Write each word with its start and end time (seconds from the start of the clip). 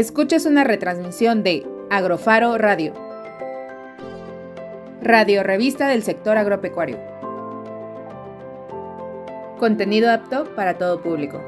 Escuchas 0.00 0.46
una 0.46 0.64
retransmisión 0.64 1.42
de 1.42 1.66
Agrofaro 1.90 2.56
Radio, 2.56 2.94
radio 5.02 5.42
revista 5.42 5.88
del 5.88 6.02
sector 6.02 6.38
agropecuario. 6.38 6.98
Contenido 9.58 10.10
apto 10.10 10.54
para 10.56 10.78
todo 10.78 11.02
público. 11.02 11.38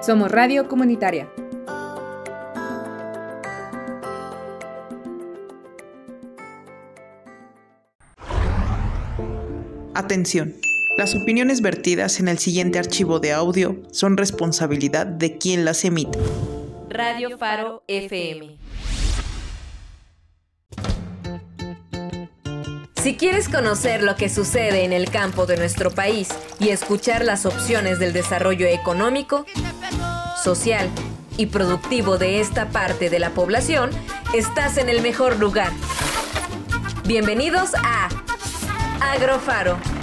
Somos 0.00 0.30
Radio 0.32 0.66
Comunitaria. 0.66 1.28
Atención. 9.92 10.54
Las 11.02 11.16
opiniones 11.16 11.62
vertidas 11.62 12.20
en 12.20 12.28
el 12.28 12.38
siguiente 12.38 12.78
archivo 12.78 13.18
de 13.18 13.32
audio 13.32 13.82
son 13.90 14.16
responsabilidad 14.16 15.04
de 15.04 15.36
quien 15.36 15.64
las 15.64 15.84
emite. 15.84 16.16
Radio 16.88 17.36
Faro 17.38 17.82
FM. 17.88 18.56
Si 23.02 23.16
quieres 23.16 23.48
conocer 23.48 24.04
lo 24.04 24.14
que 24.14 24.28
sucede 24.28 24.84
en 24.84 24.92
el 24.92 25.10
campo 25.10 25.44
de 25.44 25.56
nuestro 25.56 25.90
país 25.90 26.28
y 26.60 26.68
escuchar 26.68 27.24
las 27.24 27.46
opciones 27.46 27.98
del 27.98 28.12
desarrollo 28.12 28.68
económico, 28.68 29.44
social 30.40 30.88
y 31.36 31.46
productivo 31.46 32.16
de 32.16 32.38
esta 32.38 32.68
parte 32.68 33.10
de 33.10 33.18
la 33.18 33.30
población, 33.30 33.90
estás 34.36 34.76
en 34.76 34.88
el 34.88 35.02
mejor 35.02 35.40
lugar. 35.40 35.72
Bienvenidos 37.04 37.72
a 37.74 38.08
Agrofaro. 39.00 40.01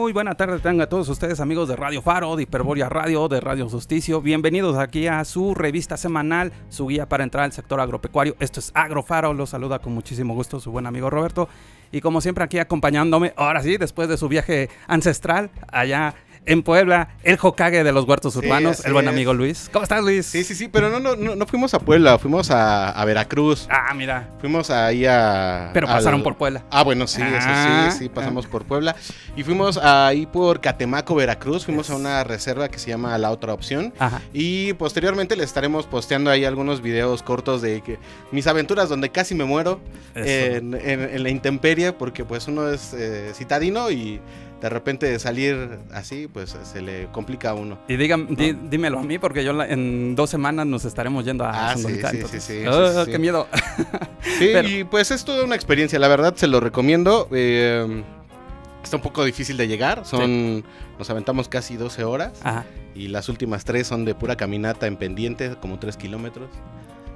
Muy 0.00 0.14
buena 0.14 0.34
tarde 0.34 0.58
tengan 0.60 0.80
a 0.80 0.88
todos 0.88 1.10
ustedes 1.10 1.40
amigos 1.40 1.68
de 1.68 1.76
Radio 1.76 2.00
Faro, 2.00 2.34
de 2.34 2.44
Hiperboria 2.44 2.88
Radio, 2.88 3.28
de 3.28 3.38
Radio 3.38 3.68
Justicio. 3.68 4.22
Bienvenidos 4.22 4.78
aquí 4.78 5.06
a 5.06 5.22
su 5.26 5.54
revista 5.54 5.98
semanal, 5.98 6.54
su 6.70 6.86
guía 6.86 7.06
para 7.06 7.22
entrar 7.22 7.44
al 7.44 7.52
sector 7.52 7.78
agropecuario. 7.80 8.34
Esto 8.40 8.60
es 8.60 8.72
Agrofaro, 8.72 9.34
los 9.34 9.50
saluda 9.50 9.78
con 9.78 9.92
muchísimo 9.92 10.32
gusto 10.32 10.58
su 10.58 10.70
buen 10.70 10.86
amigo 10.86 11.10
Roberto. 11.10 11.50
Y 11.92 12.00
como 12.00 12.22
siempre 12.22 12.42
aquí 12.42 12.58
acompañándome, 12.58 13.34
ahora 13.36 13.62
sí, 13.62 13.76
después 13.76 14.08
de 14.08 14.16
su 14.16 14.26
viaje 14.28 14.70
ancestral 14.86 15.50
allá 15.70 16.14
en 16.46 16.62
Puebla, 16.62 17.08
el 17.22 17.38
Hokage 17.40 17.84
de 17.84 17.92
los 17.92 18.06
huertos 18.06 18.34
urbanos, 18.36 18.84
el 18.84 18.92
buen 18.92 19.08
amigo 19.08 19.34
Luis. 19.34 19.68
¿Cómo 19.72 19.82
estás, 19.82 20.02
Luis? 20.02 20.26
Sí, 20.26 20.42
sí, 20.44 20.54
sí, 20.54 20.68
pero 20.68 20.88
no, 20.88 20.98
no, 20.98 21.36
no, 21.36 21.46
fuimos 21.46 21.74
a 21.74 21.78
Puebla, 21.78 22.18
fuimos 22.18 22.50
a, 22.50 23.04
Veracruz. 23.04 23.66
Ah, 23.70 23.92
mira. 23.94 24.28
Fuimos 24.40 24.70
ahí 24.70 25.06
a. 25.06 25.70
Pero 25.72 25.86
pasaron 25.86 26.22
por 26.22 26.36
Puebla. 26.36 26.64
Ah, 26.70 26.82
bueno, 26.82 27.06
sí, 27.06 27.22
eso 27.22 27.48
sí, 27.92 27.98
sí, 27.98 28.08
pasamos 28.08 28.46
por 28.46 28.64
Puebla. 28.64 28.96
Y 29.36 29.42
fuimos 29.42 29.76
ahí 29.78 30.26
por 30.26 30.60
Catemaco, 30.60 31.14
Veracruz. 31.14 31.64
Fuimos 31.64 31.90
a 31.90 31.96
una 31.96 32.24
reserva 32.24 32.68
que 32.68 32.78
se 32.78 32.90
llama 32.90 33.16
La 33.18 33.30
Otra 33.30 33.52
Opción. 33.52 33.92
Ajá. 33.98 34.20
Y 34.32 34.72
posteriormente 34.74 35.36
les 35.36 35.46
estaremos 35.46 35.86
posteando 35.86 36.30
ahí 36.30 36.44
algunos 36.44 36.80
videos 36.80 37.22
cortos 37.22 37.62
de 37.62 37.80
que 37.82 37.98
mis 38.32 38.46
aventuras 38.46 38.88
donde 38.88 39.10
casi 39.10 39.34
me 39.34 39.44
muero 39.44 39.80
en, 40.14 40.74
en, 40.74 41.22
la 41.22 41.28
intemperie, 41.28 41.92
porque 41.92 42.24
pues 42.24 42.48
uno 42.48 42.68
es 42.68 42.94
eh, 42.94 43.32
citadino 43.34 43.90
y 43.90 44.20
de 44.60 44.68
repente 44.68 45.18
salir 45.18 45.78
así, 45.92 46.28
pues 46.28 46.56
se 46.62 46.82
le 46.82 47.06
complica 47.12 47.50
a 47.50 47.54
uno. 47.54 47.78
Y 47.88 47.96
dígame, 47.96 48.26
dímelo 48.68 48.98
a 48.98 49.02
mí, 49.02 49.18
porque 49.18 49.42
yo 49.42 49.60
en 49.62 50.14
dos 50.14 50.30
semanas 50.30 50.66
nos 50.66 50.84
estaremos 50.84 51.24
yendo 51.24 51.44
a 51.44 51.70
ah, 51.70 51.76
sí, 51.76 52.00
sí, 52.30 52.40
sí, 52.40 52.66
oh, 52.66 53.04
¡Qué 53.06 53.18
miedo! 53.18 53.46
Sí, 54.38 54.52
y 54.64 54.84
pues 54.84 55.10
es 55.10 55.24
toda 55.24 55.44
una 55.44 55.54
experiencia, 55.54 55.98
la 55.98 56.08
verdad 56.08 56.34
se 56.36 56.46
lo 56.46 56.60
recomiendo. 56.60 57.28
Eh, 57.32 58.02
está 58.82 58.96
un 58.96 59.02
poco 59.02 59.24
difícil 59.24 59.56
de 59.56 59.66
llegar, 59.66 60.04
son 60.04 60.62
nos 60.98 61.08
aventamos 61.08 61.48
casi 61.48 61.76
12 61.76 62.04
horas 62.04 62.32
Ajá. 62.42 62.66
y 62.94 63.08
las 63.08 63.30
últimas 63.30 63.64
tres 63.64 63.86
son 63.86 64.04
de 64.04 64.14
pura 64.14 64.36
caminata 64.36 64.86
en 64.86 64.96
pendiente, 64.96 65.56
como 65.60 65.78
3 65.78 65.96
kilómetros. 65.96 66.50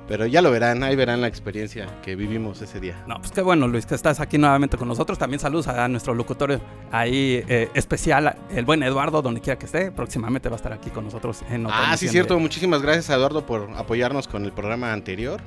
Pero 0.06 0.26
ya 0.26 0.42
lo 0.42 0.50
verán, 0.50 0.82
ahí 0.82 0.96
verán 0.96 1.20
la 1.22 1.28
experiencia 1.28 1.86
que 2.02 2.14
vivimos 2.14 2.60
ese 2.60 2.78
día. 2.78 3.02
No, 3.06 3.16
pues 3.18 3.32
qué 3.32 3.40
bueno, 3.40 3.66
Luis, 3.68 3.86
que 3.86 3.94
estás 3.94 4.20
aquí 4.20 4.36
nuevamente 4.36 4.76
con 4.76 4.86
nosotros. 4.86 5.18
También 5.18 5.40
saludos 5.40 5.68
a 5.68 5.88
nuestro 5.88 6.14
locutor 6.14 6.60
ahí 6.92 7.42
eh, 7.48 7.70
especial, 7.74 8.36
el 8.50 8.64
buen 8.64 8.82
Eduardo, 8.82 9.22
donde 9.22 9.40
quiera 9.40 9.58
que 9.58 9.66
esté. 9.66 9.90
Próximamente 9.90 10.48
va 10.50 10.56
a 10.56 10.58
estar 10.58 10.72
aquí 10.72 10.90
con 10.90 11.04
nosotros 11.04 11.42
en 11.50 11.66
otra 11.66 11.92
Ah, 11.92 11.96
sí, 11.96 12.08
cierto. 12.08 12.38
Muchísimas 12.38 12.82
gracias 12.82 13.08
a 13.10 13.14
Eduardo 13.14 13.46
por 13.46 13.70
apoyarnos 13.76 14.28
con 14.28 14.44
el 14.44 14.52
programa 14.52 14.92
anterior 14.92 15.40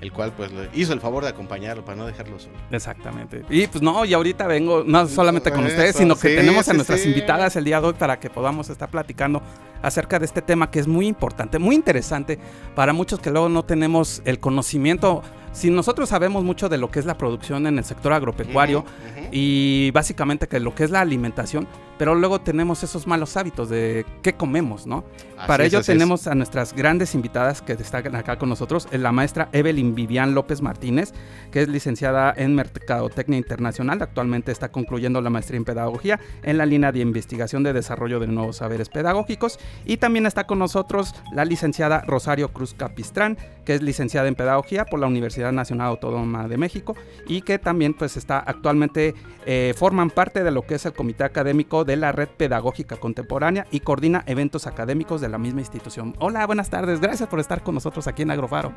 el 0.00 0.12
cual 0.12 0.32
pues 0.36 0.52
le 0.52 0.68
hizo 0.74 0.92
el 0.92 1.00
favor 1.00 1.22
de 1.24 1.30
acompañarlo 1.30 1.84
para 1.84 1.96
no 1.96 2.06
dejarlo 2.06 2.38
solo. 2.38 2.54
Exactamente. 2.70 3.44
Y 3.48 3.66
pues 3.66 3.82
no, 3.82 4.04
y 4.04 4.12
ahorita 4.12 4.46
vengo 4.46 4.84
no 4.84 5.06
solamente 5.06 5.50
con 5.50 5.64
ustedes, 5.64 5.96
sino 5.96 6.16
que 6.16 6.36
tenemos 6.36 6.68
a 6.68 6.72
nuestras 6.72 7.04
invitadas 7.06 7.56
el 7.56 7.64
día 7.64 7.80
de 7.80 7.88
hoy 7.88 7.94
para 7.94 8.18
que 8.18 8.30
podamos 8.30 8.68
estar 8.70 8.90
platicando 8.90 9.42
acerca 9.82 10.18
de 10.18 10.24
este 10.26 10.42
tema 10.42 10.70
que 10.70 10.80
es 10.80 10.88
muy 10.88 11.06
importante, 11.06 11.58
muy 11.58 11.74
interesante 11.74 12.38
para 12.74 12.92
muchos 12.92 13.20
que 13.20 13.30
luego 13.30 13.48
no 13.48 13.64
tenemos 13.64 14.22
el 14.24 14.40
conocimiento 14.40 15.22
si 15.54 15.70
nosotros 15.70 16.10
sabemos 16.10 16.44
mucho 16.44 16.68
de 16.68 16.76
lo 16.76 16.90
que 16.90 16.98
es 16.98 17.06
la 17.06 17.16
producción 17.16 17.66
en 17.66 17.78
el 17.78 17.84
sector 17.84 18.12
agropecuario 18.12 18.84
y 19.32 19.90
básicamente 19.92 20.48
que 20.48 20.60
lo 20.60 20.74
que 20.74 20.84
es 20.84 20.90
la 20.90 21.00
alimentación, 21.00 21.66
pero 21.96 22.16
luego 22.16 22.40
tenemos 22.40 22.82
esos 22.82 23.06
malos 23.06 23.36
hábitos 23.36 23.68
de 23.68 24.04
qué 24.20 24.32
comemos, 24.32 24.84
¿no? 24.84 25.04
Para 25.46 25.64
ello 25.64 25.80
tenemos 25.82 26.26
a 26.26 26.34
nuestras 26.34 26.74
grandes 26.74 27.14
invitadas 27.14 27.62
que 27.62 27.74
están 27.74 28.16
acá 28.16 28.36
con 28.36 28.48
nosotros, 28.48 28.88
la 28.90 29.12
maestra 29.12 29.48
Evelyn 29.52 29.94
Vivian 29.94 30.34
López 30.34 30.60
Martínez, 30.60 31.12
que 31.52 31.62
es 31.62 31.68
licenciada 31.68 32.34
en 32.36 32.54
Mercadotecnia 32.56 33.38
Internacional, 33.38 34.02
actualmente 34.02 34.50
está 34.50 34.72
concluyendo 34.72 35.20
la 35.20 35.30
maestría 35.30 35.58
en 35.58 35.64
Pedagogía 35.64 36.18
en 36.42 36.58
la 36.58 36.66
línea 36.66 36.90
de 36.90 36.98
investigación 36.98 37.62
de 37.62 37.72
desarrollo 37.72 38.18
de 38.18 38.26
nuevos 38.26 38.56
saberes 38.56 38.88
pedagógicos, 38.88 39.60
y 39.84 39.98
también 39.98 40.26
está 40.26 40.48
con 40.48 40.58
nosotros 40.58 41.14
la 41.32 41.44
licenciada 41.44 42.00
Rosario 42.00 42.52
Cruz 42.52 42.74
Capistrán, 42.74 43.38
que 43.64 43.74
es 43.74 43.82
licenciada 43.82 44.26
en 44.26 44.34
Pedagogía 44.34 44.84
por 44.84 44.98
la 44.98 45.06
Universidad 45.06 45.43
Nacional 45.52 45.88
Autónoma 45.88 46.48
de 46.48 46.56
México 46.56 46.94
y 47.26 47.42
que 47.42 47.58
también 47.58 47.94
pues 47.94 48.16
está 48.16 48.38
actualmente 48.38 49.14
eh, 49.46 49.74
forman 49.76 50.10
parte 50.10 50.44
de 50.44 50.50
lo 50.50 50.62
que 50.62 50.74
es 50.74 50.86
el 50.86 50.92
comité 50.92 51.24
académico 51.24 51.84
de 51.84 51.96
la 51.96 52.12
Red 52.12 52.28
Pedagógica 52.36 52.96
Contemporánea 52.96 53.66
y 53.70 53.80
coordina 53.80 54.22
eventos 54.26 54.66
académicos 54.66 55.20
de 55.20 55.28
la 55.28 55.38
misma 55.38 55.60
institución. 55.60 56.14
Hola, 56.18 56.46
buenas 56.46 56.70
tardes, 56.70 57.00
gracias 57.00 57.28
por 57.28 57.40
estar 57.40 57.62
con 57.62 57.74
nosotros 57.74 58.06
aquí 58.06 58.22
en 58.22 58.30
Agrofaro. 58.30 58.72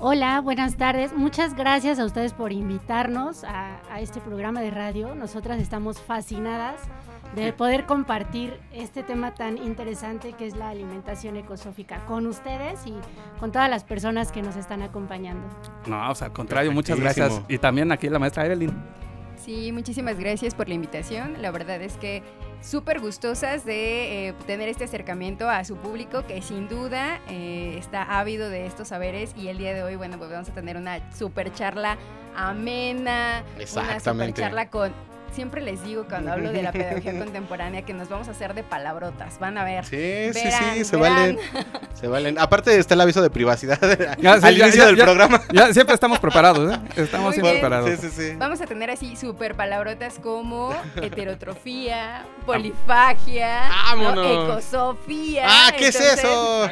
Hola, 0.00 0.40
buenas 0.40 0.76
tardes. 0.76 1.12
Muchas 1.16 1.54
gracias 1.54 2.00
a 2.00 2.04
ustedes 2.04 2.32
por 2.32 2.50
invitarnos 2.52 3.44
a, 3.44 3.80
a 3.88 4.00
este 4.00 4.20
programa 4.20 4.60
de 4.60 4.72
radio. 4.72 5.14
Nosotras 5.14 5.60
estamos 5.60 6.00
fascinadas 6.00 6.80
de 7.34 7.52
poder 7.52 7.86
compartir 7.86 8.58
este 8.72 9.02
tema 9.02 9.34
tan 9.34 9.58
interesante 9.58 10.32
que 10.32 10.46
es 10.46 10.56
la 10.56 10.68
alimentación 10.68 11.36
ecosófica 11.36 12.04
con 12.06 12.26
ustedes 12.26 12.86
y 12.86 12.94
con 13.40 13.52
todas 13.52 13.70
las 13.70 13.84
personas 13.84 14.32
que 14.32 14.42
nos 14.42 14.56
están 14.56 14.82
acompañando. 14.82 15.46
No, 15.86 16.10
o 16.10 16.14
sea, 16.14 16.28
al 16.28 16.32
contrario, 16.32 16.72
muchas 16.72 16.98
gracias. 16.98 17.40
Y 17.48 17.58
también 17.58 17.90
aquí 17.92 18.08
la 18.08 18.18
maestra 18.18 18.46
Evelyn. 18.46 18.72
Sí, 19.36 19.72
muchísimas 19.72 20.18
gracias 20.20 20.54
por 20.54 20.68
la 20.68 20.74
invitación. 20.74 21.42
La 21.42 21.50
verdad 21.50 21.82
es 21.82 21.96
que 21.96 22.22
súper 22.60 23.00
gustosas 23.00 23.64
de 23.64 24.28
eh, 24.28 24.34
tener 24.46 24.68
este 24.68 24.84
acercamiento 24.84 25.50
a 25.50 25.64
su 25.64 25.76
público 25.76 26.24
que 26.26 26.40
sin 26.42 26.68
duda 26.68 27.20
eh, 27.28 27.74
está 27.76 28.20
ávido 28.20 28.48
de 28.48 28.66
estos 28.66 28.88
saberes 28.88 29.34
y 29.36 29.48
el 29.48 29.58
día 29.58 29.74
de 29.74 29.82
hoy, 29.82 29.96
bueno, 29.96 30.16
pues 30.16 30.30
vamos 30.30 30.48
a 30.48 30.54
tener 30.54 30.76
una 30.76 31.10
super 31.12 31.52
charla 31.52 31.98
amena, 32.36 33.42
una 33.56 33.98
super 33.98 34.32
charla 34.32 34.70
con 34.70 34.92
siempre 35.32 35.60
les 35.62 35.82
digo 35.82 36.04
cuando 36.08 36.32
hablo 36.32 36.52
de 36.52 36.62
la 36.62 36.72
pedagogía 36.72 37.18
contemporánea 37.18 37.82
que 37.82 37.94
nos 37.94 38.08
vamos 38.08 38.28
a 38.28 38.32
hacer 38.32 38.54
de 38.54 38.62
palabrotas. 38.62 39.38
Van 39.38 39.58
a 39.58 39.64
ver. 39.64 39.84
Sí, 39.84 40.32
sí, 40.32 40.50
sí, 40.50 40.84
se 40.84 40.96
valen. 40.96 41.38
Se 41.94 42.06
valen. 42.06 42.38
Aparte 42.38 42.78
está 42.78 42.94
el 42.94 43.00
aviso 43.00 43.22
de 43.22 43.30
privacidad 43.30 43.78
al 44.44 44.58
inicio 44.58 44.86
del 44.86 44.96
programa. 44.96 45.42
Ya 45.52 45.72
siempre 45.72 45.94
estamos 45.94 46.18
preparados, 46.20 46.72
¿eh? 46.72 46.78
Estamos 46.96 47.34
siempre 47.34 47.54
preparados. 47.54 47.90
Sí, 47.90 47.96
sí, 47.96 48.10
sí. 48.10 48.36
Vamos 48.36 48.60
a 48.60 48.66
tener 48.66 48.90
así 48.90 49.16
súper 49.16 49.54
palabrotas 49.54 50.18
como 50.18 50.74
heterotrofía, 50.96 52.24
polifagia, 52.46 53.70
ecosofía. 53.94 55.46
Ah, 55.48 55.72
¿qué 55.76 55.88
es 55.88 56.00
eso? 56.00 56.68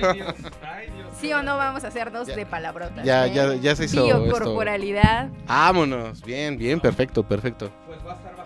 Sí 1.21 1.33
o 1.33 1.43
no 1.43 1.57
vamos 1.59 1.85
a 1.85 1.89
hacernos 1.89 2.27
de 2.27 2.47
palabrotas. 2.47 3.05
Ya, 3.05 3.27
¿eh? 3.27 3.33
ya, 3.35 3.55
ya 3.55 3.77
se 3.77 3.85
hizo. 3.85 4.05
Biocorporalidad. 4.05 5.29
Vámonos. 5.47 6.23
Bien, 6.23 6.57
bien, 6.57 6.81
perfecto, 6.81 7.23
perfecto. 7.23 7.71
Pues 7.87 7.99
va 8.07 8.13
a 8.13 8.17
estar 8.17 8.40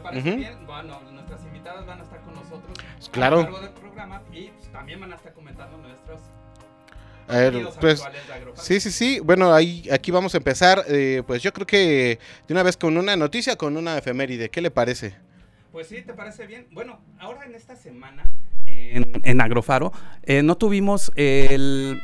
¿Te 0.00 0.04
parece 0.04 0.36
bien? 0.36 0.66
Bueno, 0.66 0.98
nuestras 1.12 1.44
invitadas 1.44 1.84
van 1.84 2.00
a 2.00 2.02
estar 2.02 2.20
con 2.22 2.34
nosotros 2.34 2.78
claro. 3.12 3.40
a 3.40 3.42
lo 3.42 3.50
largo 3.50 3.60
del 3.60 3.72
programa 3.72 4.22
y 4.32 4.46
pues, 4.48 4.72
también 4.72 4.98
van 4.98 5.12
a 5.12 5.16
estar 5.16 5.34
comentando 5.34 5.76
nuestros 5.76 6.20
a 7.28 7.36
ver, 7.36 7.68
pues, 7.80 8.02
sí, 8.54 8.80
sí, 8.80 8.90
sí. 8.90 9.20
Bueno, 9.20 9.54
ahí, 9.54 9.88
aquí 9.92 10.10
vamos 10.10 10.34
a 10.34 10.38
empezar. 10.38 10.82
Eh, 10.88 11.22
pues 11.24 11.40
yo 11.44 11.52
creo 11.52 11.64
que 11.64 12.18
de 12.48 12.54
una 12.54 12.64
vez 12.64 12.76
con 12.76 12.96
una 12.96 13.14
noticia, 13.14 13.54
con 13.54 13.76
una 13.76 13.96
efeméride. 13.98 14.48
¿Qué 14.48 14.60
le 14.60 14.72
parece? 14.72 15.14
Pues 15.70 15.86
sí, 15.86 16.02
¿te 16.02 16.12
parece 16.12 16.48
bien? 16.48 16.66
Bueno, 16.72 16.98
ahora 17.20 17.44
en 17.44 17.54
esta 17.54 17.76
semana 17.76 18.24
en, 18.66 19.20
en 19.22 19.40
Agrofaro 19.40 19.92
eh, 20.24 20.42
no 20.42 20.56
tuvimos 20.56 21.12
el 21.14 22.02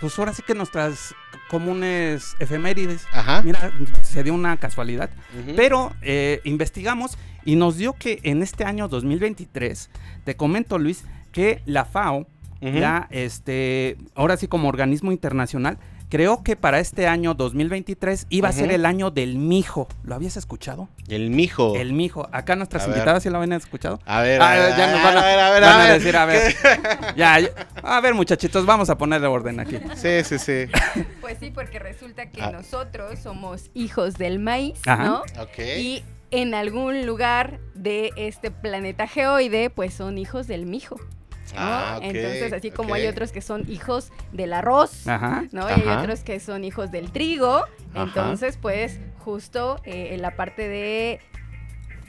pues 0.00 0.18
ahora 0.18 0.32
sí 0.32 0.42
que 0.42 0.54
nuestras 0.54 1.14
comunes 1.48 2.34
efemérides. 2.38 3.06
Ajá. 3.12 3.42
Mira, 3.42 3.72
se 4.02 4.22
dio 4.22 4.34
una 4.34 4.56
casualidad. 4.56 5.10
Pero 5.56 5.94
eh, 6.02 6.40
investigamos 6.44 7.18
y 7.44 7.56
nos 7.56 7.76
dio 7.76 7.94
que 7.94 8.20
en 8.22 8.42
este 8.42 8.64
año 8.64 8.88
2023, 8.88 9.90
te 10.24 10.36
comento 10.36 10.78
Luis, 10.78 11.04
que 11.32 11.62
la 11.66 11.84
FAO, 11.84 12.26
ya 12.60 13.06
este, 13.10 13.96
ahora 14.14 14.36
sí 14.36 14.48
como 14.48 14.68
organismo 14.68 15.12
internacional, 15.12 15.78
Creo 16.08 16.42
que 16.42 16.56
para 16.56 16.80
este 16.80 17.06
año 17.06 17.34
2023 17.34 18.26
iba 18.30 18.48
a 18.48 18.52
ser 18.52 18.72
el 18.72 18.86
año 18.86 19.10
del 19.10 19.36
mijo. 19.36 19.88
¿Lo 20.04 20.14
habías 20.14 20.38
escuchado? 20.38 20.88
El 21.06 21.28
mijo. 21.28 21.76
El 21.76 21.92
mijo. 21.92 22.28
Acá 22.32 22.56
nuestras 22.56 22.86
invitadas 22.86 23.22
sí 23.22 23.28
lo 23.28 23.36
habían 23.36 23.52
escuchado. 23.52 24.00
A 24.06 24.22
ver, 24.22 24.40
ah, 24.40 24.52
a 24.52 24.56
ver, 24.56 24.76
ya 24.76 24.92
nos 24.92 25.02
van 25.02 25.18
a, 25.18 25.22
ver, 25.22 25.38
a, 25.38 25.50
ver, 25.50 25.62
van 25.62 25.80
a, 25.80 25.92
decir, 25.92 26.16
a 26.16 26.24
ver. 26.24 26.54
ya, 27.16 27.38
a 27.82 28.00
ver, 28.00 28.14
muchachitos, 28.14 28.64
vamos 28.64 28.88
a 28.88 28.96
ponerle 28.96 29.26
orden 29.26 29.60
aquí. 29.60 29.78
Sí, 29.96 30.24
sí, 30.24 30.38
sí. 30.38 30.66
Pues 31.20 31.38
sí, 31.40 31.50
porque 31.50 31.78
resulta 31.78 32.30
que 32.30 32.40
ah. 32.40 32.52
nosotros 32.52 33.18
somos 33.18 33.70
hijos 33.74 34.14
del 34.14 34.38
maíz, 34.38 34.80
¿no? 34.86 35.20
Ok. 35.38 35.58
Y 35.58 36.02
en 36.30 36.54
algún 36.54 37.06
lugar 37.06 37.60
de 37.74 38.12
este 38.16 38.50
planeta 38.50 39.06
geoide, 39.06 39.68
pues 39.68 39.92
son 39.92 40.16
hijos 40.16 40.46
del 40.46 40.64
mijo. 40.64 40.96
Ah, 41.56 41.98
Entonces, 42.02 42.52
así 42.52 42.70
como 42.70 42.94
hay 42.94 43.06
otros 43.06 43.32
que 43.32 43.40
son 43.40 43.70
hijos 43.70 44.12
del 44.32 44.52
arroz, 44.52 45.06
¿no? 45.52 45.68
Y 45.68 45.72
hay 45.72 45.88
otros 45.88 46.20
que 46.20 46.40
son 46.40 46.64
hijos 46.64 46.90
del 46.90 47.10
trigo. 47.10 47.64
Entonces, 47.94 48.56
pues, 48.56 49.00
justo 49.18 49.80
eh, 49.84 50.10
en 50.12 50.22
la 50.22 50.36
parte 50.36 50.68
de 50.68 51.20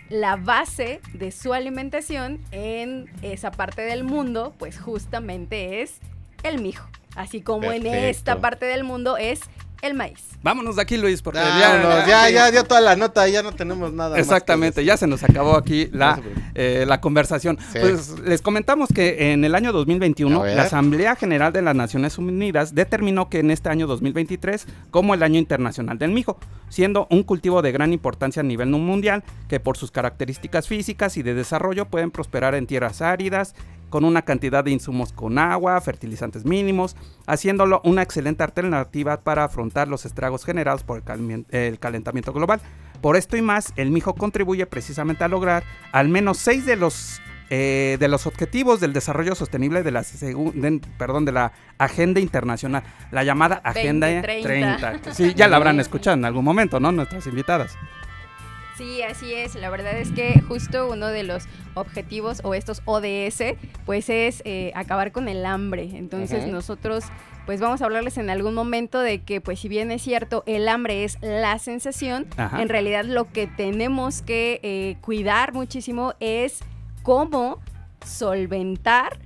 la 0.09 0.35
base 0.35 1.01
de 1.13 1.31
su 1.31 1.53
alimentación 1.53 2.39
en 2.51 3.09
esa 3.21 3.51
parte 3.51 3.83
del 3.83 4.03
mundo, 4.03 4.53
pues 4.57 4.79
justamente 4.79 5.81
es 5.81 5.99
el 6.43 6.61
mijo. 6.61 6.87
Así 7.15 7.41
como 7.41 7.71
en 7.71 7.85
esta 7.87 8.39
parte 8.39 8.65
del 8.65 8.83
mundo 8.83 9.17
es 9.17 9.41
el 9.81 9.93
maíz. 9.93 10.19
Vámonos 10.41 10.77
de 10.77 10.81
aquí, 10.81 10.97
Luis, 10.97 11.21
porque 11.21 11.39
ya, 11.39 12.05
ya, 12.07 12.29
ya 12.29 12.51
dio 12.51 12.63
toda 12.63 12.79
la 12.79 12.95
nota, 12.95 13.27
ya 13.27 13.43
no 13.43 13.51
tenemos 13.51 13.91
nada. 13.91 14.17
Exactamente, 14.17 14.85
ya 14.85 14.95
se 14.95 15.05
nos 15.05 15.23
acabó 15.23 15.55
aquí 15.55 15.89
la, 15.91 16.21
eh, 16.55 16.85
la 16.87 17.01
conversación. 17.01 17.57
Pues 17.73 18.19
les 18.19 18.41
comentamos 18.41 18.89
que 18.93 19.33
en 19.33 19.43
el 19.43 19.55
año 19.55 19.71
2021 19.73 20.45
la 20.45 20.63
Asamblea 20.63 21.15
General 21.15 21.51
de 21.51 21.61
las 21.61 21.75
Naciones 21.75 22.17
Unidas 22.17 22.73
determinó 22.73 23.29
que 23.29 23.39
en 23.39 23.51
este 23.51 23.69
año 23.69 23.87
2023 23.87 24.65
como 24.91 25.13
el 25.13 25.23
año 25.23 25.39
internacional 25.39 25.97
del 25.97 26.11
mijo, 26.11 26.37
siendo 26.69 27.07
un 27.09 27.23
cultivo 27.23 27.61
de 27.61 27.71
gran 27.71 27.91
importancia 27.91 28.41
a 28.41 28.43
nivel 28.43 28.69
mundial 28.69 29.23
que 29.47 29.59
por 29.59 29.77
sus 29.77 29.91
características 29.91 30.67
físicas 30.67 31.17
y 31.17 31.23
de 31.23 31.33
desarrollo 31.33 31.85
pueden 31.85 32.11
prosperar 32.11 32.55
en 32.55 32.67
tierras 32.67 33.01
áridas, 33.01 33.55
con 33.89 34.05
una 34.05 34.21
cantidad 34.23 34.63
de 34.63 34.71
insumos 34.71 35.13
con 35.13 35.37
agua, 35.37 35.79
fertilizantes 35.81 36.45
mínimos, 36.45 36.95
haciéndolo 37.25 37.81
una 37.83 38.01
excelente 38.01 38.43
alternativa 38.43 39.21
para 39.21 39.43
afrontar 39.43 39.87
los 39.87 40.05
estragos 40.05 40.45
generados 40.45 40.83
por 40.83 41.03
el, 41.51 41.79
calentamiento 41.79 42.33
global. 42.33 42.61
Por 43.01 43.15
esto 43.15 43.37
y 43.37 43.41
más, 43.41 43.73
el 43.75 43.91
mijo 43.91 44.13
contribuye 44.15 44.65
precisamente 44.65 45.23
a 45.23 45.27
lograr 45.27 45.63
al 45.91 46.09
menos 46.09 46.37
seis 46.37 46.65
de 46.65 46.75
los 46.75 47.21
eh, 47.51 47.97
de 47.99 48.07
los 48.07 48.27
objetivos 48.27 48.79
del 48.79 48.93
desarrollo 48.93 49.33
sostenible 49.33 49.81
de 49.81 49.89
la, 49.89 50.05
perdón, 50.99 51.25
de 51.25 51.31
la 51.31 51.51
Agenda 51.79 52.19
Internacional, 52.19 52.83
la 53.09 53.23
llamada 53.23 53.59
Agenda 53.63 54.21
30. 54.21 55.13
Sí, 55.13 55.33
ya 55.33 55.47
la 55.47 55.55
habrán 55.55 55.79
escuchado 55.79 56.15
en 56.15 56.25
algún 56.25 56.45
momento, 56.45 56.79
¿no? 56.79 56.91
Nuestras 56.91 57.25
invitadas. 57.25 57.75
Sí, 58.79 59.01
así 59.01 59.33
es. 59.33 59.55
La 59.55 59.69
verdad 59.69 59.97
es 59.97 60.09
que 60.13 60.39
justo 60.39 60.89
uno 60.89 61.07
de 61.07 61.23
los 61.23 61.43
objetivos 61.73 62.39
o 62.45 62.53
estos 62.53 62.81
ODS, 62.85 63.57
pues 63.85 64.09
es 64.09 64.41
eh, 64.45 64.71
acabar 64.73 65.11
con 65.11 65.27
el 65.27 65.45
hambre. 65.45 65.89
Entonces 65.95 66.47
nosotros, 66.47 67.03
pues 67.45 67.59
vamos 67.59 67.81
a 67.81 67.85
hablarles 67.85 68.17
en 68.17 68.29
algún 68.29 68.53
momento 68.53 69.01
de 69.01 69.21
que, 69.21 69.41
pues 69.41 69.59
si 69.59 69.67
bien 69.67 69.91
es 69.91 70.01
cierto, 70.01 70.43
el 70.45 70.69
hambre 70.69 71.03
es 71.03 71.17
la 71.19 71.59
sensación, 71.59 72.27
en 72.37 72.69
realidad 72.69 73.03
lo 73.03 73.29
que 73.29 73.47
tenemos 73.47 74.21
que 74.21 74.61
eh, 74.63 74.95
cuidar 75.01 75.51
muchísimo 75.51 76.13
es 76.21 76.61
cómo 77.03 77.59
solventar 78.05 79.19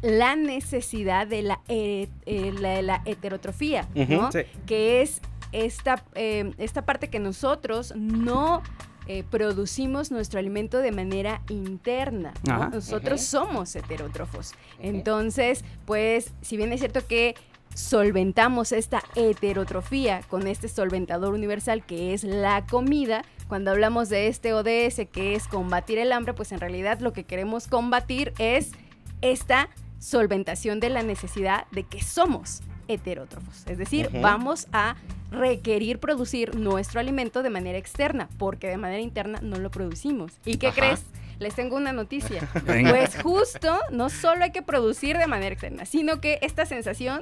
la 0.00 0.36
necesidad 0.36 1.26
de 1.26 1.42
la, 1.42 1.60
eh, 1.66 2.06
la, 2.24 3.02
heterotrofía, 3.04 3.88
¿no? 3.96 4.30
Que 4.64 5.02
es 5.02 5.20
esta, 5.52 6.04
eh, 6.14 6.52
esta 6.58 6.84
parte 6.84 7.08
que 7.08 7.18
nosotros 7.18 7.94
no 7.96 8.62
eh, 9.08 9.22
producimos 9.30 10.10
nuestro 10.10 10.40
alimento 10.40 10.78
de 10.78 10.90
manera 10.90 11.42
interna. 11.48 12.34
Nosotros 12.72 13.20
somos 13.20 13.76
heterótrofos. 13.76 14.54
Entonces, 14.80 15.64
pues, 15.84 16.32
si 16.42 16.56
bien 16.56 16.72
es 16.72 16.80
cierto 16.80 17.06
que 17.06 17.36
solventamos 17.72 18.72
esta 18.72 19.02
heterotrofía 19.14 20.22
con 20.28 20.46
este 20.46 20.68
solventador 20.68 21.34
universal 21.34 21.84
que 21.84 22.14
es 22.14 22.24
la 22.24 22.66
comida, 22.66 23.22
cuando 23.48 23.70
hablamos 23.70 24.08
de 24.08 24.26
este 24.26 24.54
ODS 24.54 25.06
que 25.12 25.34
es 25.36 25.46
combatir 25.46 25.98
el 25.98 26.10
hambre, 26.10 26.34
pues 26.34 26.50
en 26.50 26.58
realidad 26.58 26.98
lo 26.98 27.12
que 27.12 27.24
queremos 27.24 27.68
combatir 27.68 28.32
es 28.38 28.72
esta 29.20 29.68
solventación 30.00 30.80
de 30.80 30.90
la 30.90 31.02
necesidad 31.02 31.66
de 31.70 31.84
que 31.84 32.02
somos 32.02 32.62
heterótrofos. 32.88 33.66
Es 33.66 33.78
decir, 33.78 34.10
vamos 34.20 34.68
a 34.72 34.96
requerir 35.30 35.98
producir 35.98 36.56
nuestro 36.56 37.00
alimento 37.00 37.42
de 37.42 37.50
manera 37.50 37.78
externa, 37.78 38.28
porque 38.38 38.68
de 38.68 38.76
manera 38.76 39.00
interna 39.00 39.40
no 39.42 39.56
lo 39.58 39.70
producimos. 39.70 40.32
¿Y 40.44 40.58
qué 40.58 40.70
crees? 40.70 41.04
Les 41.38 41.54
tengo 41.54 41.76
una 41.76 41.92
noticia. 41.92 42.48
Pues 42.66 43.20
justo, 43.22 43.78
no 43.90 44.08
solo 44.08 44.44
hay 44.44 44.52
que 44.52 44.62
producir 44.62 45.18
de 45.18 45.26
manera 45.26 45.52
externa, 45.52 45.84
sino 45.84 46.20
que 46.20 46.38
esta 46.42 46.66
sensación 46.66 47.20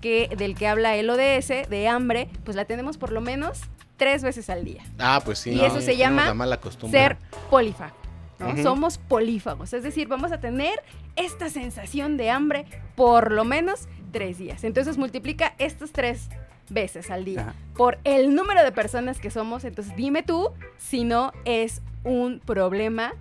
que, 0.00 0.28
del 0.36 0.54
que 0.54 0.68
habla 0.68 0.96
el 0.96 1.08
ODS, 1.08 1.68
de 1.68 1.88
hambre, 1.88 2.28
pues 2.44 2.56
la 2.56 2.64
tenemos 2.64 2.98
por 2.98 3.10
lo 3.10 3.20
menos 3.20 3.60
tres 3.96 4.22
veces 4.22 4.50
al 4.50 4.64
día. 4.64 4.82
Ah, 4.98 5.22
pues 5.24 5.38
sí. 5.38 5.50
Y 5.52 5.64
eso 5.64 5.80
se 5.80 5.96
llama 5.96 6.34
ser 6.90 7.16
polífago. 7.50 7.96
Somos 8.62 8.98
polífagos, 8.98 9.72
es 9.72 9.82
decir, 9.82 10.08
vamos 10.08 10.32
a 10.32 10.38
tener 10.38 10.82
esta 11.16 11.48
sensación 11.48 12.16
de 12.16 12.30
hambre 12.30 12.66
por 12.94 13.32
lo 13.32 13.44
menos 13.44 13.88
tres 14.14 14.38
días. 14.38 14.62
Entonces 14.62 14.96
multiplica 14.96 15.54
estos 15.58 15.90
tres 15.90 16.28
veces 16.70 17.10
al 17.10 17.24
día 17.24 17.52
por 17.76 17.98
el 18.04 18.34
número 18.34 18.62
de 18.62 18.70
personas 18.70 19.18
que 19.18 19.28
somos. 19.30 19.64
Entonces 19.64 19.94
dime 19.96 20.22
tú 20.22 20.50
si 20.78 21.02
no 21.02 21.32
es 21.44 21.82
un 22.04 22.38
problema 22.38 23.12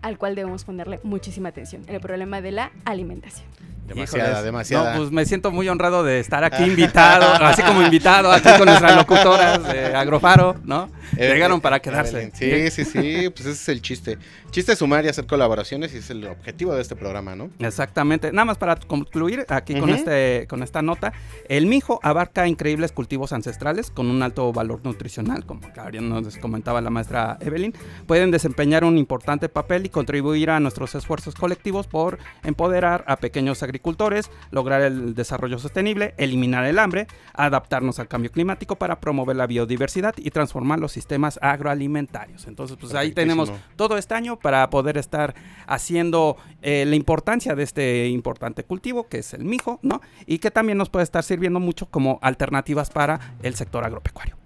al 0.00 0.16
cual 0.16 0.34
debemos 0.34 0.64
ponerle 0.64 0.98
muchísima 1.02 1.50
atención, 1.50 1.82
el 1.86 2.00
problema 2.00 2.40
de 2.40 2.52
la 2.52 2.72
alimentación. 2.86 3.46
Demasiada, 3.86 4.42
demasiada. 4.42 4.92
No, 4.92 4.98
pues 4.98 5.10
me 5.10 5.26
siento 5.26 5.50
muy 5.50 5.68
honrado 5.68 6.04
de 6.04 6.20
estar 6.20 6.42
aquí 6.42 6.62
invitado, 6.66 7.34
así 7.44 7.62
como 7.62 7.82
invitado 7.82 8.32
aquí 8.32 8.48
con 8.56 8.66
nuestras 8.66 8.96
locutoras 8.96 9.62
de 9.64 9.94
Agrofaro, 9.94 10.56
¿no? 10.64 10.88
Eh, 11.16 11.28
Llegaron 11.28 11.60
para 11.60 11.80
quedarse. 11.80 12.30
Sí, 12.32 12.70
sí, 12.70 12.84
sí, 12.84 13.28
pues 13.30 13.40
ese 13.40 13.50
es 13.50 13.68
el 13.68 13.82
chiste. 13.82 14.16
Chiste 14.50 14.76
sumar 14.76 15.04
y 15.04 15.08
hacer 15.08 15.26
colaboraciones 15.26 15.94
y 15.94 15.98
es 15.98 16.10
el 16.10 16.26
objetivo 16.26 16.74
de 16.74 16.82
este 16.82 16.96
programa, 16.96 17.34
¿no? 17.34 17.50
Exactamente. 17.58 18.32
Nada 18.32 18.44
más 18.44 18.58
para 18.58 18.76
concluir 18.76 19.46
aquí 19.48 19.78
con, 19.78 19.90
este, 19.90 20.46
con 20.48 20.62
esta 20.62 20.82
nota, 20.82 21.12
el 21.48 21.66
mijo 21.66 22.00
abarca 22.02 22.46
increíbles 22.46 22.92
cultivos 22.92 23.32
ancestrales 23.32 23.90
con 23.90 24.08
un 24.10 24.22
alto 24.22 24.52
valor 24.52 24.80
nutricional, 24.84 25.46
como 25.46 25.60
nos 26.00 26.36
comentaba 26.38 26.80
la 26.80 26.90
maestra 26.90 27.38
Evelyn, 27.40 27.72
pueden 28.06 28.30
desempeñar 28.30 28.84
un 28.84 28.98
importante 28.98 29.48
papel 29.48 29.86
y 29.86 29.88
contribuir 29.88 30.50
a 30.50 30.60
nuestros 30.60 30.94
esfuerzos 30.94 31.34
colectivos 31.34 31.86
por 31.86 32.18
empoderar 32.44 33.04
a 33.06 33.16
pequeños 33.16 33.62
agricultores 33.62 33.70
agricultores, 33.70 34.30
lograr 34.50 34.82
el 34.82 35.14
desarrollo 35.14 35.58
sostenible, 35.58 36.14
eliminar 36.18 36.64
el 36.66 36.78
hambre, 36.78 37.06
adaptarnos 37.32 37.98
al 37.98 38.08
cambio 38.08 38.30
climático 38.30 38.76
para 38.76 39.00
promover 39.00 39.36
la 39.36 39.46
biodiversidad 39.46 40.14
y 40.18 40.30
transformar 40.30 40.80
los 40.80 40.92
sistemas 40.92 41.38
agroalimentarios. 41.40 42.46
Entonces, 42.46 42.76
pues 42.78 42.94
ahí 42.94 43.12
tenemos 43.12 43.52
todo 43.76 43.96
este 43.96 44.14
año 44.14 44.38
para 44.40 44.68
poder 44.70 44.98
estar 44.98 45.34
haciendo 45.66 46.36
eh, 46.62 46.84
la 46.86 46.96
importancia 46.96 47.54
de 47.54 47.62
este 47.62 48.08
importante 48.08 48.64
cultivo 48.64 49.08
que 49.08 49.18
es 49.18 49.34
el 49.34 49.44
mijo, 49.44 49.78
¿no? 49.82 50.00
Y 50.26 50.38
que 50.38 50.50
también 50.50 50.78
nos 50.78 50.90
puede 50.90 51.04
estar 51.04 51.22
sirviendo 51.22 51.60
mucho 51.60 51.86
como 51.86 52.18
alternativas 52.22 52.90
para 52.90 53.36
el 53.42 53.54
sector 53.54 53.84
agropecuario. 53.84 54.36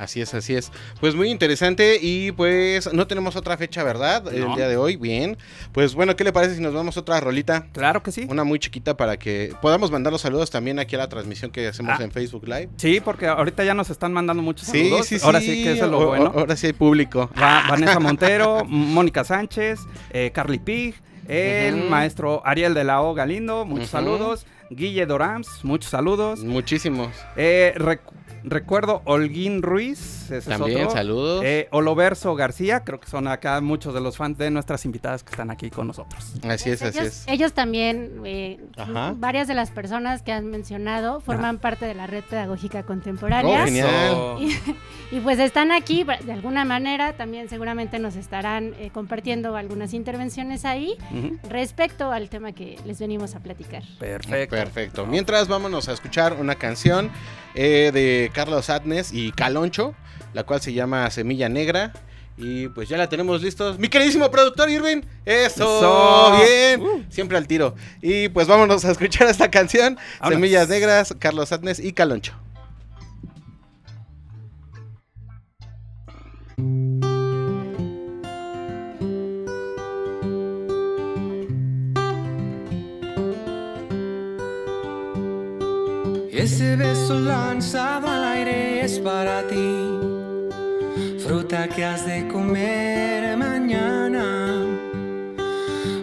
Así 0.00 0.22
es, 0.22 0.32
así 0.32 0.54
es. 0.54 0.72
Pues 0.98 1.14
muy 1.14 1.28
interesante 1.28 1.98
y 2.00 2.32
pues 2.32 2.90
no 2.94 3.06
tenemos 3.06 3.36
otra 3.36 3.58
fecha, 3.58 3.84
¿verdad? 3.84 4.32
El 4.32 4.54
día 4.54 4.66
de 4.66 4.78
hoy, 4.78 4.96
bien. 4.96 5.36
Pues 5.72 5.94
bueno, 5.94 6.16
¿qué 6.16 6.24
le 6.24 6.32
parece 6.32 6.54
si 6.54 6.62
nos 6.62 6.72
vamos 6.72 6.96
a 6.96 7.00
otra 7.00 7.20
rolita? 7.20 7.66
Claro 7.72 8.02
que 8.02 8.10
sí. 8.10 8.26
Una 8.26 8.42
muy 8.42 8.58
chiquita 8.58 8.96
para 8.96 9.18
que 9.18 9.54
podamos 9.60 9.90
mandar 9.90 10.10
los 10.10 10.22
saludos 10.22 10.50
también 10.50 10.78
aquí 10.78 10.94
a 10.94 10.98
la 10.98 11.10
transmisión 11.10 11.50
que 11.50 11.68
hacemos 11.68 12.00
ah. 12.00 12.02
en 12.02 12.12
Facebook 12.12 12.44
Live. 12.48 12.70
Sí, 12.78 13.00
porque 13.00 13.26
ahorita 13.26 13.62
ya 13.62 13.74
nos 13.74 13.90
están 13.90 14.14
mandando 14.14 14.42
muchos 14.42 14.68
saludos. 14.68 15.06
Sí, 15.06 15.18
sí, 15.18 15.24
Ahora 15.26 15.40
sí 15.42 15.62
que 15.62 15.72
es 15.72 15.80
lo 15.80 16.06
bueno. 16.06 16.32
Ahora 16.34 16.56
sí 16.56 16.68
hay 16.68 16.72
público. 16.72 17.28
Vanessa 17.36 18.00
Montero, 18.00 18.64
Mónica 18.64 19.22
Sánchez, 19.22 19.80
eh, 20.12 20.30
Carly 20.32 20.60
Pig, 20.60 20.94
el 21.28 21.90
maestro 21.90 22.40
Ariel 22.46 22.72
de 22.72 22.84
la 22.84 23.02
O 23.02 23.12
Galindo, 23.12 23.66
muchos 23.66 23.90
saludos. 23.90 24.46
Guille 24.70 25.04
Dorams, 25.04 25.64
muchos 25.64 25.90
saludos. 25.90 26.44
Muchísimos. 26.44 27.08
Eh, 27.34 27.74
recuerdo 28.44 29.02
Holguín 29.04 29.62
Ruiz, 29.62 30.30
ese 30.30 30.48
También, 30.48 30.88
saludos. 30.90 31.42
Eh, 31.44 31.66
Oloverso 31.72 32.36
García, 32.36 32.84
creo 32.84 33.00
que 33.00 33.08
son 33.08 33.26
acá 33.26 33.60
muchos 33.60 33.92
de 33.92 34.00
los 34.00 34.16
fans 34.16 34.38
de 34.38 34.48
nuestras 34.52 34.84
invitadas 34.84 35.24
que 35.24 35.30
están 35.30 35.50
aquí 35.50 35.70
con 35.70 35.88
nosotros. 35.88 36.34
Así 36.44 36.70
es, 36.70 36.82
así 36.82 37.00
es. 37.00 37.24
Ellos 37.26 37.52
también, 37.52 38.22
eh, 38.24 38.60
varias 39.16 39.48
de 39.48 39.54
las 39.54 39.72
personas 39.72 40.22
que 40.22 40.30
han 40.30 40.46
mencionado, 40.46 41.20
forman 41.20 41.58
parte 41.58 41.84
de 41.84 41.94
la 41.94 42.06
red 42.06 42.22
pedagógica 42.22 42.84
contemporánea. 42.84 43.62
Oh, 43.62 43.64
genial. 43.64 44.36
Y, 45.12 45.18
pues 45.18 45.40
están 45.40 45.72
aquí, 45.72 46.04
de 46.04 46.32
alguna 46.32 46.64
manera, 46.64 47.14
también 47.14 47.48
seguramente 47.48 47.98
nos 47.98 48.14
estarán 48.14 48.74
compartiendo 48.92 49.56
algunas 49.56 49.92
intervenciones 49.92 50.64
ahí 50.64 50.96
respecto 51.48 52.12
al 52.12 52.28
tema 52.28 52.52
que 52.52 52.78
les 52.84 53.00
venimos 53.00 53.34
a 53.34 53.40
platicar. 53.40 53.82
Perfecto. 53.98 54.59
Perfecto. 54.64 55.06
Mientras 55.06 55.48
vámonos 55.48 55.88
a 55.88 55.92
escuchar 55.92 56.34
una 56.34 56.54
canción 56.54 57.10
eh, 57.54 57.90
de 57.94 58.30
Carlos 58.34 58.68
Adnes 58.68 59.10
y 59.12 59.32
Caloncho, 59.32 59.94
la 60.34 60.44
cual 60.44 60.60
se 60.60 60.74
llama 60.74 61.10
Semilla 61.10 61.48
Negra. 61.48 61.92
Y 62.36 62.68
pues 62.68 62.88
ya 62.88 62.98
la 62.98 63.08
tenemos 63.08 63.42
listos. 63.42 63.78
Mi 63.78 63.88
queridísimo 63.88 64.30
productor 64.30 64.68
Irving. 64.68 65.02
Eso, 65.24 66.36
bien. 66.38 66.80
Uh. 66.80 67.04
Siempre 67.08 67.38
al 67.38 67.46
tiro. 67.46 67.74
Y 68.02 68.28
pues 68.28 68.48
vámonos 68.48 68.84
a 68.84 68.90
escuchar 68.90 69.28
esta 69.28 69.50
canción. 69.50 69.98
Semillas 70.26 70.68
Negras, 70.68 71.14
Carlos 71.18 71.52
Adnes 71.52 71.78
y 71.78 71.92
Caloncho. 71.92 72.34
Ese 86.40 86.74
beso 86.74 87.20
lanzado 87.20 88.08
al 88.08 88.24
aire 88.24 88.82
es 88.82 88.98
para 88.98 89.46
ti, 89.46 89.76
fruta 91.18 91.68
que 91.68 91.84
has 91.84 92.06
de 92.06 92.26
comer 92.28 93.36
mañana. 93.36 94.64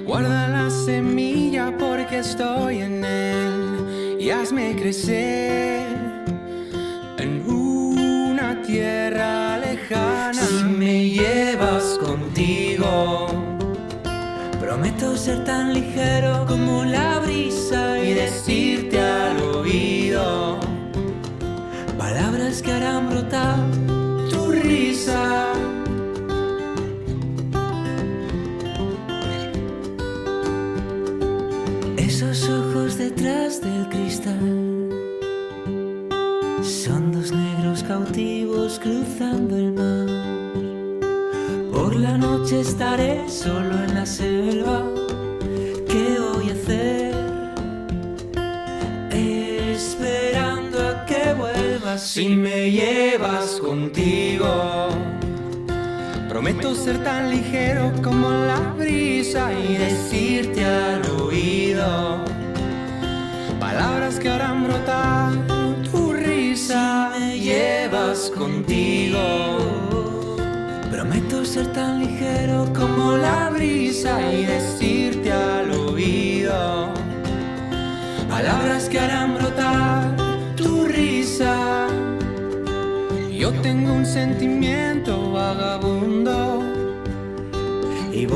Guarda 0.05 0.47
la 0.47 0.69
semilla 0.69 1.75
porque 1.79 2.19
estoy 2.19 2.81
en 2.81 3.03
él 3.03 4.17
y 4.19 4.29
hazme 4.29 4.75
crecer 4.75 5.87
en 7.17 7.43
una 7.49 8.61
tierra 8.61 9.57
lejana. 9.57 10.33
Si 10.35 10.63
me 10.65 11.09
llevas 11.09 11.97
contigo, 11.97 13.25
prometo 14.59 15.17
ser 15.17 15.43
tan 15.43 15.73
ligero 15.73 16.45
como 16.47 16.85
la 16.85 17.16
tu 23.29 24.51
risa. 24.51 25.53
Esos 31.97 32.49
ojos 32.49 32.97
detrás 32.97 33.61
del 33.61 33.89
cristal 33.89 34.89
son 36.61 37.11
dos 37.11 37.31
negros 37.31 37.83
cautivos 37.83 38.79
cruzando 38.79 39.57
el 39.57 39.73
mar. 39.73 40.07
Por 41.71 41.95
la 41.95 42.17
noche 42.17 42.61
estaré 42.61 43.29
solo 43.29 43.83
en 43.83 43.93
la 43.93 44.05
selva. 44.05 44.86
Ser 56.87 57.03
tan 57.03 57.29
ligero 57.29 57.91
como 58.01 58.29
la 58.29 58.61
brisa 58.77 59.51
y 59.51 59.75
decirte 59.75 60.63
al 60.63 61.01
oído 61.21 62.23
palabras 63.59 64.17
que 64.21 64.29
harán 64.29 64.63
brotar 64.63 65.33
tu 65.91 66.13
risa. 66.13 67.11
Si 67.13 67.19
me 67.19 67.39
llevas 67.39 68.31
contigo. 68.31 69.19
Prometo 70.89 71.43
ser 71.43 71.67
tan 71.73 71.99
ligero 71.99 72.71
como 72.73 73.17
la 73.17 73.49
brisa 73.49 74.13
y 74.31 74.45
decirte 74.45 75.29
al 75.33 75.69
oído 75.71 76.93
palabras 78.29 78.87
que 78.87 78.97
harán 78.97 79.33
brotar 79.33 80.15
tu 80.55 80.85
risa. 80.85 81.87
Yo 83.29 83.51
tengo 83.61 83.91
un 83.91 84.05
sentimiento 84.05 84.86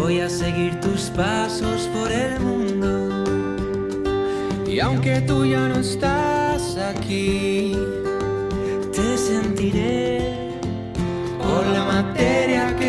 voy 0.02 0.20
a 0.20 0.30
seguir 0.30 0.80
tus 0.80 1.12
pasos 1.12 1.88
por 1.94 2.12
el 2.12 2.40
mundo. 2.40 3.24
Y 4.68 4.80
aunque 4.80 5.22
tú 5.22 5.46
ya 5.46 5.68
no 5.68 5.76
estás 5.80 6.76
aquí, 6.78 7.78
te 8.96 9.18
sentiré 9.18 10.36
por 11.38 11.68
la 11.68 11.84
materia 11.86 12.76
que 12.78 12.81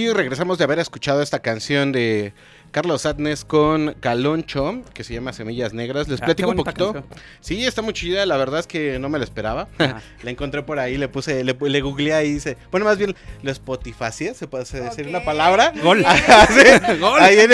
Y 0.00 0.10
regresamos 0.14 0.56
de 0.56 0.64
haber 0.64 0.78
escuchado 0.78 1.20
esta 1.20 1.40
canción 1.40 1.92
de 1.92 2.32
Carlos 2.70 3.04
Adnes 3.06 3.44
con 3.44 3.94
Caloncho, 4.00 4.82
que 4.94 5.02
se 5.04 5.14
llama 5.14 5.32
Semillas 5.32 5.72
Negras. 5.74 6.08
Les 6.08 6.22
Ah, 6.22 6.26
platico 6.26 6.50
un 6.50 6.56
poquito. 6.56 6.92
canción. 6.92 7.20
Sí, 7.40 7.64
está 7.64 7.82
muy 7.82 7.92
chida. 7.92 8.24
La 8.26 8.36
verdad 8.36 8.60
es 8.60 8.66
que 8.66 8.98
no 8.98 9.08
me 9.08 9.18
la 9.18 9.24
esperaba. 9.24 9.68
Ajá. 9.78 10.00
la 10.22 10.30
encontré 10.30 10.62
por 10.62 10.78
ahí, 10.78 10.96
le 10.96 11.08
puse, 11.08 11.42
le, 11.42 11.56
le 11.60 11.80
googleé 11.80 12.14
ahí. 12.14 12.32
Dice, 12.34 12.56
bueno, 12.70 12.86
más 12.86 12.98
bien, 12.98 13.16
lo 13.42 13.50
Spotify, 13.50 14.12
se 14.34 14.46
puede 14.46 14.64
decir 14.64 15.08
una 15.08 15.24
palabra. 15.24 15.72
Gol. 15.82 16.04
Sí. 16.50 16.96
Gol. 17.00 17.20
Ahí, 17.20 17.38
en, 17.38 17.50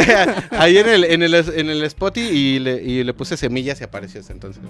ahí 0.50 0.79
en 0.79 0.88
el, 0.88 1.05
en 1.05 1.22
el, 1.22 1.35
en 1.35 1.70
el 1.70 1.83
Spotify 1.85 2.29
y 2.29 2.59
le, 2.59 2.83
y 2.83 3.05
le 3.05 3.14
puse 3.14 3.37
semillas 3.37 3.81
y 3.81 3.85
apareció 3.85 4.20
ese 4.20 4.33
entonces. 4.33 4.62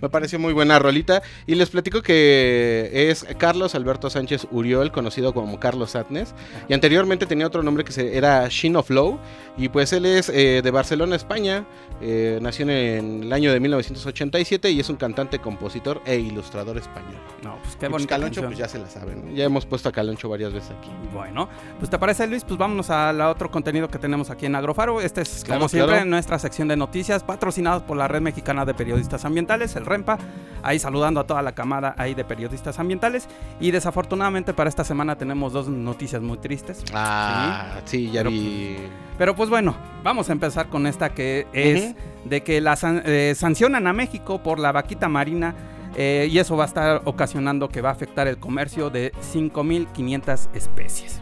Me 0.00 0.08
pareció 0.08 0.38
muy 0.40 0.52
buena 0.52 0.78
rolita. 0.80 1.22
Y 1.46 1.54
les 1.54 1.70
platico 1.70 2.02
que 2.02 2.90
es 2.92 3.24
Carlos 3.38 3.74
Alberto 3.76 4.10
Sánchez 4.10 4.48
Uriol, 4.50 4.90
conocido 4.90 5.32
como 5.32 5.60
Carlos 5.60 5.94
Atnes. 5.94 6.34
Y 6.68 6.74
anteriormente 6.74 7.24
tenía 7.26 7.46
otro 7.46 7.62
nombre 7.62 7.84
que 7.84 7.92
se, 7.92 8.16
era 8.16 8.48
Shino 8.48 8.82
Flow. 8.82 9.20
Y 9.56 9.68
pues 9.68 9.81
él 9.92 10.04
es 10.06 10.28
eh, 10.28 10.60
de 10.62 10.70
Barcelona, 10.70 11.16
España. 11.16 11.64
Eh, 12.00 12.38
nació 12.42 12.68
en 12.68 13.22
el 13.24 13.32
año 13.32 13.52
de 13.52 13.60
1987 13.60 14.70
y 14.70 14.80
es 14.80 14.88
un 14.88 14.96
cantante, 14.96 15.38
compositor 15.38 16.02
e 16.04 16.16
ilustrador 16.18 16.76
español. 16.76 17.20
No, 17.42 17.56
pues 17.62 17.74
qué 17.74 17.80
pues 17.80 17.90
bonita 17.92 18.14
Caloncho, 18.16 18.42
canción. 18.42 18.46
pues 18.46 18.58
ya 18.58 18.68
se 18.68 18.78
la 18.78 18.88
saben. 18.88 19.34
Ya 19.34 19.44
hemos 19.44 19.66
puesto 19.66 19.88
a 19.88 19.92
Caloncho 19.92 20.28
varias 20.28 20.52
veces 20.52 20.70
aquí. 20.78 20.90
Bueno, 21.12 21.48
pues 21.78 21.90
te 21.90 21.98
parece 21.98 22.26
Luis, 22.26 22.44
pues 22.44 22.58
vámonos 22.58 22.90
al 22.90 23.20
otro 23.22 23.50
contenido 23.50 23.88
que 23.88 23.98
tenemos 23.98 24.30
aquí 24.30 24.46
en 24.46 24.54
Agrofaro. 24.54 25.00
Este 25.00 25.22
es 25.22 25.42
Claro, 25.44 25.60
como 25.60 25.68
siempre 25.68 25.94
claro. 25.96 26.10
nuestra 26.10 26.38
sección 26.38 26.68
de 26.68 26.76
noticias 26.76 27.24
patrocinados 27.24 27.82
por 27.82 27.96
la 27.96 28.06
Red 28.08 28.20
Mexicana 28.20 28.64
de 28.64 28.74
Periodistas 28.74 29.24
Ambientales, 29.24 29.74
el 29.76 29.86
REMPA. 29.86 30.18
Ahí 30.62 30.78
saludando 30.78 31.20
a 31.20 31.24
toda 31.26 31.42
la 31.42 31.52
camada 31.52 31.94
ahí 31.98 32.14
de 32.14 32.24
periodistas 32.24 32.78
ambientales. 32.78 33.26
Y 33.60 33.70
desafortunadamente 33.70 34.52
para 34.54 34.68
esta 34.68 34.84
semana 34.84 35.16
tenemos 35.16 35.52
dos 35.52 35.68
noticias 35.68 36.20
muy 36.22 36.38
tristes. 36.38 36.84
Ah, 36.94 37.80
sí, 37.84 38.10
ya 38.10 38.20
Pero, 38.20 38.30
vi. 38.30 38.76
Pero 39.18 39.34
pues 39.36 39.50
bueno, 39.50 39.71
vamos 40.02 40.28
a 40.28 40.32
empezar 40.32 40.68
con 40.68 40.86
esta 40.86 41.14
que 41.14 41.46
es 41.52 41.94
de 42.24 42.42
que 42.42 42.60
la 42.60 42.76
san- 42.76 43.02
eh, 43.04 43.34
sancionan 43.36 43.86
a 43.86 43.92
México 43.92 44.42
por 44.42 44.58
la 44.58 44.72
vaquita 44.72 45.08
marina 45.08 45.54
eh, 45.96 46.28
y 46.30 46.38
eso 46.38 46.56
va 46.56 46.64
a 46.64 46.66
estar 46.66 47.02
ocasionando 47.04 47.68
que 47.68 47.80
va 47.82 47.90
a 47.90 47.92
afectar 47.92 48.26
el 48.26 48.38
comercio 48.38 48.88
de 48.90 49.12
5.500 49.32 50.48
especies. 50.54 51.20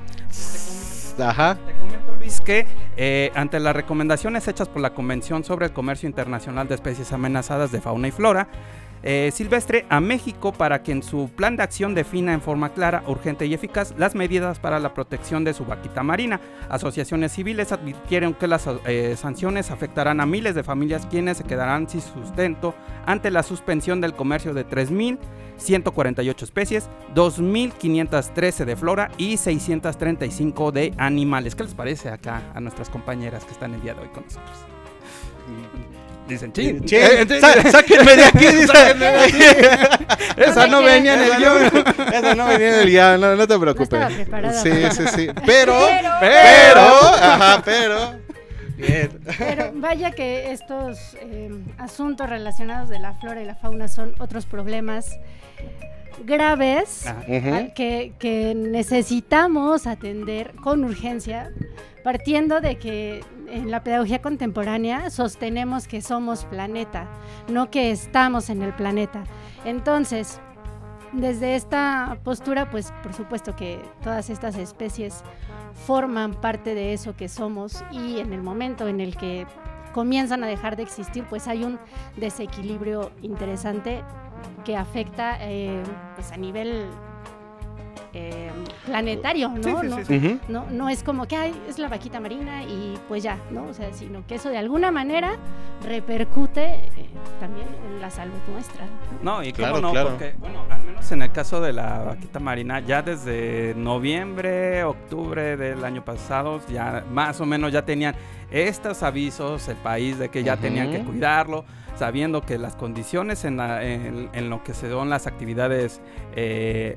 Ajá. 1.18 1.56
Te 1.56 1.72
comento, 1.74 2.14
Luis, 2.18 2.40
que 2.40 2.66
eh, 2.96 3.30
ante 3.34 3.60
las 3.60 3.76
recomendaciones 3.76 4.46
hechas 4.48 4.68
por 4.68 4.80
la 4.80 4.94
Convención 4.94 5.44
sobre 5.44 5.66
el 5.66 5.72
Comercio 5.72 6.08
Internacional 6.08 6.66
de 6.68 6.76
Especies 6.76 7.12
Amenazadas 7.12 7.72
de 7.72 7.80
Fauna 7.80 8.08
y 8.08 8.10
Flora, 8.10 8.48
eh, 9.02 9.30
silvestre 9.32 9.86
a 9.88 10.00
México 10.00 10.52
para 10.52 10.82
que 10.82 10.92
en 10.92 11.02
su 11.02 11.30
plan 11.34 11.56
de 11.56 11.62
acción 11.62 11.94
defina 11.94 12.34
en 12.34 12.40
forma 12.40 12.70
clara, 12.70 13.02
urgente 13.06 13.46
y 13.46 13.54
eficaz 13.54 13.94
las 13.96 14.14
medidas 14.14 14.58
para 14.58 14.78
la 14.78 14.94
protección 14.94 15.44
de 15.44 15.54
su 15.54 15.64
vaquita 15.64 16.02
marina. 16.02 16.40
Asociaciones 16.68 17.32
civiles 17.32 17.72
advirtieron 17.72 18.34
que 18.34 18.46
las 18.46 18.68
eh, 18.86 19.16
sanciones 19.16 19.70
afectarán 19.70 20.20
a 20.20 20.26
miles 20.26 20.54
de 20.54 20.62
familias 20.62 21.06
quienes 21.06 21.38
se 21.38 21.44
quedarán 21.44 21.88
sin 21.88 22.00
sustento 22.00 22.74
ante 23.06 23.30
la 23.30 23.42
suspensión 23.42 24.00
del 24.00 24.14
comercio 24.14 24.54
de 24.54 24.66
3.148 24.66 26.42
especies, 26.42 26.90
2.513 27.14 28.64
de 28.64 28.76
flora 28.76 29.10
y 29.16 29.36
635 29.36 30.72
de 30.72 30.94
animales. 30.98 31.54
¿Qué 31.54 31.64
les 31.64 31.74
parece 31.74 32.10
acá 32.10 32.42
a 32.54 32.60
nuestras 32.60 32.90
compañeras 32.90 33.44
que 33.44 33.52
están 33.52 33.74
el 33.74 33.82
día 33.82 33.94
de 33.94 34.02
hoy 34.02 34.08
con 34.08 34.24
nosotros? 34.24 34.58
Dicen, 36.30 36.52
chin, 36.52 36.84
Chin, 36.84 36.98
eh, 37.02 37.40
sáquenme 37.70 38.16
de 38.16 38.24
aquí, 38.24 38.46
dice. 38.46 38.66
Sáquenme 38.68 39.06
de 39.06 39.18
aquí. 39.18 40.14
Esa 40.36 40.66
no 40.68 40.82
venía 40.82 41.14
en 41.14 41.20
el 41.32 41.36
guion. 41.38 41.84
Esa 42.12 42.34
no 42.36 42.46
venía 42.46 42.68
en 42.68 42.74
el 42.82 42.86
guion, 42.88 43.20
no, 43.20 43.34
no 43.36 43.46
te 43.48 43.58
preocupes. 43.58 44.00
Sí, 44.62 44.70
sí, 44.92 45.02
sí. 45.14 45.28
Pero, 45.44 45.74
Pero- 45.88 46.10
pero, 46.20 46.80
ajá, 46.80 47.62
pero. 47.64 48.14
Bien. 48.76 49.10
Pero 49.38 49.72
vaya 49.74 50.12
que 50.12 50.52
estos 50.52 50.98
eh, 51.20 51.50
asuntos 51.78 52.30
relacionados 52.30 52.88
de 52.88 52.98
la 52.98 53.12
flora 53.14 53.42
y 53.42 53.44
la 53.44 53.54
fauna 53.56 53.88
son 53.88 54.14
otros 54.20 54.46
problemas 54.46 55.18
graves 56.24 57.04
que 57.74 58.52
necesitamos 58.56 59.86
atender 59.86 60.52
con 60.62 60.84
urgencia, 60.84 61.50
partiendo 62.02 62.60
de 62.60 62.78
que 62.78 63.24
en 63.48 63.70
la 63.70 63.82
pedagogía 63.82 64.22
contemporánea 64.22 65.10
sostenemos 65.10 65.88
que 65.88 66.02
somos 66.02 66.44
planeta, 66.44 67.08
no 67.48 67.70
que 67.70 67.90
estamos 67.90 68.50
en 68.50 68.62
el 68.62 68.72
planeta. 68.74 69.24
Entonces, 69.64 70.40
desde 71.12 71.56
esta 71.56 72.18
postura, 72.22 72.70
pues 72.70 72.92
por 73.02 73.14
supuesto 73.14 73.56
que 73.56 73.80
todas 74.02 74.30
estas 74.30 74.56
especies 74.56 75.22
forman 75.86 76.34
parte 76.34 76.74
de 76.74 76.92
eso 76.92 77.16
que 77.16 77.28
somos 77.28 77.84
y 77.90 78.20
en 78.20 78.32
el 78.32 78.42
momento 78.42 78.86
en 78.86 79.00
el 79.00 79.16
que 79.16 79.46
comienzan 79.92 80.44
a 80.44 80.46
dejar 80.46 80.76
de 80.76 80.84
existir, 80.84 81.24
pues 81.28 81.48
hay 81.48 81.64
un 81.64 81.78
desequilibrio 82.16 83.10
interesante 83.22 84.02
que 84.64 84.76
afecta 84.76 85.36
eh, 85.40 85.82
pues 86.14 86.30
a 86.32 86.36
nivel 86.36 86.86
eh, 88.12 88.50
planetario, 88.86 89.48
¿no? 89.50 89.82
no, 90.48 90.66
no, 90.70 90.88
es 90.88 91.02
como 91.04 91.26
que 91.26 91.36
hay, 91.36 91.54
es 91.68 91.78
la 91.78 91.88
vaquita 91.88 92.18
marina 92.18 92.64
y 92.64 92.98
pues 93.08 93.22
ya, 93.22 93.38
¿no? 93.50 93.64
O 93.64 93.74
sea, 93.74 93.92
sino 93.92 94.26
que 94.26 94.34
eso 94.34 94.48
de 94.48 94.58
alguna 94.58 94.90
manera 94.90 95.36
repercute 95.84 96.64
eh, 96.64 97.08
también 97.38 97.66
en 97.88 98.00
la 98.00 98.10
salud 98.10 98.34
nuestra. 98.50 98.84
No, 99.22 99.42
y 99.44 99.52
claro, 99.52 99.80
no, 99.80 99.92
porque, 99.92 100.34
bueno, 100.38 100.64
al 100.70 100.82
menos 100.82 101.10
en 101.12 101.22
el 101.22 101.30
caso 101.30 101.60
de 101.60 101.72
la 101.72 102.00
vaquita 102.00 102.40
marina, 102.40 102.80
ya 102.80 103.02
desde 103.02 103.74
noviembre, 103.76 104.82
octubre 104.82 105.56
del 105.56 105.84
año 105.84 106.04
pasado, 106.04 106.60
ya 106.68 107.04
más 107.12 107.40
o 107.40 107.46
menos 107.46 107.72
ya 107.72 107.84
tenían 107.84 108.14
estos 108.50 109.04
avisos 109.04 109.68
el 109.68 109.76
país 109.76 110.18
de 110.18 110.28
que 110.28 110.42
ya 110.42 110.56
tenían 110.56 110.90
que 110.90 111.00
cuidarlo 111.04 111.64
sabiendo 112.00 112.40
que 112.40 112.56
las 112.56 112.76
condiciones 112.76 113.44
en, 113.44 113.60
en, 113.60 114.48
lo 114.48 114.64
que 114.64 114.72
se 114.72 114.88
son 114.88 115.10
las 115.10 115.26
actividades 115.26 116.00
eh, 116.34 116.96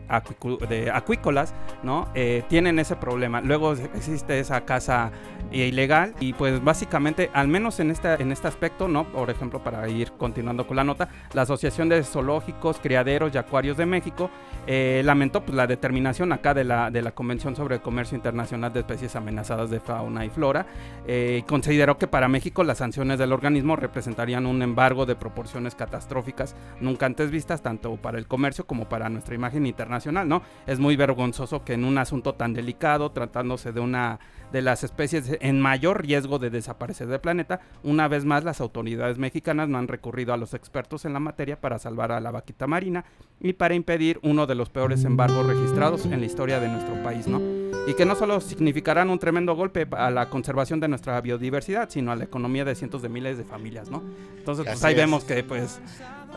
de 0.70 0.90
acuícolas, 1.04 1.54
¿no? 1.84 2.08
Eh, 2.16 2.44
tienen 2.48 2.80
ese 2.80 2.96
problema. 2.96 3.42
Luego 3.42 3.74
existe 3.74 4.40
esa 4.40 4.62
casa 4.62 5.12
ilegal 5.52 6.16
y 6.20 6.34
pues 6.34 6.64
básicamente, 6.64 7.30
al 7.34 7.48
menos 7.48 7.80
en 7.80 7.92
este, 7.92 8.14
en 8.22 8.32
este 8.32 8.48
aspecto, 8.48 8.88
¿no? 8.88 9.06
Por 9.06 9.30
ejemplo, 9.30 9.64
para 9.64 9.88
ir 9.88 10.12
continuando 10.14 10.66
con 10.66 10.78
la 10.78 10.84
nota, 10.84 11.10
la 11.34 11.44
Asociación 11.44 11.90
de 11.90 12.04
Zoológicos, 12.04 12.80
Criaderos 12.82 13.36
y 13.36 13.38
Acuarios 13.38 13.78
de 13.78 13.86
México 13.86 14.30
eh, 14.66 15.02
lamentó 15.06 15.44
pues, 15.44 15.56
la 15.56 15.68
determinación 15.68 16.32
acá 16.32 16.54
de 16.54 16.64
la, 16.64 16.90
de 16.90 17.02
la 17.02 17.12
Convención 17.12 17.56
sobre 17.56 17.76
el 17.76 17.82
Comercio 17.82 18.16
Internacional 18.16 18.74
de 18.74 18.80
Especies 18.80 19.16
Amenazadas 19.16 19.70
de 19.70 19.80
Fauna 19.80 20.26
y 20.26 20.30
Flora 20.30 20.66
y 21.06 21.42
consideró 21.44 21.98
que 21.98 22.08
para 22.08 22.28
México 22.28 22.64
las 22.64 22.78
sanciones 22.78 23.20
del 23.20 23.34
organismo 23.34 23.76
representarían 23.76 24.46
un 24.46 24.62
embargo 24.62 25.06
de 25.06 25.16
proporciones 25.16 25.76
catastróficas 25.76 26.56
nunca 26.80 27.06
antes 27.06 27.30
vistas, 27.30 27.62
tanto 27.62 27.96
para 27.98 28.18
el 28.18 28.28
comercio 28.28 28.66
como 28.66 28.88
para 28.88 29.10
nuestra 29.10 29.36
imagen 29.36 29.66
internacional, 29.66 30.28
¿no? 30.28 30.42
Es 30.66 30.80
muy 30.80 30.93
vergonzoso 30.96 31.64
que 31.64 31.74
en 31.74 31.84
un 31.84 31.98
asunto 31.98 32.34
tan 32.34 32.54
delicado, 32.54 33.12
tratándose 33.12 33.72
de 33.72 33.80
una 33.80 34.20
de 34.52 34.62
las 34.62 34.84
especies 34.84 35.38
en 35.42 35.60
mayor 35.60 36.04
riesgo 36.04 36.38
de 36.38 36.52
desaparecer 36.52 37.08
del 37.08 37.20
planeta, 37.20 37.60
una 37.82 38.08
vez 38.08 38.24
más 38.24 38.44
las 38.44 38.62
autoridades 38.62 39.18
mexicanas 39.18 39.68
no 39.68 39.80
han 39.80 39.88
recurrido 39.88 40.32
a 40.32 40.38
los 40.38 40.54
expertos 40.54 41.06
en 41.06 41.14
la 41.14 41.20
materia 41.20 41.60
para 41.60 41.80
salvar 41.80 42.12
a 42.12 42.20
la 42.20 42.30
vaquita 42.30 42.68
marina 42.68 43.04
y 43.40 43.54
para 43.54 43.74
impedir 43.74 44.20
uno 44.22 44.46
de 44.46 44.54
los 44.54 44.70
peores 44.70 45.04
embargos 45.06 45.48
registrados 45.48 46.06
en 46.06 46.20
la 46.20 46.26
historia 46.26 46.60
de 46.60 46.70
nuestro 46.70 47.02
país, 47.02 47.28
¿no? 47.28 47.42
Y 47.88 47.96
que 47.96 48.06
no 48.06 48.16
solo 48.16 48.40
significarán 48.40 49.10
un 49.10 49.18
tremendo 49.18 49.56
golpe 49.56 49.88
a 49.92 50.12
la 50.12 50.30
conservación 50.30 50.80
de 50.80 50.88
nuestra 50.88 51.20
biodiversidad, 51.20 51.90
sino 51.90 52.12
a 52.12 52.16
la 52.16 52.24
economía 52.24 52.64
de 52.64 52.76
cientos 52.76 53.02
de 53.02 53.10
miles 53.10 53.38
de 53.40 53.44
familias, 53.44 53.90
¿no? 53.90 54.04
Entonces, 54.38 54.66
pues 54.66 54.84
ahí 54.84 54.94
vemos 54.94 55.24
que 55.24 55.44
pues 55.44 55.82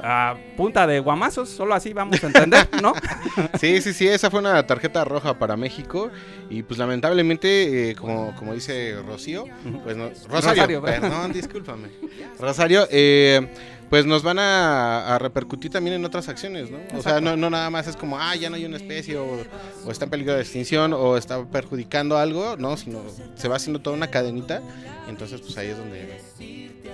a 0.03 0.37
punta 0.57 0.87
de 0.87 1.01
guamazos, 1.01 1.49
solo 1.49 1.75
así 1.75 1.93
vamos 1.93 2.23
a 2.23 2.27
entender, 2.27 2.69
¿no? 2.83 2.93
sí, 3.61 3.81
sí, 3.81 3.93
sí, 3.93 4.09
esa 4.09 4.31
fue 4.31 4.41
una 4.41 4.67
tarjeta 4.67 5.05
roja 5.05 5.39
para 5.39 5.57
México 5.57 6.11
y 6.51 6.63
pues 6.63 6.79
lamentablemente, 6.79 7.91
eh, 7.91 7.95
como, 7.95 8.35
como 8.37 8.55
dice 8.55 8.97
Rocío, 9.07 9.47
pues 9.85 9.97
no, 9.97 10.11
Rosario, 10.29 10.83
perdón, 10.83 11.33
discúlpame. 11.33 11.89
Rosario, 12.39 12.87
eh, 12.91 13.49
pues 13.91 14.07
nos 14.07 14.23
van 14.23 14.39
a, 14.39 15.19
repercutir 15.21 15.71
también 15.71 15.97
en 15.97 16.05
otras 16.05 16.29
acciones, 16.29 16.71
¿no? 16.71 16.79
O 16.97 17.03
sea, 17.03 17.21
no, 17.21 17.37
no, 17.37 17.51
nada 17.51 17.71
más 17.71 17.87
es 17.87 17.97
como, 17.97 18.19
ah, 18.19 18.35
ya 18.37 18.51
no 18.51 18.57
hay 18.57 18.65
una 18.65 18.77
especie 18.77 19.17
o, 19.17 19.39
o, 19.85 19.91
está 19.91 20.05
en 20.05 20.11
peligro 20.11 20.35
de 20.35 20.43
extinción 20.43 20.93
o 20.93 21.17
está 21.17 21.45
perjudicando 21.45 22.19
algo, 22.19 22.57
no, 22.57 22.77
sino 22.77 23.03
se 23.35 23.49
va 23.49 23.57
haciendo 23.57 23.81
toda 23.81 23.97
una 23.97 24.09
cadenita, 24.09 24.61
entonces 25.09 25.41
pues 25.41 25.57
ahí 25.57 25.69
es 25.69 25.79
donde 25.79 26.21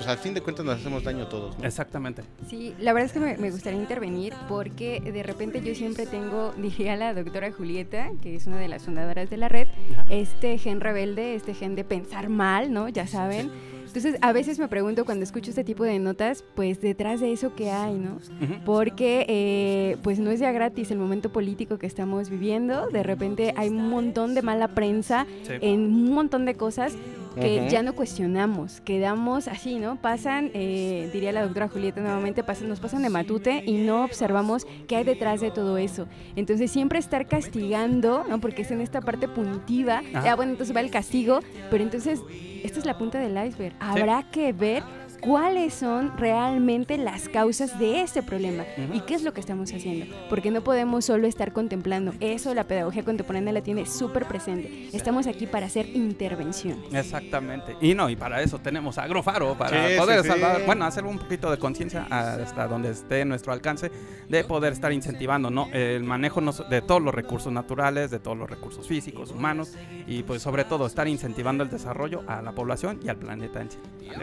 pues 0.02 0.07
al 0.07 0.18
fin 0.18 0.35
de 0.35 0.40
cuentas 0.40 0.64
nos 0.66 0.81
hacemos 0.81 1.05
daño 1.05 1.28
todos. 1.28 1.55
Exactamente. 1.62 2.22
Sí, 2.48 2.74
la 2.81 2.92
verdad 2.92 3.07
es 3.07 3.12
que 3.12 3.38
me, 3.38 3.50
gustaría 3.50 3.81
intervenir 3.81 4.35
porque 4.48 5.00
de 5.00 5.22
repente 5.22 5.62
yo 5.62 5.74
siempre 5.74 6.07
tengo, 6.07 6.52
diría 6.57 6.96
la 6.96 7.14
doctora 7.14 7.52
Julieta, 7.52 8.11
que 8.20 8.35
es 8.35 8.46
una 8.46 8.59
de 8.59 8.68
las 8.68 8.83
fundadoras 8.83 9.31
de 9.31 9.37
la 9.37 9.48
red, 9.48 9.68
este 10.09 10.59
gen 10.59 10.81
rebelde, 10.81 11.35
este 11.35 11.55
gen 11.55 11.76
de 11.76 11.85
pensar 11.85 12.28
mal, 12.28 12.72
¿no? 12.72 12.88
Ya 12.88 13.07
saben. 13.07 13.50
Entonces, 13.94 14.18
a 14.22 14.33
veces 14.33 14.59
me 14.59 14.68
pregunto 14.68 15.05
cuando 15.05 15.22
escucho 15.22 15.50
este 15.50 15.64
tipo 15.64 15.85
de 15.85 15.98
notas, 15.98 16.42
pues 16.55 16.81
detrás 16.81 17.20
de 17.20 17.31
eso 17.31 17.55
qué 17.55 17.70
hay, 17.70 17.92
¿no? 17.92 18.16
Porque, 18.64 19.26
eh, 19.28 19.98
pues 20.02 20.18
no 20.18 20.31
es 20.31 20.40
ya 20.40 20.50
gratis 20.50 20.90
el 20.90 20.96
momento 20.96 21.31
político 21.31 21.76
que 21.76 21.87
estamos 21.87 22.31
viviendo. 22.31 22.88
De 22.88 23.02
repente 23.02 23.52
hay 23.55 23.68
un 23.68 23.90
montón 23.90 24.35
de 24.35 24.40
mala 24.40 24.68
prensa 24.68 25.26
en 25.61 25.81
un 25.81 26.14
montón 26.14 26.46
de 26.46 26.55
cosas 26.55 26.96
que 27.35 27.68
ya 27.68 27.83
no 27.83 27.95
cuestionamos, 27.95 28.81
quedamos 28.81 29.49
así, 29.49 29.79
¿no? 29.79 29.97
Pasan, 29.97 30.51
eh, 30.55 31.11
diría 31.12 31.33
la 31.33 31.42
doctora 31.42 31.68
Julieta 31.68 32.01
nuevamente, 32.01 32.42
pasan, 32.42 32.68
nos 32.68 32.81
pasan 32.81 33.03
de 33.03 33.11
matute 33.11 33.62
y 33.66 33.79
no 33.79 34.05
observamos 34.05 34.66
qué 34.87 34.97
hay 34.97 35.05
detrás 35.05 35.40
de 35.40 35.51
todo 35.51 35.79
eso. 35.79 36.07
Entonces 36.37 36.71
siempre 36.71 36.99
estar 36.99 37.27
castigando, 37.27 38.25
¿no? 38.29 38.40
Porque 38.40 38.62
es 38.62 38.71
en 38.71 38.81
esta 38.81 39.01
parte 39.01 39.29
punitiva, 39.29 40.03
ya 40.25 40.37
bueno, 40.37 40.53
entonces 40.53 40.75
va 40.75 40.81
el 40.81 40.90
castigo, 40.90 41.40
pero 41.71 41.83
entonces 41.83 42.21
esta 42.62 42.79
es 42.79 42.87
la 42.87 42.97
punta 42.97 43.18
del 43.18 43.33
iceberg. 43.47 43.75
Habrá 43.81 44.23
que 44.31 44.53
ver 44.53 44.83
cuáles 45.23 45.73
son 45.73 46.17
realmente 46.19 46.99
las 46.99 47.29
causas 47.29 47.79
de 47.79 48.03
este 48.03 48.23
problema 48.23 48.65
y 48.93 49.01
qué 49.01 49.15
es 49.15 49.23
lo 49.23 49.33
que 49.33 49.41
estamos 49.41 49.73
haciendo. 49.73 50.15
Porque 50.29 50.51
no 50.51 50.63
podemos 50.63 51.05
solo 51.05 51.27
estar 51.27 51.53
contemplando. 51.53 52.13
Eso 52.21 52.53
la 52.55 52.65
pedagogía 52.65 53.05
contemporánea 53.05 53.53
la 53.53 53.63
tiene 53.63 53.87
súper 53.87 54.27
presente. 54.27 54.89
Estamos 54.93 55.27
aquí 55.27 55.47
para 55.47 55.67
hacer 55.67 55.89
intervenciones. 55.89 56.93
Exactamente. 56.93 57.77
Y 57.81 57.95
no, 57.95 58.11
y 58.11 58.17
para 58.17 58.43
eso 58.43 58.59
tenemos 58.59 58.99
Agrofaro, 58.99 59.57
para 59.57 59.97
poder 59.97 60.25
salvar, 60.25 60.67
bueno, 60.67 60.85
hacer 60.85 61.05
un 61.05 61.19
poquito 61.19 61.51
de 61.51 61.59
conciencia 61.59 62.07
hasta 62.11 62.67
donde 62.67 62.91
esté 62.91 63.25
nuestro 63.25 63.53
alcance, 63.53 63.91
de 64.29 64.45
poder 64.45 64.73
estar 64.73 64.93
incentivando 64.93 65.51
¿no? 65.51 65.69
el 65.73 66.03
manejo 66.03 66.41
de 66.41 66.83
todos 66.83 67.01
los 67.01 67.15
recursos 67.15 67.53
naturales, 67.53 68.11
de 68.11 68.19
todos 68.19 68.37
los 68.37 68.51
recursos 68.51 68.89
físicos, 68.89 69.31
humanos, 69.31 69.75
y 70.07 70.25
pues 70.25 70.43
sobre 70.43 70.65
todo 70.65 70.87
estar 70.87 71.07
incentivando 71.07 71.63
el 71.63 71.71
desarrollo 71.71 72.25
a 72.27 72.43
la 72.43 72.53
población 72.53 72.99
y 73.05 73.09
al 73.09 73.17
planeta 73.17 73.61
en 73.61 73.71
sí. 73.71 73.79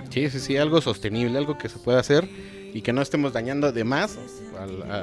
Sí, 0.09 0.29
sí, 0.29 0.39
sí, 0.39 0.57
algo 0.57 0.81
sostenible, 0.89 1.37
algo 1.37 1.57
que 1.57 1.69
se 1.69 1.77
pueda 1.77 1.99
hacer 1.99 2.27
y 2.73 2.81
que 2.81 2.93
no 2.93 3.01
estemos 3.01 3.33
dañando 3.33 3.71
de 3.71 3.83
más 3.83 4.17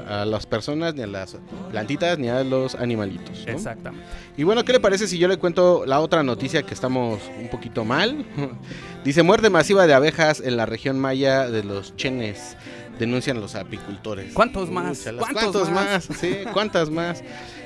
a, 0.08 0.24
las 0.24 0.46
personas, 0.46 0.94
ni 0.94 1.02
a 1.02 1.06
las 1.06 1.36
plantitas, 1.70 2.18
ni 2.18 2.28
a 2.28 2.44
los 2.44 2.74
animalitos. 2.74 3.44
Exactamente. 3.46 4.06
Y 4.36 4.44
bueno, 4.44 4.64
¿qué 4.64 4.72
le 4.72 4.80
parece 4.80 5.06
si 5.08 5.18
yo 5.18 5.28
le 5.28 5.36
cuento 5.36 5.84
la 5.86 6.00
otra 6.00 6.22
noticia 6.22 6.62
que 6.62 6.74
estamos 6.74 7.20
un 7.40 7.48
poquito 7.48 7.84
mal? 7.84 8.24
Dice 9.04 9.22
muerte 9.22 9.50
masiva 9.50 9.86
de 9.86 9.94
abejas 9.94 10.40
en 10.40 10.56
la 10.56 10.66
región 10.66 10.98
maya 10.98 11.48
de 11.48 11.64
los 11.64 11.96
Chenes, 11.96 12.56
denuncian 12.98 13.40
los 13.40 13.54
apicultores. 13.54 14.32
¿Cuántos 14.32 14.70
más? 14.70 15.08
¿Cuántos, 15.18 15.70
más? 15.70 16.08
Sí, 16.20 16.38
¿cuántas 16.52 16.90
más? 16.90 17.22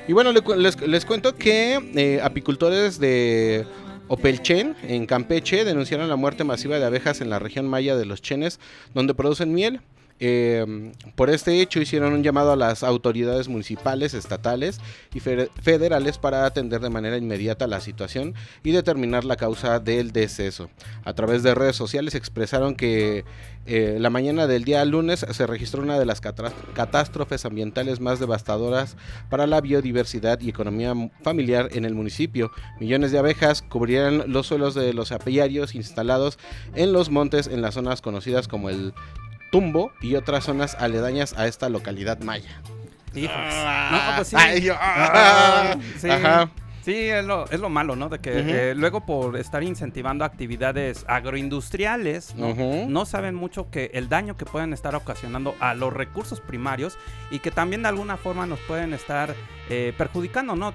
Y 0.09 0.13
bueno, 0.13 0.33
les, 0.33 0.81
les 0.81 1.05
cuento 1.05 1.35
que 1.35 1.79
eh, 1.95 2.21
apicultores 2.23 2.99
de 2.99 3.67
Opelchen, 4.13 4.75
en 4.83 5.07
Campeche, 5.07 5.65
denunciaron 5.65 6.09
la 6.09 6.17
muerte 6.17 6.43
masiva 6.43 6.81
de 6.81 6.85
abejas 6.85 7.21
en 7.21 7.31
la 7.31 7.39
región 7.39 7.69
maya 7.69 7.95
de 7.95 8.07
los 8.07 8.21
Chenes, 8.21 8.59
donde 8.93 9.15
producen 9.15 9.55
miel. 9.55 9.83
Em, 10.23 10.93
por 11.15 11.31
este 11.31 11.63
hecho 11.63 11.81
hicieron 11.81 12.13
un 12.13 12.23
llamado 12.23 12.53
a 12.53 12.57
las 12.57 12.83
autoridades 12.83 13.49
municipales, 13.49 14.13
estatales 14.13 14.79
y 15.15 15.21
federales 15.21 16.19
para 16.19 16.45
atender 16.45 16.83
de 16.83 16.91
manera 16.91 17.17
inmediata 17.17 17.67
la 17.67 17.81
situación 17.81 18.35
y 18.63 18.73
determinar 18.73 19.25
la 19.25 19.37
causa 19.37 19.81
del 19.81 20.13
deceso. 20.13 20.69
A 21.05 21.15
través 21.15 21.43
de 21.43 21.55
redes 21.55 21.77
sociales 21.77 22.15
expresaron 22.15 22.75
que 22.75 23.25
eh, 23.65 23.97
la 23.99 24.11
mañana 24.11 24.47
del 24.47 24.65
día 24.65 24.85
lunes 24.85 25.25
se 25.31 25.47
registró 25.47 25.83
una 25.83 25.99
de 25.99 26.05
las 26.05 26.21
catástrofes 26.21 27.47
ambientales 27.47 28.01
más 28.01 28.21
devastadoras 28.21 28.97
para 29.31 29.47
la 29.47 29.63
biodiversidad 29.63 30.39
y 30.41 30.51
economía 30.51 30.95
familiar 31.23 31.71
en 31.73 31.87
el 31.87 31.95
municipio. 31.95 32.51
Millones 32.79 33.11
de 33.11 33.19
abejas 33.19 33.63
cubrían 33.63 34.25
los 34.31 34.49
suelos 34.49 34.75
de 34.75 34.93
los 34.93 35.13
apiarios 35.13 35.75
instalados 35.75 36.39
en 36.75 36.93
los 36.93 37.09
montes 37.09 37.47
en 37.47 37.63
las 37.63 37.75
zonas 37.75 38.03
conocidas 38.03 38.49
como 38.49 38.69
el 38.69 38.93
Tumbo 39.51 39.93
y 40.01 40.15
otras 40.15 40.45
zonas 40.45 40.75
aledañas 40.77 41.35
a 41.37 41.47
esta 41.47 41.69
localidad 41.69 42.21
maya. 42.21 42.61
no, 43.15 44.17
pues 44.17 44.29
sí. 44.29 44.37
Ah, 44.73 45.77
Ajá. 46.11 46.51
Sí, 46.83 46.95
es 46.95 47.25
lo, 47.25 47.49
es 47.51 47.61
lo 47.61 47.69
malo, 47.69 47.95
¿no? 47.95 48.09
De 48.09 48.21
que 48.21 48.71
eh, 48.71 48.75
luego 48.75 49.05
por 49.05 49.37
estar 49.37 49.63
incentivando 49.63 50.25
actividades 50.25 51.05
agroindustriales, 51.09 52.35
¿no? 52.37 52.55
no 52.89 53.05
saben 53.05 53.35
mucho 53.35 53.71
que 53.71 53.91
el 53.95 54.09
daño 54.09 54.37
que 54.37 54.47
pueden 54.47 54.73
estar 54.73 54.95
ocasionando 54.95 55.55
a 55.61 55.75
los 55.75 55.93
recursos 55.93 56.41
primarios 56.41 56.97
y 57.31 57.41
que 57.41 57.51
también 57.51 57.83
de 57.83 57.89
alguna 57.89 58.17
forma 58.17 58.47
nos 58.47 58.59
pueden 58.61 58.95
estar 58.95 59.35
eh, 59.69 59.93
perjudicando, 59.97 60.57
¿no? 60.57 60.75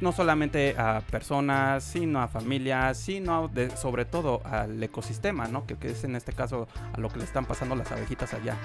No 0.00 0.12
solamente 0.12 0.74
a 0.76 1.00
personas, 1.10 1.82
sino 1.84 2.20
a 2.20 2.28
familias, 2.28 2.98
sino 2.98 3.48
de, 3.48 3.74
sobre 3.76 4.04
todo 4.04 4.42
al 4.44 4.82
ecosistema, 4.82 5.48
¿no? 5.48 5.66
Que, 5.66 5.76
que 5.76 5.90
es 5.90 6.04
en 6.04 6.16
este 6.16 6.32
caso 6.32 6.68
a 6.92 7.00
lo 7.00 7.08
que 7.08 7.18
le 7.18 7.24
están 7.24 7.46
pasando 7.46 7.74
las 7.74 7.90
abejitas 7.90 8.34
allá. 8.34 8.56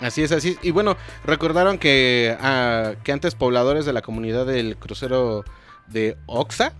Así 0.00 0.22
es, 0.22 0.32
así. 0.32 0.58
Y 0.62 0.70
bueno, 0.70 0.96
recordaron 1.24 1.78
que, 1.78 2.36
ah, 2.40 2.94
que 3.04 3.12
antes 3.12 3.34
pobladores 3.34 3.86
de 3.86 3.92
la 3.92 4.02
comunidad 4.02 4.44
del 4.44 4.76
crucero 4.76 5.44
de 5.88 6.16
Oxa 6.26 6.72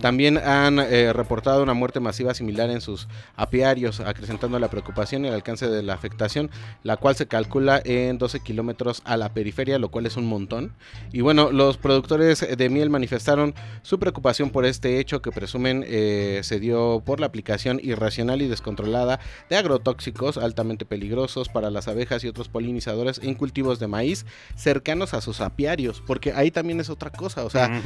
También 0.00 0.38
han 0.38 0.80
eh, 0.80 1.12
reportado 1.12 1.62
una 1.62 1.74
muerte 1.74 2.00
masiva 2.00 2.34
similar 2.34 2.68
en 2.70 2.80
sus 2.80 3.06
apiarios, 3.36 4.00
acrecentando 4.00 4.58
la 4.58 4.68
preocupación 4.68 5.24
y 5.24 5.28
el 5.28 5.34
alcance 5.34 5.68
de 5.68 5.82
la 5.82 5.94
afectación, 5.94 6.50
la 6.82 6.96
cual 6.96 7.14
se 7.14 7.26
calcula 7.26 7.80
en 7.84 8.18
12 8.18 8.40
kilómetros 8.40 9.02
a 9.04 9.16
la 9.16 9.32
periferia, 9.32 9.78
lo 9.78 9.90
cual 9.90 10.06
es 10.06 10.16
un 10.16 10.26
montón. 10.26 10.72
Y 11.12 11.20
bueno, 11.20 11.52
los 11.52 11.76
productores 11.76 12.44
de 12.56 12.68
miel 12.68 12.90
manifestaron 12.90 13.54
su 13.82 14.00
preocupación 14.00 14.50
por 14.50 14.64
este 14.64 14.98
hecho 14.98 15.22
que 15.22 15.30
presumen 15.30 15.84
eh, 15.86 16.40
se 16.42 16.58
dio 16.58 17.02
por 17.04 17.20
la 17.20 17.26
aplicación 17.26 17.78
irracional 17.82 18.42
y 18.42 18.48
descontrolada 18.48 19.20
de 19.48 19.56
agrotóxicos 19.56 20.38
altamente 20.38 20.84
peligrosos 20.84 21.48
para 21.48 21.70
las 21.70 21.86
abejas 21.86 22.24
y 22.24 22.28
otros 22.28 22.48
polinizadores 22.48 23.20
en 23.22 23.34
cultivos 23.34 23.78
de 23.78 23.86
maíz 23.86 24.26
cercanos 24.56 25.14
a 25.14 25.20
sus 25.20 25.40
apiarios, 25.40 26.02
porque 26.04 26.32
ahí 26.32 26.50
también 26.50 26.80
es 26.80 26.90
otra 26.90 27.10
cosa, 27.10 27.44
o 27.44 27.50
sea, 27.50 27.80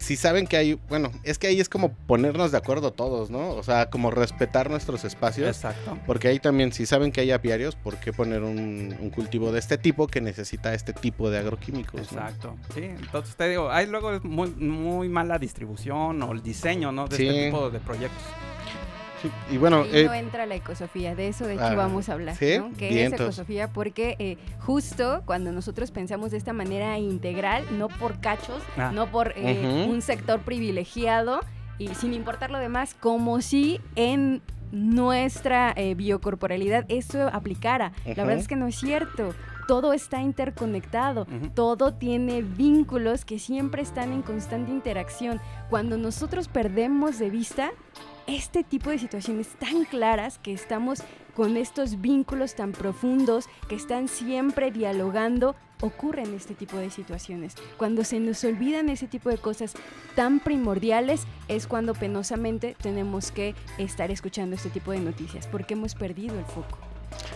si 0.00 0.16
saben 0.16 0.46
que 0.46 0.56
hay, 0.56 0.74
bueno, 0.88 1.12
es 1.24 1.38
que 1.38 1.46
ahí 1.46 1.60
es 1.60 1.68
como 1.68 1.92
ponernos 1.92 2.50
de 2.52 2.58
acuerdo 2.58 2.90
todos, 2.90 3.30
¿no? 3.30 3.50
O 3.50 3.62
sea, 3.62 3.90
como 3.90 4.10
respetar 4.10 4.70
nuestros 4.70 5.04
espacios. 5.04 5.48
Exacto. 5.48 5.98
Porque 6.06 6.28
ahí 6.28 6.38
también, 6.38 6.72
si 6.72 6.86
saben 6.86 7.12
que 7.12 7.20
hay 7.20 7.30
apiarios, 7.30 7.76
¿por 7.76 7.98
qué 7.98 8.10
poner 8.12 8.42
un, 8.42 9.10
cultivo 9.14 9.52
de 9.52 9.58
este 9.58 9.76
tipo 9.76 10.06
que 10.06 10.22
necesita 10.22 10.72
este 10.72 10.94
tipo 10.94 11.30
de 11.30 11.38
agroquímicos? 11.38 12.00
Exacto. 12.00 12.56
Sí, 12.74 12.84
entonces 12.84 13.36
te 13.36 13.48
digo, 13.50 13.70
hay 13.70 13.86
luego 13.86 14.18
muy, 14.22 14.50
muy 14.50 15.10
mala 15.10 15.38
distribución 15.38 16.22
o 16.22 16.32
el 16.32 16.42
diseño, 16.42 16.92
¿no? 16.92 17.06
De 17.06 17.16
este 17.16 17.44
tipo 17.44 17.70
de 17.70 17.78
proyectos 17.78 18.24
y 19.50 19.56
bueno, 19.56 19.84
eh, 19.84 20.04
no 20.04 20.14
entra 20.14 20.46
la 20.46 20.54
ecosofía, 20.54 21.14
de 21.14 21.28
eso 21.28 21.46
de 21.46 21.54
hecho 21.54 21.64
ah, 21.64 21.74
vamos 21.74 22.08
a 22.08 22.14
hablar, 22.14 22.34
¿no? 22.34 22.70
¿Qué 22.76 23.04
es 23.04 23.12
ecosofía? 23.12 23.72
Porque 23.72 24.16
eh, 24.18 24.36
justo 24.60 25.22
cuando 25.24 25.52
nosotros 25.52 25.90
pensamos 25.90 26.30
de 26.30 26.38
esta 26.38 26.52
manera 26.52 26.98
integral, 26.98 27.64
no 27.78 27.88
por 27.88 28.20
cachos, 28.20 28.62
ah. 28.76 28.90
no 28.92 29.10
por 29.10 29.34
eh, 29.36 29.86
un 29.88 30.02
sector 30.02 30.40
privilegiado 30.40 31.40
y 31.78 31.88
sin 31.94 32.14
importar 32.14 32.50
lo 32.50 32.58
demás, 32.58 32.94
como 32.98 33.40
si 33.40 33.80
en 33.96 34.42
nuestra 34.72 35.74
biocorporalidad 35.96 36.84
eso 36.88 37.28
aplicara. 37.32 37.92
La 38.04 38.24
verdad 38.24 38.38
es 38.38 38.48
que 38.48 38.56
no 38.56 38.68
es 38.68 38.76
cierto 38.76 39.34
todo 39.70 39.92
está 39.92 40.20
interconectado, 40.20 41.28
todo 41.54 41.94
tiene 41.94 42.42
vínculos 42.42 43.24
que 43.24 43.38
siempre 43.38 43.82
están 43.82 44.12
en 44.12 44.22
constante 44.22 44.72
interacción. 44.72 45.40
Cuando 45.68 45.96
nosotros 45.96 46.48
perdemos 46.48 47.20
de 47.20 47.30
vista 47.30 47.70
este 48.26 48.64
tipo 48.64 48.90
de 48.90 48.98
situaciones 48.98 49.48
tan 49.58 49.84
claras 49.84 50.38
que 50.38 50.52
estamos 50.52 51.02
con 51.34 51.56
estos 51.56 52.00
vínculos 52.00 52.54
tan 52.54 52.72
profundos 52.72 53.48
que 53.68 53.74
están 53.74 54.08
siempre 54.08 54.70
dialogando, 54.70 55.54
ocurren 55.80 56.34
este 56.34 56.54
tipo 56.54 56.76
de 56.76 56.90
situaciones. 56.90 57.54
Cuando 57.76 58.04
se 58.04 58.20
nos 58.20 58.44
olvidan 58.44 58.88
ese 58.88 59.06
tipo 59.06 59.30
de 59.30 59.38
cosas 59.38 59.74
tan 60.14 60.40
primordiales 60.40 61.26
es 61.48 61.66
cuando 61.66 61.94
penosamente 61.94 62.76
tenemos 62.82 63.30
que 63.30 63.54
estar 63.78 64.10
escuchando 64.10 64.56
este 64.56 64.70
tipo 64.70 64.92
de 64.92 65.00
noticias 65.00 65.46
porque 65.46 65.74
hemos 65.74 65.94
perdido 65.94 66.38
el 66.38 66.44
foco. 66.44 66.89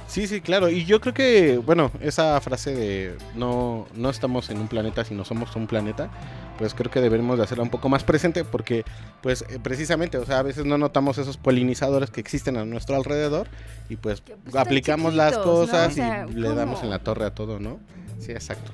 Sí, 0.07 0.27
sí, 0.27 0.41
claro. 0.41 0.69
Y 0.69 0.85
yo 0.85 1.01
creo 1.01 1.15
que, 1.15 1.59
bueno, 1.59 1.91
esa 2.01 2.41
frase 2.41 2.75
de 2.75 3.17
no, 3.35 3.87
no 3.95 4.11
estamos 4.11 4.51
en 4.51 4.59
un 4.59 4.69
planeta, 4.69 5.05
sino 5.05 5.25
somos 5.25 5.55
un 5.57 5.67
planeta, 5.67 6.11
pues 6.59 6.75
creo 6.75 6.91
que 6.91 7.01
deberemos 7.01 7.39
de 7.39 7.45
hacerla 7.45 7.65
un 7.65 7.71
poco 7.71 7.89
más 7.89 8.05
presente 8.05 8.45
porque, 8.45 8.85
pues, 9.23 9.43
eh, 9.49 9.59
precisamente, 9.63 10.19
o 10.19 10.27
sea, 10.27 10.39
a 10.39 10.43
veces 10.43 10.67
no 10.67 10.79
notamos 10.79 11.19
esos 11.19 11.37
polinizadores 11.37 12.11
que 12.11 12.21
existen 12.21 12.57
a 12.57 12.65
nuestro 12.65 12.97
alrededor 12.97 13.49
y 13.89 13.97
pues, 13.97 14.21
pues 14.21 14.55
aplicamos 14.57 15.15
las 15.15 15.39
cosas 15.39 15.97
y 15.97 16.33
le 16.33 16.55
damos 16.55 16.83
en 16.83 16.91
la 16.91 16.99
torre 16.99 17.25
a 17.27 17.35
todo, 17.35 17.59
¿no? 17.59 17.81
Sí, 18.21 18.33
exacto. 18.33 18.71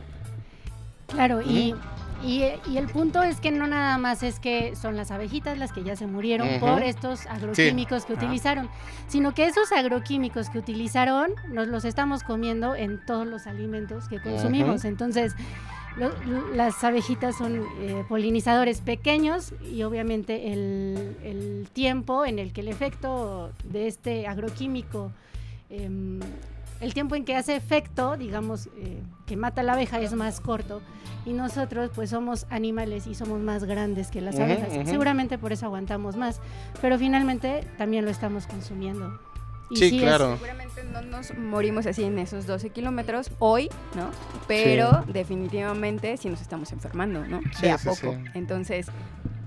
Claro, 1.07 1.41
y 1.43 1.75
y, 2.23 2.43
el 2.43 2.87
punto 2.87 3.23
es 3.23 3.41
que 3.41 3.51
no 3.51 3.67
nada 3.67 3.97
más 3.99 4.23
es 4.23 4.41
que 4.41 4.77
son 4.77 4.97
las 4.97 5.11
abejitas 5.11 5.59
las 5.59 5.73
que 5.73 5.83
ya 5.83 5.97
se 5.97 6.07
murieron 6.07 6.61
por 6.61 6.83
estos 6.83 7.27
agroquímicos 7.27 8.05
que 8.05 8.13
utilizaron, 8.13 8.69
sino 9.09 9.35
que 9.35 9.47
esos 9.47 9.73
agroquímicos 9.73 10.51
que 10.51 10.59
utilizaron 10.59 11.31
nos 11.49 11.69
los 11.69 11.85
estamos 11.85 12.23
comiendo 12.23 12.75
en 12.75 13.05
todos 13.07 13.27
los 13.27 13.47
alimentos 13.47 14.09
que 14.09 14.21
consumimos. 14.21 14.85
Entonces, 14.85 15.35
las 16.55 16.85
abejitas 16.85 17.37
son 17.37 17.65
eh, 17.81 18.05
polinizadores 18.09 18.81
pequeños 18.81 19.53
y 19.63 19.83
obviamente 19.83 20.53
el, 20.53 21.17
el, 21.25 21.69
tiempo 21.73 22.25
en 22.25 22.39
el 22.39 22.53
que 22.53 22.61
el 22.61 22.69
efecto 22.69 23.51
de 23.65 23.89
este 23.89 24.27
agroquímico 24.27 25.13
em, 25.69 26.21
el 26.81 26.95
tiempo 26.95 27.15
en 27.15 27.25
que 27.25 27.37
hace 27.37 27.55
efecto, 27.55 28.17
digamos, 28.17 28.69
eh, 28.77 29.03
que 29.27 29.37
mata 29.37 29.61
a 29.61 29.65
la 29.65 29.75
abeja 29.75 30.01
es 30.01 30.15
más 30.15 30.41
corto 30.41 30.81
y 31.27 31.33
nosotros 31.33 31.91
pues 31.95 32.11
somos 32.11 32.47
animales 32.51 33.07
y 33.07 33.15
somos 33.15 33.41
más 33.41 33.65
grandes 33.65 34.11
que 34.11 34.21
las 34.21 34.39
abejas. 34.39 34.89
Seguramente 34.89 35.39
por 35.39 35.53
eso 35.53 35.67
aguantamos 35.67 36.17
más, 36.17 36.41
pero 36.81 36.99
finalmente 36.99 37.67
también 37.77 38.05
lo 38.05 38.11
estamos 38.11 38.47
consumiendo. 38.47 39.21
sí, 39.75 40.01
claro. 40.01 40.35
seguramente 40.35 40.83
no 40.85 41.03
nos 41.03 41.37
morimos 41.37 41.87
así 41.87 42.03
en 42.03 42.19
esos 42.19 42.47
12 42.47 42.71
kilómetros 42.71 43.31
hoy, 43.39 43.69
¿no? 43.95 44.11
Pero 44.49 45.05
definitivamente 45.07 46.17
sí 46.17 46.29
nos 46.29 46.41
estamos 46.41 46.73
enfermando, 46.73 47.25
¿no? 47.27 47.41
de 47.61 47.71
a 47.71 47.79
poco. 47.79 48.17
Entonces, 48.35 48.87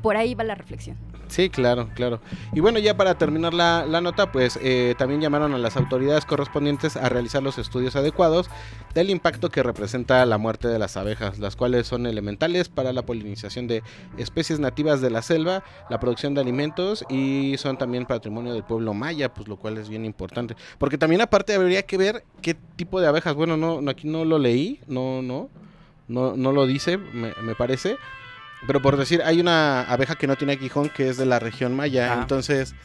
por 0.01 0.17
ahí 0.17 0.35
va 0.35 0.43
la 0.43 0.55
reflexión. 0.55 0.97
Sí, 1.27 1.49
claro, 1.49 1.89
claro. 1.95 2.19
Y 2.53 2.59
bueno, 2.59 2.79
ya 2.79 2.95
para 2.95 3.17
terminar 3.17 3.53
la, 3.53 3.85
nota, 4.01 4.31
pues 4.31 4.59
eh, 4.61 4.93
también 4.97 5.21
llamaron 5.21 5.53
a 5.53 5.57
las 5.57 5.77
autoridades 5.77 6.25
correspondientes 6.25 6.95
a 6.95 7.09
realizar 7.09 7.41
los 7.41 7.57
estudios 7.57 7.95
adecuados 7.95 8.49
del 8.93 9.09
impacto 9.09 9.49
que 9.49 9.63
representa 9.63 10.25
la 10.25 10.37
muerte 10.37 10.67
de 10.67 10.77
las 10.79 10.97
abejas, 10.97 11.39
las 11.39 11.55
cuales 11.55 11.87
son 11.87 12.05
elementales 12.05 12.69
para 12.69 12.93
la 12.93 13.05
polinización 13.05 13.67
de 13.67 13.83
especies 14.17 14.59
nativas 14.59 15.01
de 15.01 15.09
la 15.09 15.21
selva, 15.21 15.63
la 15.89 15.99
producción 15.99 16.33
de 16.35 16.41
alimentos 16.41 17.05
y 17.09 17.55
son 17.57 17.77
también 17.77 18.05
patrimonio 18.05 18.53
del 18.53 18.63
pueblo 18.63 18.93
maya, 18.93 19.33
pues 19.33 19.47
lo 19.47 19.57
cual 19.57 19.77
es 19.77 19.89
bien 19.89 20.05
importante. 20.05 20.55
Porque 20.77 20.97
también 20.97 21.21
aparte 21.21 21.55
habría 21.55 21.83
que 21.83 21.97
ver 21.97 22.23
qué 22.41 22.53
tipo 22.53 23.01
de 23.01 23.07
abejas, 23.07 23.33
bueno, 23.33 23.57
no, 23.57 23.81
aquí 23.89 24.07
no 24.07 24.25
lo 24.25 24.37
leí, 24.37 24.79
no, 24.87 25.21
no, 25.21 25.49
no, 26.07 26.35
no 26.35 26.51
lo 26.51 26.67
dice, 26.67 26.97
me 26.97 27.55
parece 27.55 27.97
pero 28.67 28.81
por 28.81 28.97
decir, 28.97 29.21
hay 29.23 29.39
una 29.39 29.81
abeja 29.83 30.15
que 30.15 30.27
no 30.27 30.35
tiene 30.35 30.53
aguijón 30.53 30.89
que 30.89 31.09
es 31.09 31.17
de 31.17 31.25
la 31.25 31.39
región 31.39 31.75
maya. 31.75 32.13
Entonces, 32.13 32.75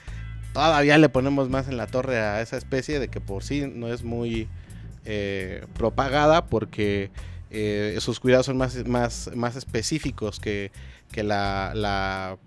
todavía 0.53 0.99
le 0.99 1.09
ponemos 1.09 1.49
más 1.49 1.69
en 1.69 1.77
la 1.77 1.87
torre 1.87 2.19
a 2.19 2.41
esa 2.41 2.57
especie 2.57 2.99
de 2.99 3.09
que 3.09 3.21
por 3.21 3.45
sí 3.45 3.71
no 3.73 3.88
es 3.88 4.03
muy 4.03 4.49
eh, 5.05 5.64
propagada 5.75 6.47
porque 6.47 7.11
eh, 7.51 7.97
sus 8.01 8.21
cuidados 8.21 8.47
son 8.47 8.57
más, 8.57 8.87
más, 8.87 9.31
más 9.35 9.57
específicos 9.57 10.41
que, 10.41 10.71
que 11.12 11.23
la, 11.23 11.73
la, 11.75 12.38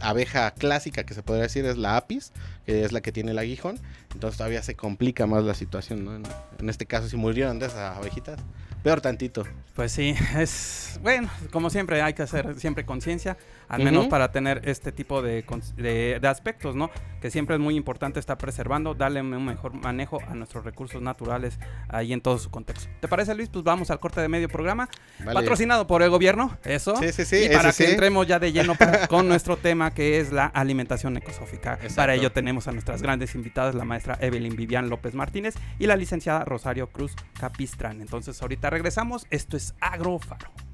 abeja 0.00 0.50
clásica 0.50 1.04
que 1.04 1.14
se 1.14 1.22
podría 1.22 1.44
decir 1.44 1.64
es 1.64 1.78
la 1.78 1.96
apis, 1.96 2.32
que 2.66 2.84
es 2.84 2.92
la 2.92 3.00
que 3.00 3.12
tiene 3.12 3.30
el 3.30 3.38
aguijón. 3.38 3.80
Entonces 4.12 4.36
todavía 4.36 4.62
se 4.62 4.74
complica 4.74 5.26
más 5.26 5.42
la 5.44 5.54
situación. 5.54 6.04
¿no? 6.04 6.14
En, 6.14 6.24
en 6.58 6.68
este 6.68 6.84
caso, 6.84 7.08
si 7.08 7.16
murieron 7.16 7.58
de 7.58 7.66
esas 7.66 7.96
abejitas, 7.96 8.38
peor 8.86 9.00
tantito. 9.00 9.44
Pues 9.74 9.90
sí, 9.90 10.14
es 10.38 11.00
bueno, 11.02 11.28
como 11.50 11.70
siempre 11.70 12.02
hay 12.02 12.14
que 12.14 12.22
hacer 12.22 12.54
siempre 12.60 12.86
conciencia, 12.86 13.36
al 13.68 13.82
menos 13.82 14.06
para 14.06 14.32
tener 14.32 14.62
este 14.64 14.92
tipo 14.92 15.22
de, 15.22 15.44
de, 15.76 16.28
aspectos, 16.28 16.76
¿no? 16.76 16.90
Que 17.20 17.30
siempre 17.30 17.56
es 17.56 17.60
muy 17.60 17.76
importante 17.76 18.20
estar 18.20 18.38
preservando, 18.38 18.94
darle 18.94 19.20
un 19.20 19.44
mejor 19.44 19.74
manejo 19.74 20.18
a 20.28 20.34
nuestros 20.34 20.64
recursos 20.64 21.02
naturales 21.02 21.58
ahí 21.88 22.12
en 22.12 22.20
todo 22.20 22.38
su 22.38 22.50
contexto. 22.50 22.88
¿Te 23.00 23.08
parece, 23.08 23.34
Luis? 23.34 23.48
Pues 23.48 23.64
vamos 23.64 23.90
al 23.90 23.98
corte 23.98 24.20
de 24.20 24.28
medio 24.28 24.48
programa, 24.48 24.88
patrocinado 25.32 25.86
por 25.86 26.02
el 26.02 26.10
gobierno, 26.10 26.56
eso. 26.64 26.96
Sí, 26.96 27.12
sí, 27.12 27.24
sí. 27.24 27.44
Y 27.44 27.48
para 27.48 27.72
que 27.72 27.90
entremos 27.90 28.26
ya 28.26 28.38
de 28.38 28.52
lleno 28.52 28.74
con 29.08 29.28
nuestro 29.28 29.56
tema 29.56 29.92
que 29.92 30.20
es 30.20 30.32
la 30.32 30.46
alimentación 30.46 31.16
ecosófica. 31.16 31.78
Para 31.94 32.14
ello 32.14 32.32
tenemos 32.32 32.68
a 32.68 32.72
nuestras 32.72 33.02
grandes 33.02 33.34
invitadas, 33.34 33.74
la 33.74 33.84
maestra 33.84 34.18
Evelyn 34.20 34.56
Vivian 34.56 34.88
López 34.88 35.14
Martínez 35.14 35.54
y 35.78 35.86
la 35.86 35.96
licenciada 35.96 36.44
Rosario 36.44 36.88
Cruz 36.88 37.14
Capistrán. 37.38 38.00
Entonces 38.00 38.40
ahorita 38.40 38.70
regresamos. 38.70 39.26
Esto 39.30 39.56
es 39.56 39.74
Agrofaro. 39.80 40.65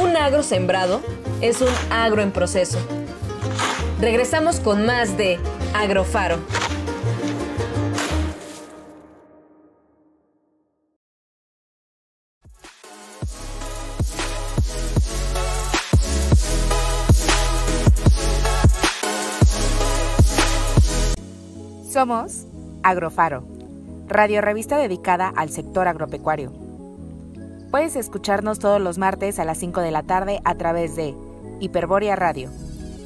Un 0.00 0.16
agro 0.16 0.42
sembrado 0.42 1.00
es 1.40 1.60
un 1.60 1.68
agro 1.90 2.22
en 2.22 2.30
proceso. 2.30 2.78
Regresamos 4.00 4.60
con 4.60 4.86
más 4.86 5.16
de 5.16 5.38
Agrofaro. 5.74 6.38
Somos 21.90 22.46
Agrofaro, 22.84 23.42
radio 24.06 24.40
revista 24.40 24.78
dedicada 24.78 25.32
al 25.34 25.50
sector 25.50 25.88
agropecuario. 25.88 26.67
Puedes 27.70 27.96
escucharnos 27.96 28.58
todos 28.58 28.80
los 28.80 28.96
martes 28.96 29.38
a 29.38 29.44
las 29.44 29.58
5 29.58 29.82
de 29.82 29.90
la 29.90 30.02
tarde 30.02 30.40
a 30.44 30.54
través 30.54 30.96
de 30.96 31.14
Hiperboria 31.60 32.16
Radio. 32.16 32.50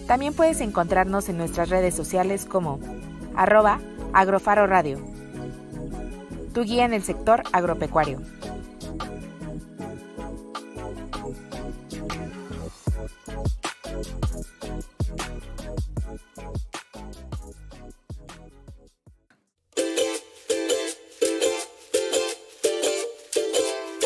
También 0.07 0.35
puedes 0.35 0.61
encontrarnos 0.61 1.29
en 1.29 1.37
nuestras 1.37 1.68
redes 1.68 1.96
sociales 1.96 2.44
como 2.44 2.79
arroba 3.35 3.81
agrofaro 4.12 4.66
radio. 4.66 4.98
tu 6.55 6.62
guía 6.62 6.85
en 6.85 6.92
el 6.92 7.03
sector 7.03 7.42
agropecuario. 7.53 8.20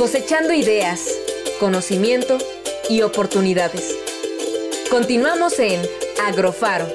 Cosechando 0.07 0.53
ideas, 0.53 1.01
conocimiento 1.59 2.39
y 2.89 3.03
oportunidades. 3.03 3.93
Continuamos 4.89 5.59
en 5.59 5.83
Agrofaro. 6.25 6.87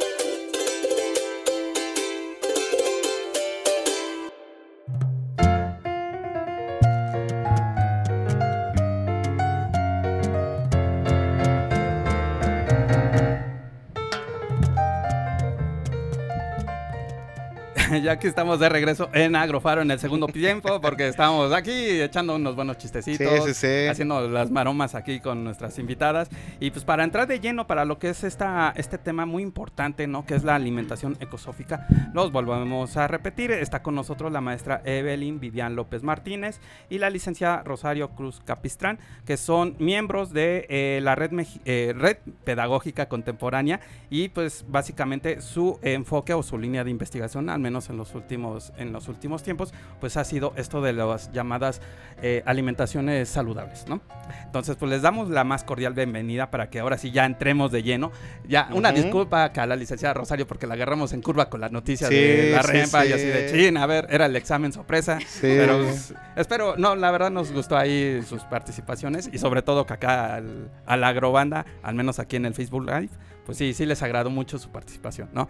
Ya 18.01 18.19
que 18.19 18.27
estamos 18.27 18.59
de 18.59 18.69
regreso 18.69 19.09
en 19.13 19.35
Agrofaro 19.35 19.81
en 19.81 19.91
el 19.91 19.99
segundo 19.99 20.27
tiempo, 20.27 20.81
porque 20.81 21.07
estamos 21.07 21.53
aquí 21.53 22.01
echando 22.01 22.35
unos 22.35 22.55
buenos 22.55 22.77
chistecitos, 22.77 23.63
haciendo 23.89 24.27
las 24.27 24.51
maromas 24.51 24.95
aquí 24.95 25.19
con 25.19 25.43
nuestras 25.43 25.77
invitadas. 25.79 26.29
Y 26.59 26.71
pues 26.71 26.83
para 26.83 27.03
entrar 27.03 27.27
de 27.27 27.39
lleno 27.39 27.67
para 27.67 27.85
lo 27.85 27.99
que 27.99 28.09
es 28.09 28.23
esta, 28.23 28.73
este 28.75 28.97
tema 28.97 29.25
muy 29.25 29.43
importante, 29.43 30.07
¿no? 30.07 30.25
Que 30.25 30.35
es 30.35 30.43
la 30.43 30.55
alimentación 30.55 31.17
ecosófica, 31.19 31.87
los 32.13 32.31
volvemos 32.31 32.97
a 32.97 33.07
repetir. 33.07 33.51
Está 33.51 33.83
con 33.83 33.95
nosotros 33.95 34.31
la 34.31 34.41
maestra 34.41 34.81
Evelyn 34.85 35.39
Vivian 35.39 35.75
López 35.75 36.03
Martínez 36.03 36.59
y 36.89 36.97
la 36.97 37.09
licenciada 37.09 37.63
Rosario 37.63 38.09
Cruz 38.09 38.41
Capistrán, 38.43 38.99
que 39.25 39.37
son 39.37 39.75
miembros 39.79 40.33
de 40.33 40.65
eh, 40.69 40.99
la 41.03 41.15
red, 41.15 41.31
eh, 41.65 41.93
red 41.95 42.17
Pedagógica 42.43 43.07
Contemporánea 43.07 43.79
y 44.09 44.29
pues 44.29 44.65
básicamente 44.67 45.41
su 45.41 45.79
enfoque 45.81 46.33
o 46.33 46.43
su 46.43 46.57
línea 46.57 46.83
de 46.83 46.91
investigación, 46.91 47.49
al 47.49 47.59
menos 47.59 47.90
en 47.91 47.97
los 47.97 48.15
últimos, 48.15 48.73
en 48.77 48.91
los 48.91 49.07
últimos 49.07 49.43
tiempos, 49.43 49.73
pues 49.99 50.17
ha 50.17 50.23
sido 50.23 50.53
esto 50.55 50.81
de 50.81 50.93
las 50.93 51.31
llamadas 51.31 51.81
eh, 52.21 52.41
alimentaciones 52.45 53.29
saludables, 53.29 53.85
¿no? 53.87 54.01
Entonces, 54.45 54.75
pues 54.75 54.89
les 54.89 55.01
damos 55.01 55.29
la 55.29 55.43
más 55.43 55.63
cordial 55.63 55.93
bienvenida 55.93 56.49
para 56.49 56.69
que 56.69 56.79
ahora 56.79 56.97
sí 56.97 57.11
ya 57.11 57.25
entremos 57.25 57.71
de 57.71 57.83
lleno. 57.83 58.11
Ya, 58.47 58.69
una 58.71 58.91
disculpa 58.91 59.43
acá 59.43 59.63
a 59.63 59.67
la 59.67 59.75
licenciada 59.75 60.13
Rosario 60.13 60.47
porque 60.47 60.67
la 60.67 60.73
agarramos 60.73 61.13
en 61.13 61.21
curva 61.21 61.49
con 61.49 61.61
la 61.61 61.69
noticia 61.69 62.09
de 62.09 62.51
la 62.51 62.61
rempa 62.61 63.05
y 63.05 63.13
así 63.13 63.25
de 63.25 63.51
chin, 63.51 63.77
a 63.77 63.85
ver, 63.85 64.07
era 64.09 64.25
el 64.25 64.35
examen 64.35 64.73
sorpresa. 64.73 65.19
Pero 65.41 65.79
pues, 65.83 66.13
espero, 66.35 66.75
no, 66.77 66.95
la 66.95 67.11
verdad 67.11 67.31
nos 67.31 67.51
gustó 67.51 67.77
ahí 67.77 68.21
sus 68.27 68.43
participaciones 68.43 69.29
y 69.31 69.37
sobre 69.37 69.61
todo 69.61 69.85
que 69.85 69.93
acá 69.93 70.41
a 70.85 70.97
la 70.97 71.07
agrobanda, 71.07 71.65
al 71.83 71.95
menos 71.95 72.19
aquí 72.19 72.35
en 72.35 72.45
el 72.45 72.53
Facebook 72.53 72.85
Live, 72.85 73.09
pues 73.45 73.57
sí, 73.57 73.73
sí 73.73 73.85
les 73.85 74.01
agradó 74.01 74.29
mucho 74.29 74.57
su 74.57 74.69
participación, 74.69 75.29
¿no? 75.33 75.49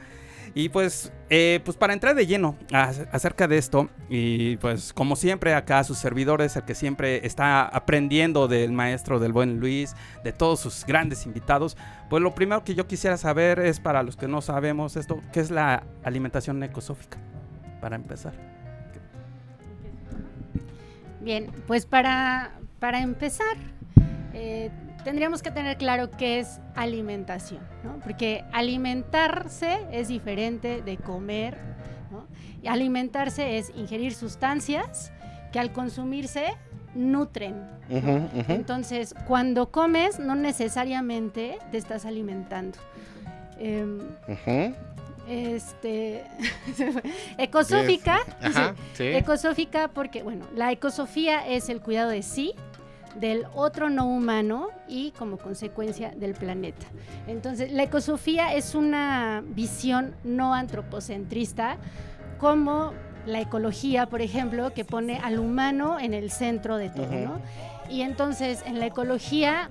Y 0.53 0.69
pues, 0.69 1.13
eh, 1.29 1.61
pues 1.63 1.77
para 1.77 1.93
entrar 1.93 2.13
de 2.13 2.27
lleno 2.27 2.57
acerca 2.71 3.47
de 3.47 3.57
esto, 3.57 3.89
y 4.09 4.57
pues 4.57 4.91
como 4.91 5.15
siempre 5.15 5.53
acá 5.53 5.83
sus 5.83 5.97
servidores, 5.97 6.57
el 6.57 6.63
que 6.63 6.75
siempre 6.75 7.25
está 7.25 7.63
aprendiendo 7.63 8.49
del 8.49 8.73
maestro 8.73 9.19
del 9.19 9.31
buen 9.31 9.59
Luis, 9.59 9.95
de 10.25 10.33
todos 10.33 10.59
sus 10.59 10.85
grandes 10.85 11.25
invitados, 11.25 11.77
pues 12.09 12.21
lo 12.21 12.35
primero 12.35 12.65
que 12.65 12.75
yo 12.75 12.85
quisiera 12.85 13.15
saber 13.15 13.59
es 13.59 13.79
para 13.79 14.03
los 14.03 14.17
que 14.17 14.27
no 14.27 14.41
sabemos 14.41 14.97
esto, 14.97 15.21
¿qué 15.31 15.39
es 15.39 15.51
la 15.51 15.83
alimentación 16.03 16.61
ecosófica? 16.63 17.17
Para 17.79 17.95
empezar. 17.95 18.33
Bien, 21.21 21.49
pues 21.65 21.85
para, 21.85 22.59
para 22.79 22.99
empezar, 22.99 23.55
eh, 24.33 24.69
tendríamos 25.03 25.41
que 25.41 25.51
tener 25.51 25.77
claro 25.77 26.11
qué 26.11 26.39
es 26.39 26.59
alimentación, 26.75 27.61
¿no? 27.83 27.99
Porque 27.99 28.43
alimentarse 28.51 29.79
es 29.91 30.07
diferente 30.07 30.81
de 30.81 30.97
comer, 30.97 31.57
¿no? 32.11 32.27
Y 32.61 32.67
alimentarse 32.67 33.57
es 33.57 33.71
ingerir 33.75 34.13
sustancias 34.13 35.11
que 35.51 35.59
al 35.59 35.71
consumirse 35.71 36.55
nutren. 36.95 37.55
Entonces, 38.47 39.13
cuando 39.27 39.71
comes, 39.71 40.19
no 40.19 40.35
necesariamente 40.35 41.57
te 41.71 41.77
estás 41.77 42.05
alimentando. 42.05 42.77
Em, 43.59 43.99
este 45.27 46.23
ecosófica, 47.37 48.19
ecosófica 48.99 49.87
porque 49.89 50.23
bueno, 50.23 50.45
la 50.55 50.71
ecosofía 50.71 51.47
es 51.47 51.69
el 51.69 51.79
cuidado 51.81 52.09
de 52.09 52.23
sí, 52.23 52.55
del 53.19 53.45
otro 53.53 53.89
no 53.89 54.07
humano 54.07 54.69
y 54.87 55.11
como 55.11 55.37
consecuencia 55.37 56.11
del 56.11 56.33
planeta. 56.33 56.85
Entonces, 57.27 57.71
la 57.71 57.83
ecosofía 57.83 58.53
es 58.53 58.75
una 58.75 59.43
visión 59.45 60.15
no 60.23 60.53
antropocentrista 60.53 61.77
como 62.39 62.93
la 63.25 63.41
ecología, 63.41 64.07
por 64.07 64.21
ejemplo, 64.21 64.73
que 64.73 64.85
pone 64.85 65.19
al 65.19 65.39
humano 65.39 65.99
en 65.99 66.13
el 66.13 66.31
centro 66.31 66.77
de 66.77 66.89
todo, 66.89 67.11
¿no? 67.11 67.41
Y 67.89 68.01
entonces, 68.01 68.63
en 68.65 68.79
la 68.79 68.87
ecología 68.87 69.69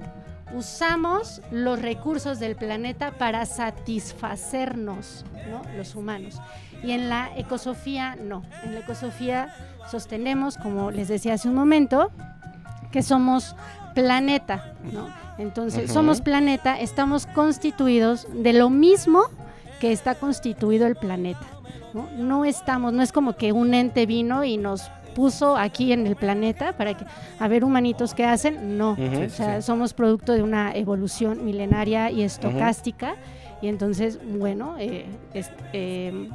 usamos 0.55 1.41
los 1.51 1.81
recursos 1.81 2.39
del 2.39 2.57
planeta 2.57 3.13
para 3.13 3.47
satisfacernos, 3.47 5.25
¿no? 5.49 5.63
Los 5.77 5.95
humanos. 5.95 6.41
Y 6.83 6.93
en 6.93 7.09
la 7.09 7.31
ecosofía 7.37 8.17
no. 8.17 8.43
En 8.65 8.75
la 8.75 8.81
ecosofía 8.81 9.55
sostenemos, 9.91 10.57
como 10.57 10.91
les 10.91 11.09
decía 11.09 11.35
hace 11.35 11.49
un 11.49 11.55
momento, 11.55 12.11
que 12.91 13.03
somos 13.03 13.57
planeta, 13.95 14.73
¿no? 14.93 15.09
Entonces, 15.39 15.91
somos 15.91 16.21
planeta, 16.21 16.79
estamos 16.79 17.27
constituidos 17.27 18.27
de 18.33 18.53
lo 18.53 18.69
mismo 18.69 19.23
que 19.81 19.93
está 19.93 20.15
constituido 20.15 20.87
el 20.87 20.97
planeta. 20.97 21.47
¿no? 21.95 22.09
no 22.17 22.45
estamos, 22.45 22.93
no 22.93 23.03
es 23.03 23.11
como 23.11 23.35
que 23.37 23.53
un 23.53 23.75
ente 23.75 24.07
vino 24.07 24.45
y 24.45 24.57
nos 24.57 24.91
puso 25.15 25.57
aquí 25.57 25.93
en 25.93 26.07
el 26.07 26.17
planeta 26.17 26.77
para 26.77 26.95
que, 26.95 27.05
a 27.39 27.49
ver, 27.49 27.65
humanitos, 27.65 28.15
¿qué 28.15 28.25
hacen? 28.25 28.79
No, 28.79 28.93
o 28.93 29.29
sea, 29.29 29.61
somos 29.61 29.93
producto 29.93 30.33
de 30.33 30.43
una 30.43 30.73
evolución 30.75 31.45
milenaria 31.45 32.11
y 32.11 32.23
estocástica. 32.23 33.17
Y 33.63 33.69
entonces, 33.69 34.19
bueno, 34.39 34.77
eh, 34.79 35.05
eh, 35.35 36.29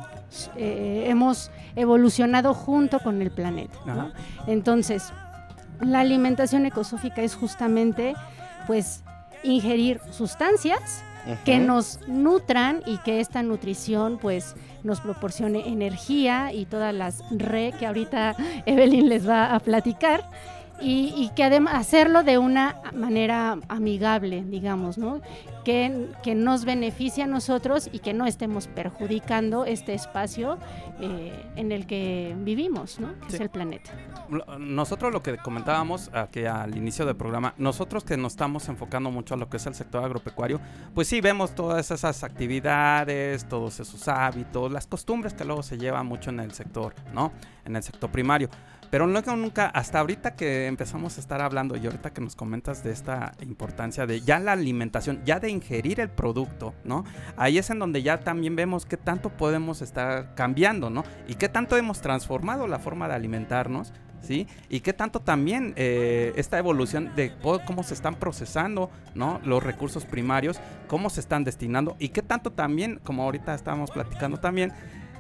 eh, 0.58 1.06
hemos 1.08 1.50
evolucionado 1.76 2.54
junto 2.54 3.00
con 3.00 3.22
el 3.22 3.32
planeta. 3.32 3.80
¿no? 3.86 4.12
Entonces, 4.46 5.12
la 5.82 6.00
alimentación 6.00 6.66
ecosófica 6.66 7.22
es 7.22 7.36
justamente 7.36 8.16
pues 8.68 9.04
ingerir 9.44 10.00
sustancias 10.12 11.04
que 11.44 11.58
nos 11.58 12.00
nutran 12.08 12.84
y 12.86 13.00
que 13.00 13.20
esta 13.20 13.42
nutrición 13.42 14.20
pues 14.20 14.56
nos 14.84 15.02
proporcione 15.02 15.68
energía 15.68 16.54
y 16.54 16.66
todas 16.66 16.94
las 16.94 17.24
re 17.32 17.74
que 17.80 17.88
ahorita 17.88 18.36
Evelyn 18.66 19.10
les 19.10 19.28
va 19.28 19.56
a 19.56 19.60
platicar 19.60 20.30
y, 20.82 21.32
que 21.36 21.44
además 21.44 21.76
hacerlo 21.76 22.24
de 22.24 22.38
una 22.38 22.76
manera 22.94 23.58
amigable, 23.68 24.44
digamos, 24.46 24.98
¿no? 24.98 25.22
Que, 25.64 26.10
que, 26.22 26.36
nos 26.36 26.64
beneficie 26.64 27.24
a 27.24 27.28
nosotros 27.28 27.90
y 27.92 28.00
que 28.00 28.14
no 28.14 28.28
estemos 28.28 28.68
perjudicando 28.68 29.66
este 29.66 29.96
espacio 29.96 30.60
eh, 31.02 31.34
en 31.56 31.72
el 31.72 31.88
que 31.88 32.36
vivimos, 32.38 33.00
¿no? 33.00 33.14
Que 33.22 33.36
es 33.36 33.42
el 33.42 33.50
planeta. 33.50 33.92
Nosotros 34.60 35.12
lo 35.12 35.24
que 35.24 35.38
comentábamos 35.38 36.12
aquí 36.14 36.46
al 36.46 36.78
inicio 36.78 37.06
del 37.06 37.16
programa, 37.16 37.56
nosotros 37.58 38.04
que 38.04 38.16
nos 38.16 38.34
estamos 38.34 38.70
enfocando 38.70 39.10
mucho 39.10 39.34
a 39.34 39.38
lo 39.38 39.50
que 39.50 39.58
es 39.58 39.66
el 39.66 39.74
sector 39.74 40.04
agropecuario, 40.04 40.60
pues 40.94 41.08
sí 41.08 41.20
vemos 41.20 41.56
todas 41.56 41.90
esas 41.90 42.24
actividades, 42.24 43.46
todos 43.46 43.80
esos 43.80 44.08
hábitos, 44.08 44.72
las 44.72 44.86
costumbres 44.86 45.34
que 45.34 45.46
luego 45.46 45.64
se 45.64 45.78
llevan 45.78 46.06
mucho 46.06 46.30
en 46.30 46.42
el 46.42 46.54
sector, 46.54 46.94
¿no? 47.14 47.32
En 47.66 47.76
el 47.76 47.82
sector 47.82 48.12
primario. 48.12 48.50
Pero 48.96 49.08
nunca, 49.08 49.36
nunca, 49.36 49.66
hasta 49.66 50.00
ahorita 50.00 50.38
que 50.38 50.68
empezamos 50.68 51.18
a 51.18 51.20
estar 51.20 51.42
hablando 51.42 51.76
y 51.76 51.86
ahorita 51.86 52.14
que 52.14 52.22
nos 52.22 52.38
comentas 52.38 52.82
de 52.82 52.94
esta 52.94 53.34
importancia 53.42 54.06
de 54.06 54.22
ya 54.22 54.40
la 54.40 54.54
alimentación, 54.54 55.22
ya 55.26 55.42
de 55.42 55.50
ingerir 55.50 56.00
el 56.00 56.08
producto, 56.08 56.74
¿no? 56.86 57.04
Ahí 57.36 57.58
es 57.58 57.70
en 57.70 57.80
donde 57.80 58.04
ya 58.04 58.22
también 58.22 58.56
vemos 58.56 58.86
qué 58.86 58.96
tanto 58.96 59.32
podemos 59.32 59.82
estar 59.82 60.34
cambiando, 60.34 60.90
¿no? 60.90 61.04
Y 61.28 61.36
qué 61.36 61.50
tanto 61.50 61.76
hemos 61.76 62.00
transformado 62.00 62.68
la 62.68 62.80
forma 62.80 63.10
de 63.10 63.16
alimentarnos, 63.16 63.92
¿sí? 64.22 64.48
Y 64.70 64.80
qué 64.80 64.94
tanto 64.94 65.20
también 65.20 65.74
eh, 65.76 66.32
esta 66.38 66.58
evolución 66.58 67.14
de 67.18 67.34
cómo 67.42 67.84
se 67.84 67.96
están 67.96 68.16
procesando, 68.16 68.90
¿no? 69.14 69.42
Los 69.44 69.62
recursos 69.62 70.06
primarios, 70.06 70.62
cómo 70.88 71.10
se 71.10 71.20
están 71.20 71.44
destinando 71.44 71.98
y 72.00 72.08
qué 72.08 72.22
tanto 72.22 72.54
también, 72.54 73.02
como 73.04 73.24
ahorita 73.24 73.56
estábamos 73.56 73.92
platicando 73.92 74.38
también, 74.38 74.72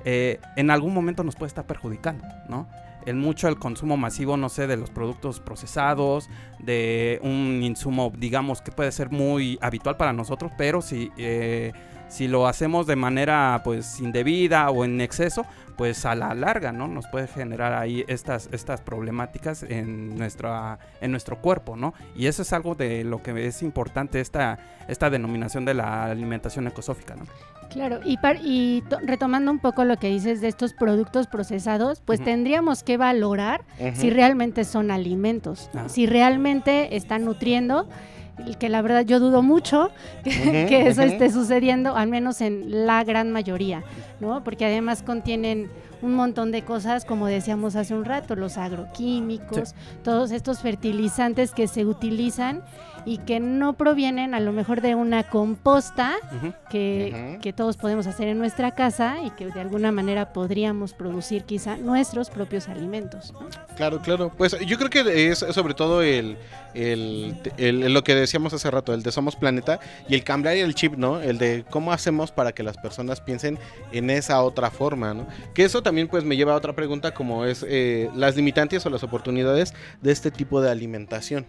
eh, 0.06 0.40
en 0.56 0.72
algún 0.72 0.94
momento 0.94 1.26
nos 1.26 1.36
puede 1.36 1.50
estar 1.50 1.66
perjudicando, 1.68 2.24
¿no? 2.48 2.70
El 3.06 3.16
mucho 3.16 3.48
el 3.48 3.58
consumo 3.58 3.98
masivo, 3.98 4.38
no 4.38 4.50
sé, 4.50 4.68
de 4.68 4.78
los 4.78 4.90
productos 4.90 5.40
procesados, 5.40 6.30
de 6.60 7.20
un 7.22 7.62
insumo, 7.64 8.12
digamos, 8.18 8.62
que 8.62 8.72
puede 8.72 8.92
ser 8.92 9.12
muy 9.12 9.58
habitual 9.62 9.98
para 9.98 10.14
nosotros, 10.14 10.52
pero 10.58 10.82
si, 10.82 11.12
eh, 11.18 11.72
si 12.16 12.30
lo 12.30 12.48
hacemos 12.48 12.88
de 12.88 12.96
manera 12.96 13.60
pues 13.66 14.00
indebida 14.00 14.70
o 14.70 14.86
en 14.86 15.02
exceso, 15.02 15.46
pues 15.76 16.06
a 16.06 16.16
la 16.16 16.34
larga, 16.34 16.72
¿no? 16.72 16.88
Nos 16.88 17.08
puede 17.08 17.28
generar 17.28 17.74
ahí 17.74 18.06
estas, 18.08 18.48
estas 18.54 18.80
problemáticas 18.80 19.64
en, 19.64 20.18
nuestra, 20.18 20.80
en 21.02 21.12
nuestro 21.12 21.42
cuerpo, 21.42 21.76
¿no? 21.76 21.94
Y 22.16 22.28
eso 22.28 22.44
es 22.44 22.54
algo 22.54 22.74
de 22.74 23.04
lo 23.04 23.22
que 23.22 23.48
es 23.48 23.62
importante 23.62 24.22
esta, 24.22 24.60
esta 24.88 25.10
denominación 25.10 25.66
de 25.66 25.74
la 25.74 26.06
alimentación 26.06 26.68
ecosófica, 26.68 27.18
¿no? 27.18 27.26
Claro, 27.70 28.00
y, 28.06 28.18
y 28.46 28.84
retomando 29.02 29.52
un 29.52 29.60
poco 29.60 29.84
lo 29.84 29.98
que 29.98 30.08
dices 30.08 30.40
de 30.40 30.48
estos 30.48 30.72
productos 30.72 31.28
procesados, 31.28 32.00
pues 32.00 32.24
tendríamos 32.24 32.84
que 32.84 32.96
valorar 32.96 33.66
si 33.96 34.10
realmente 34.10 34.64
son 34.64 34.90
alimentos, 34.90 35.70
ah. 35.74 35.90
si 35.90 36.06
realmente 36.06 36.96
están 36.96 37.26
nutriendo 37.26 37.90
que 38.60 38.70
la 38.70 38.82
verdad 38.82 39.06
yo 39.06 39.20
dudo 39.20 39.42
mucho 39.42 39.92
que, 40.24 40.88
eso 40.88 41.02
esté 41.02 41.32
sucediendo, 41.32 41.96
al 41.96 42.08
menos 42.08 42.42
en 42.42 42.86
la 42.86 43.04
gran 43.04 43.32
mayoría, 43.32 43.84
¿no? 44.20 44.44
Porque 44.44 44.66
además 44.66 45.04
contienen 45.04 45.70
un 46.02 46.16
montón 46.16 46.52
de 46.52 46.64
cosas, 46.64 47.06
como 47.06 47.28
decíamos 47.28 47.76
hace 47.76 47.94
un 47.94 48.06
rato, 48.06 48.36
los 48.36 48.58
agroquímicos, 48.58 49.74
todos 50.04 50.32
estos 50.32 50.60
fertilizantes 50.60 51.52
que 51.52 51.68
se 51.68 51.86
utilizan 51.86 52.64
y 53.06 53.20
que 53.20 53.40
no 53.40 53.74
provienen 53.74 54.34
a 54.34 54.40
lo 54.40 54.52
mejor 54.52 54.82
de 54.82 54.96
una 54.96 55.24
composta 55.24 56.16
que, 56.70 57.38
que, 57.42 57.54
todos 57.54 57.78
podemos 57.78 58.08
hacer 58.08 58.28
en 58.28 58.38
nuestra 58.38 58.72
casa 58.72 59.18
y 59.24 59.30
que 59.32 59.48
de 59.48 59.62
alguna 59.62 59.92
manera 59.92 60.34
podríamos 60.34 60.94
producir 60.94 61.44
quizá 61.44 61.78
nuestros 61.78 62.30
propios 62.30 62.68
alimentos. 62.68 63.34
Claro, 63.76 64.02
claro. 64.02 64.32
Pues 64.36 64.58
yo 64.66 64.78
creo 64.78 64.90
que 64.90 65.30
es 65.30 65.40
sobre 65.40 65.74
todo 65.74 66.02
el, 66.02 66.38
el, 66.74 67.94
lo 67.94 68.04
que 68.04 68.16
decíamos 68.16 68.54
hace 68.54 68.72
rato, 68.72 68.94
el 68.94 69.04
de 69.04 69.12
Somos 69.12 69.36
Planeta 69.36 69.80
y 70.10 70.16
el 70.16 70.24
cambiar 70.24 70.56
el 70.58 70.74
chip, 70.76 70.96
¿no? 70.96 71.22
El 71.22 71.38
de 71.38 71.66
cómo 71.70 71.92
hacemos 71.92 72.32
para 72.32 72.54
que 72.54 72.64
las 72.64 72.78
personas 72.78 73.22
piensen 73.22 73.60
en 73.92 74.10
esa 74.10 74.42
otra 74.42 74.72
forma, 74.72 75.14
¿no? 75.14 75.28
Que 75.54 75.64
eso 75.64 75.84
también 75.84 76.08
pues 76.08 76.24
me 76.24 76.36
lleva 76.36 76.54
a 76.54 76.56
otra 76.56 76.74
pregunta 76.74 77.14
como 77.14 77.46
es 77.46 77.66
eh, 77.68 78.10
las 78.16 78.36
limitantes 78.36 78.86
o 78.86 78.90
las 78.90 79.04
oportunidades 79.04 79.74
de 80.02 80.12
este 80.12 80.32
tipo 80.32 80.62
de 80.62 80.72
alimentación. 80.72 81.46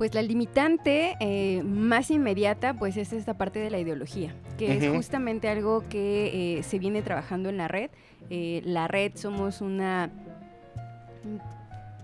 Pues 0.00 0.14
la 0.14 0.22
limitante 0.22 1.14
eh, 1.20 1.62
más 1.62 2.10
inmediata 2.10 2.72
pues 2.72 2.96
es 2.96 3.12
esta 3.12 3.34
parte 3.34 3.58
de 3.58 3.68
la 3.68 3.78
ideología, 3.78 4.34
que 4.56 4.78
es 4.78 4.88
justamente 4.88 5.46
algo 5.46 5.86
que 5.90 6.56
eh, 6.56 6.62
se 6.62 6.78
viene 6.78 7.02
trabajando 7.02 7.50
en 7.50 7.58
la 7.58 7.68
red. 7.68 7.90
Eh, 8.30 8.62
la 8.64 8.88
red 8.88 9.12
somos 9.16 9.60
una, 9.60 10.08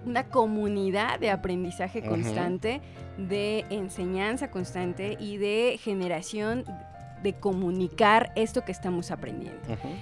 una 0.05 0.25
comunidad 0.25 1.19
de 1.19 1.31
aprendizaje 1.31 2.03
constante, 2.03 2.83
de 3.17 3.65
enseñanza 3.71 4.51
constante 4.51 5.17
y 5.19 5.39
de 5.39 5.81
generación 5.83 6.67
de 7.23 7.33
comunicar 7.33 8.31
esto 8.37 8.63
que 8.63 8.73
estamos 8.73 9.11
aprendiendo. 9.11 9.59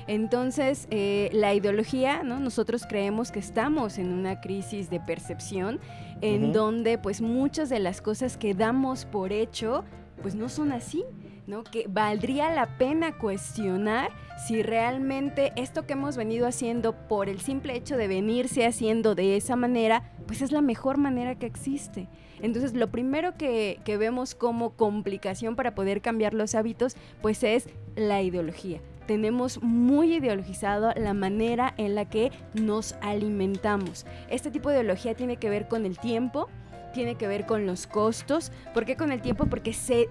Entonces, 0.09 0.89
la 1.31 1.55
ideología, 1.55 2.25
¿no? 2.25 2.41
nosotros 2.41 2.87
creemos 2.89 3.31
que 3.31 3.39
estamos 3.39 3.99
en 3.99 4.13
una 4.13 4.41
crisis 4.41 4.91
de 4.91 4.99
percepción 4.99 5.79
en 6.21 6.53
donde 6.53 6.99
pues 6.99 7.21
muchas 7.21 7.69
de 7.69 7.79
las 7.79 8.01
cosas 8.01 8.37
que 8.37 8.55
damos 8.55 9.05
por 9.05 9.33
hecho 9.33 9.85
pues 10.23 10.35
no 10.35 10.49
son 10.49 10.73
así. 10.73 11.05
¿no? 11.47 11.63
Que 11.65 11.87
valdría 11.89 12.51
la 12.51 12.79
pena 12.79 13.19
cuestionar 13.19 14.11
si 14.47 14.63
realmente 14.63 15.53
esto 15.57 15.87
que 15.87 15.93
hemos 15.93 16.17
venido 16.17 16.47
haciendo 16.47 16.95
por 17.07 17.29
el 17.29 17.41
simple 17.41 17.77
hecho 17.77 17.97
de 17.97 18.09
venirse 18.09 18.67
haciendo 18.67 19.15
de 19.15 19.37
esa 19.37 19.57
manera, 19.57 20.11
pues 20.27 20.43
es 20.43 20.53
la 20.53 20.63
mejor 20.63 20.97
manera 20.97 21.35
que 21.35 21.47
existe. 21.47 22.09
Entonces, 22.41 22.75
lo 22.75 22.91
primero 22.91 23.37
que, 23.37 23.81
que 23.85 23.97
vemos 23.97 24.35
como 24.35 24.71
complicación 24.71 25.55
para 25.57 25.75
poder 25.75 26.01
cambiar 26.01 26.35
los 26.35 26.55
hábitos, 26.55 26.97
pues 27.23 27.43
es 27.43 27.69
la 27.95 28.23
ideología 28.23 28.81
tenemos 29.07 29.63
muy 29.63 30.15
ideologizado 30.15 30.93
la 30.97 31.15
manera 31.15 31.75
en 31.77 31.95
la 31.95 32.05
que 32.05 32.33
nos 32.55 32.95
alimentamos. 33.01 34.07
Este 34.29 34.51
tipo 34.51 34.69
de 34.69 34.77
ideología 34.77 35.15
tiene 35.15 35.37
que 35.37 35.51
ver 35.51 35.69
con 35.69 35.87
el 35.87 35.99
tiempo, 35.99 36.49
tiene 36.93 37.17
que 37.17 37.27
ver 37.27 37.47
con 37.47 37.67
los 37.67 37.87
costos. 37.87 38.53
¿Por 38.73 38.85
qué 38.85 38.97
con 38.97 39.13
el 39.13 39.21
tiempo? 39.21 39.47
Porque 39.47 39.73
se 39.73 40.09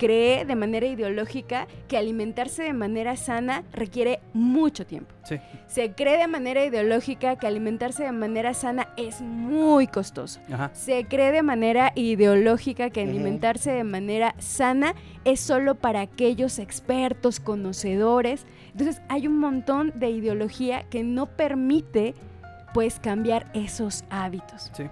cree 0.00 0.46
de 0.46 0.56
manera 0.56 0.86
ideológica 0.86 1.68
que 1.86 1.98
alimentarse 1.98 2.62
de 2.62 2.72
manera 2.72 3.18
sana 3.18 3.64
requiere 3.70 4.20
mucho 4.32 4.86
tiempo. 4.86 5.14
Se 5.66 5.92
cree 5.92 6.16
de 6.16 6.26
manera 6.26 6.64
ideológica 6.64 7.36
que 7.36 7.46
alimentarse 7.46 8.04
de 8.04 8.12
manera 8.12 8.54
sana 8.54 8.88
es 8.96 9.20
muy 9.20 9.86
costoso. 9.86 10.40
Se 10.72 11.04
cree 11.04 11.32
de 11.32 11.42
manera 11.42 11.92
ideológica 11.96 12.88
que 12.88 13.02
alimentarse 13.02 13.72
de 13.72 13.84
manera 13.84 14.34
sana 14.38 14.94
es 15.26 15.40
solo 15.40 15.74
para 15.74 16.00
aquellos 16.00 16.58
expertos, 16.58 17.38
conocedores. 17.38 18.46
Entonces 18.72 19.02
hay 19.08 19.26
un 19.26 19.36
montón 19.36 19.92
de 19.96 20.08
ideología 20.08 20.84
que 20.88 21.04
no 21.04 21.26
permite 21.26 22.14
pues 22.72 22.98
cambiar 22.98 23.50
esos 23.52 24.04
hábitos. 24.08 24.70
Sí 24.72 24.84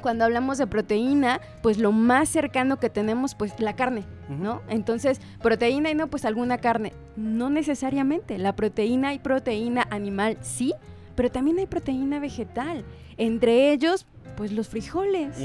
cuando 0.00 0.24
hablamos 0.24 0.58
de 0.58 0.66
proteína, 0.66 1.40
pues 1.62 1.78
lo 1.78 1.92
más 1.92 2.28
cercano 2.28 2.78
que 2.78 2.90
tenemos, 2.90 3.34
pues 3.34 3.58
la 3.60 3.74
carne, 3.74 4.04
¿no? 4.28 4.62
Entonces, 4.68 5.20
proteína 5.42 5.90
y 5.90 5.94
no, 5.94 6.08
pues 6.08 6.24
alguna 6.24 6.58
carne. 6.58 6.92
No 7.16 7.50
necesariamente. 7.50 8.38
La 8.38 8.54
proteína 8.54 9.14
y 9.14 9.18
proteína 9.18 9.86
animal 9.90 10.38
sí, 10.40 10.74
pero 11.14 11.30
también 11.30 11.58
hay 11.58 11.66
proteína 11.66 12.20
vegetal. 12.20 12.84
Entre 13.16 13.72
ellos, 13.72 14.06
pues 14.36 14.52
los 14.52 14.68
frijoles. 14.68 15.36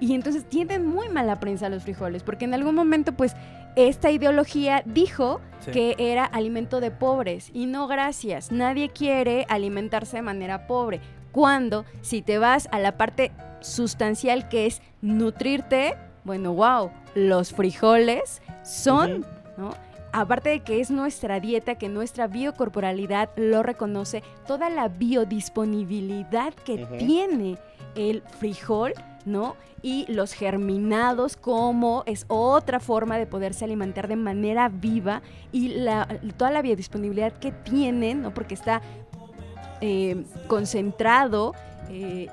Y 0.00 0.14
entonces 0.14 0.44
tienen 0.44 0.86
muy 0.86 1.08
mala 1.08 1.40
prensa 1.40 1.68
los 1.68 1.82
frijoles, 1.82 2.22
porque 2.22 2.44
en 2.44 2.54
algún 2.54 2.74
momento, 2.74 3.12
pues, 3.12 3.34
esta 3.74 4.10
ideología 4.10 4.82
dijo 4.84 5.40
que 5.72 5.94
era 5.98 6.24
alimento 6.24 6.80
de 6.80 6.90
pobres. 6.90 7.50
Y 7.52 7.66
no, 7.66 7.86
gracias. 7.86 8.50
Nadie 8.50 8.90
quiere 8.90 9.44
alimentarse 9.48 10.18
de 10.18 10.22
manera 10.22 10.66
pobre. 10.66 11.00
Cuando, 11.32 11.84
si 12.02 12.22
te 12.22 12.38
vas 12.38 12.68
a 12.72 12.78
la 12.78 12.96
parte 12.96 13.32
sustancial 13.60 14.48
que 14.48 14.66
es 14.66 14.82
nutrirte, 15.02 15.96
bueno, 16.24 16.52
wow, 16.52 16.90
los 17.14 17.52
frijoles 17.52 18.42
son, 18.62 19.24
¿no? 19.56 19.70
Aparte 20.12 20.48
de 20.48 20.60
que 20.60 20.80
es 20.80 20.90
nuestra 20.90 21.38
dieta, 21.38 21.74
que 21.74 21.88
nuestra 21.88 22.28
biocorporalidad 22.28 23.30
lo 23.36 23.62
reconoce, 23.62 24.22
toda 24.46 24.70
la 24.70 24.88
biodisponibilidad 24.88 26.54
que 26.54 26.86
tiene 26.98 27.58
el 27.94 28.22
frijol, 28.38 28.94
¿no? 29.26 29.56
Y 29.82 30.10
los 30.10 30.32
germinados, 30.32 31.36
como 31.36 32.04
es 32.06 32.24
otra 32.28 32.80
forma 32.80 33.18
de 33.18 33.26
poderse 33.26 33.64
alimentar 33.64 34.08
de 34.08 34.16
manera 34.16 34.68
viva 34.68 35.22
y 35.52 35.68
la, 35.68 36.08
toda 36.36 36.50
la 36.50 36.62
biodisponibilidad 36.62 37.32
que 37.34 37.52
tienen, 37.52 38.22
¿no? 38.22 38.32
Porque 38.32 38.54
está 38.54 38.80
eh, 39.80 40.24
concentrado 40.46 41.54
eh, 41.90 42.28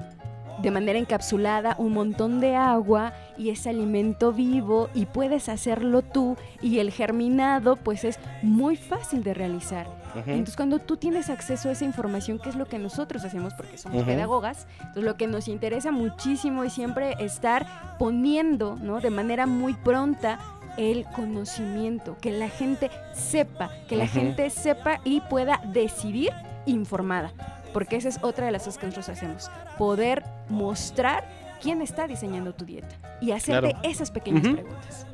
de 0.62 0.72
manera 0.72 0.98
encapsulada 0.98 1.76
un 1.78 1.94
montón 1.94 2.40
de 2.40 2.56
agua 2.56 3.14
y 3.38 3.50
es 3.50 3.68
alimento 3.68 4.32
vivo 4.32 4.90
y 4.94 5.06
puedes 5.06 5.50
hacerlo 5.50 6.02
tú 6.02 6.38
y 6.62 6.80
el 6.80 6.92
germinado 6.92 7.76
pues 7.76 8.04
es 8.06 8.20
muy 8.42 8.76
fácil 8.78 9.24
de 9.24 9.34
realizar. 9.34 9.88
Entonces 10.16 10.56
cuando 10.56 10.80
tú 10.80 10.96
tienes 10.96 11.30
acceso 11.30 11.68
a 11.68 11.74
esa 11.74 11.84
información, 11.84 12.40
que 12.40 12.48
es 12.48 12.56
lo 12.56 12.66
que 12.68 12.80
nosotros 12.80 13.26
hacemos 13.26 13.54
porque 13.54 13.78
somos 13.78 14.04
pedagogas, 14.06 14.66
entonces 14.80 15.04
lo 15.04 15.18
que 15.18 15.28
nos 15.28 15.50
interesa 15.50 15.92
muchísimo 15.92 16.64
es 16.64 16.72
siempre 16.72 17.16
estar 17.20 17.98
poniendo 18.00 18.78
¿no? 18.82 19.02
de 19.02 19.10
manera 19.10 19.46
muy 19.46 19.74
pronta 19.74 20.40
el 20.78 21.06
conocimiento, 21.06 22.18
que 22.22 22.32
la 22.32 22.50
gente 22.50 22.90
sepa, 23.14 23.72
que 23.88 23.96
la 23.96 24.08
gente 24.08 24.50
sepa 24.50 25.00
y 25.04 25.22
pueda 25.22 25.62
decidir 25.72 26.32
informada 26.66 27.32
porque 27.76 27.98
esa 27.98 28.08
es 28.08 28.20
otra 28.22 28.46
de 28.46 28.54
las 28.54 28.64
cosas 28.64 28.78
que 28.78 28.86
nosotros 28.86 29.10
hacemos, 29.10 29.52
poder 29.78 30.24
mostrar 30.48 31.28
quién 31.62 31.82
está 31.82 32.08
diseñando 32.08 32.54
tu 32.54 32.64
dieta 32.64 32.96
y 33.20 33.32
hacerte 33.32 33.76
esas 33.84 34.12
pequeñas 34.12 34.44
preguntas. 34.44 35.06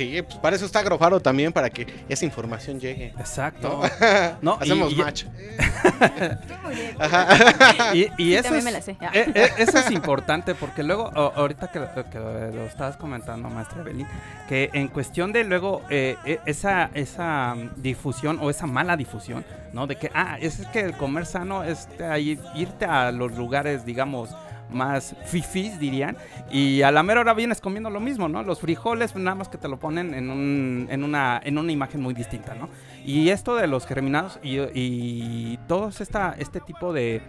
Sí, 0.00 0.22
pues 0.22 0.36
para 0.36 0.56
eso 0.56 0.64
está 0.64 0.78
Agrofaro 0.78 1.20
también, 1.20 1.52
para 1.52 1.68
que 1.68 1.86
esa 2.08 2.24
información 2.24 2.80
llegue. 2.80 3.08
Exacto. 3.18 3.82
¿No? 4.40 4.54
Hacemos 4.60 4.96
match. 4.96 5.26
y, 8.16 8.32
eso, 8.32 8.54
es, 8.54 8.88
e, 8.88 8.96
e, 9.12 9.52
eso 9.58 9.76
es 9.76 9.90
importante 9.90 10.54
porque 10.54 10.82
luego, 10.82 11.10
ahorita 11.14 11.70
que, 11.70 11.80
lo 11.80 12.64
estabas 12.64 12.96
comentando, 12.96 13.50
maestra 13.50 13.82
Evelyn, 13.82 14.06
que 14.48 14.70
en 14.72 14.88
cuestión 14.88 15.34
de 15.34 15.44
luego 15.44 15.82
eh, 15.90 16.16
e, 16.24 16.40
esa, 16.46 16.88
esa 16.94 17.54
difusión 17.76 18.38
o 18.40 18.48
esa 18.48 18.66
mala 18.66 18.96
difusión, 18.96 19.44
¿no? 19.74 19.86
De 19.86 19.96
que, 19.96 20.10
ah, 20.14 20.38
es 20.40 20.66
que 20.72 20.80
el 20.80 20.96
comer 20.96 21.26
sano 21.26 21.62
es 21.62 21.88
irte 22.54 22.86
a 22.86 23.12
los 23.12 23.36
lugares, 23.36 23.84
digamos, 23.84 24.30
más 24.72 25.16
fifis, 25.24 25.78
dirían. 25.78 26.16
Y 26.50 26.82
a 26.82 26.90
la 26.90 27.02
mera 27.02 27.20
hora 27.20 27.34
vienes 27.34 27.60
comiendo 27.60 27.90
lo 27.90 28.00
mismo, 28.00 28.28
¿no? 28.28 28.42
Los 28.42 28.60
frijoles, 28.60 29.14
nada 29.16 29.34
más 29.34 29.48
que 29.48 29.58
te 29.58 29.68
lo 29.68 29.78
ponen 29.78 30.14
en, 30.14 30.30
un, 30.30 30.88
en, 30.90 31.04
una, 31.04 31.40
en 31.42 31.58
una 31.58 31.72
imagen 31.72 32.00
muy 32.00 32.14
distinta, 32.14 32.54
¿no? 32.54 32.68
Y 33.04 33.30
esto 33.30 33.56
de 33.56 33.66
los 33.66 33.86
germinados 33.86 34.38
y, 34.42 34.58
y 34.74 35.58
todos 35.68 36.00
esta, 36.00 36.34
este 36.38 36.60
tipo 36.60 36.92
de 36.92 37.22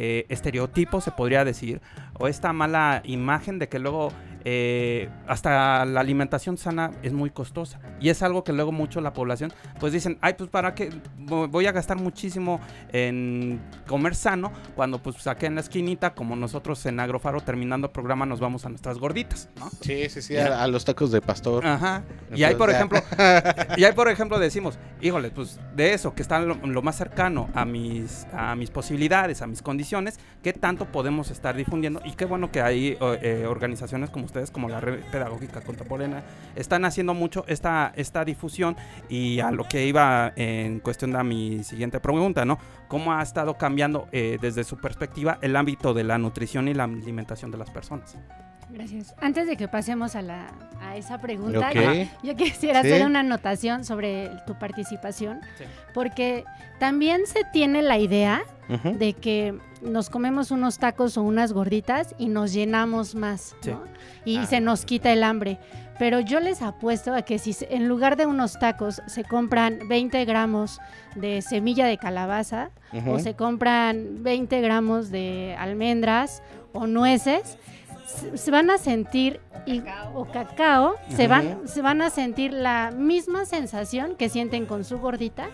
eh, 0.00 0.26
estereotipos, 0.28 1.02
se 1.02 1.10
podría 1.10 1.44
decir, 1.44 1.80
o 2.20 2.28
esta 2.28 2.52
mala 2.52 3.02
imagen 3.04 3.58
de 3.58 3.68
que 3.68 3.80
luego 3.80 4.12
eh, 4.44 5.08
hasta 5.26 5.84
la 5.84 6.00
alimentación 6.00 6.56
sana 6.56 6.92
es 7.02 7.12
muy 7.12 7.30
costosa. 7.30 7.80
Y 8.00 8.08
es 8.08 8.22
algo 8.22 8.44
que 8.44 8.52
luego 8.52 8.72
mucho 8.72 9.00
la 9.00 9.12
población, 9.12 9.52
pues 9.80 9.92
dicen, 9.92 10.18
ay, 10.20 10.34
pues 10.34 10.50
para 10.50 10.74
qué 10.74 10.90
voy 11.16 11.66
a 11.66 11.72
gastar 11.72 11.98
muchísimo 11.98 12.60
en 12.92 13.60
comer 13.86 14.14
sano, 14.14 14.52
cuando 14.76 15.02
pues 15.02 15.26
aquí 15.26 15.46
en 15.46 15.56
la 15.56 15.60
esquinita, 15.60 16.14
como 16.14 16.36
nosotros 16.36 16.84
en 16.86 17.00
Agrofaro 17.00 17.40
terminando 17.40 17.88
el 17.88 17.92
programa 17.92 18.26
nos 18.26 18.40
vamos 18.40 18.64
a 18.64 18.68
nuestras 18.68 18.98
gorditas, 18.98 19.48
¿no? 19.58 19.68
Sí, 19.80 20.08
sí, 20.08 20.22
sí, 20.22 20.36
a, 20.36 20.66
los 20.66 20.84
tacos 20.84 21.10
de 21.10 21.20
pastor. 21.20 21.66
Ajá. 21.66 22.04
y 22.34 22.42
ahí, 22.44 22.54
por 22.54 22.70
ejemplo, 22.70 23.00
y 23.76 23.84
ahí, 23.84 23.92
por 23.92 24.08
ejemplo, 24.08 24.38
decimos, 24.38 24.78
híjole, 25.00 25.30
pues 25.30 25.60
de 25.74 25.94
eso, 25.94 26.14
que 26.14 26.22
está 26.22 26.40
lo, 26.40 26.82
más 26.82 26.96
cercano 26.96 27.48
a 27.54 27.64
mis, 27.64 28.26
a 28.32 28.54
mis 28.54 28.70
posibilidades, 28.70 29.42
a 29.42 29.46
mis 29.46 29.62
condiciones, 29.62 30.18
¿qué 30.42 30.52
tanto 30.52 30.86
podemos 30.86 31.30
estar 31.30 31.56
difundiendo? 31.56 32.00
Y 32.04 32.12
qué 32.12 32.24
bueno 32.24 32.52
que 32.52 32.60
hay 32.60 32.96
eh, 33.00 33.46
organizaciones 33.48 34.10
como 34.10 34.27
ustedes, 34.28 34.50
como 34.50 34.68
la 34.68 34.80
Red 34.80 35.00
Pedagógica 35.10 35.60
Contemporánea, 35.60 36.22
están 36.54 36.84
haciendo 36.84 37.14
mucho 37.14 37.44
esta, 37.48 37.92
esta 37.96 38.24
difusión 38.24 38.76
y 39.08 39.40
a 39.40 39.50
lo 39.50 39.64
que 39.64 39.86
iba 39.86 40.32
en 40.36 40.80
cuestión 40.80 41.12
de 41.12 41.24
mi 41.24 41.64
siguiente 41.64 41.98
pregunta, 41.98 42.44
¿no? 42.44 42.58
¿Cómo 42.86 43.12
ha 43.12 43.22
estado 43.22 43.58
cambiando 43.58 44.08
eh, 44.12 44.38
desde 44.40 44.64
su 44.64 44.76
perspectiva 44.76 45.38
el 45.42 45.56
ámbito 45.56 45.94
de 45.94 46.04
la 46.04 46.18
nutrición 46.18 46.68
y 46.68 46.74
la 46.74 46.84
alimentación 46.84 47.50
de 47.50 47.58
las 47.58 47.70
personas? 47.70 48.16
Gracias. 48.70 49.14
Antes 49.20 49.46
de 49.46 49.56
que 49.56 49.66
pasemos 49.66 50.14
a, 50.14 50.22
la, 50.22 50.48
a 50.80 50.96
esa 50.96 51.18
pregunta, 51.18 51.70
yo, 52.22 52.36
quisiera 52.36 52.80
hacer 52.80 53.06
una 53.06 53.20
anotación 53.20 53.84
sobre 53.84 54.30
tu 54.46 54.58
participación, 54.58 55.40
porque 55.94 56.44
también 56.78 57.26
se 57.26 57.44
tiene 57.52 57.82
la 57.82 57.98
idea 57.98 58.42
de 58.84 59.14
que 59.14 59.58
nos 59.80 60.10
comemos 60.10 60.50
unos 60.50 60.78
tacos 60.78 61.16
o 61.16 61.22
unas 61.22 61.52
gorditas 61.52 62.14
y 62.18 62.28
nos 62.28 62.52
llenamos 62.52 63.14
más, 63.14 63.56
Y 64.24 64.38
ah. 64.38 64.46
se 64.46 64.60
nos 64.60 64.84
quita 64.84 65.12
el 65.12 65.22
hambre. 65.22 65.58
Pero 65.98 66.20
yo 66.20 66.38
les 66.38 66.62
apuesto 66.62 67.12
a 67.12 67.22
que 67.22 67.38
si 67.38 67.56
en 67.70 67.88
lugar 67.88 68.16
de 68.16 68.26
unos 68.26 68.58
tacos 68.58 69.02
se 69.06 69.24
compran 69.24 69.80
20 69.88 70.24
gramos 70.24 70.80
de 71.16 71.42
semilla 71.42 71.86
de 71.86 71.98
calabaza 71.98 72.70
o 73.06 73.18
se 73.18 73.34
compran 73.34 74.22
20 74.22 74.60
gramos 74.60 75.10
de 75.10 75.56
almendras 75.58 76.42
o 76.72 76.86
nueces, 76.86 77.58
se 78.34 78.50
van 78.50 78.70
a 78.70 78.78
sentir 78.78 79.40
o 80.14 80.24
cacao, 80.26 80.94
se 81.08 81.26
van, 81.26 81.66
se 81.66 81.82
van 81.82 82.00
a 82.00 82.10
sentir 82.10 82.52
la 82.52 82.92
misma 82.96 83.44
sensación 83.44 84.14
que 84.14 84.28
sienten 84.28 84.66
con 84.66 84.84
su 84.84 84.98
gordita 84.98 85.48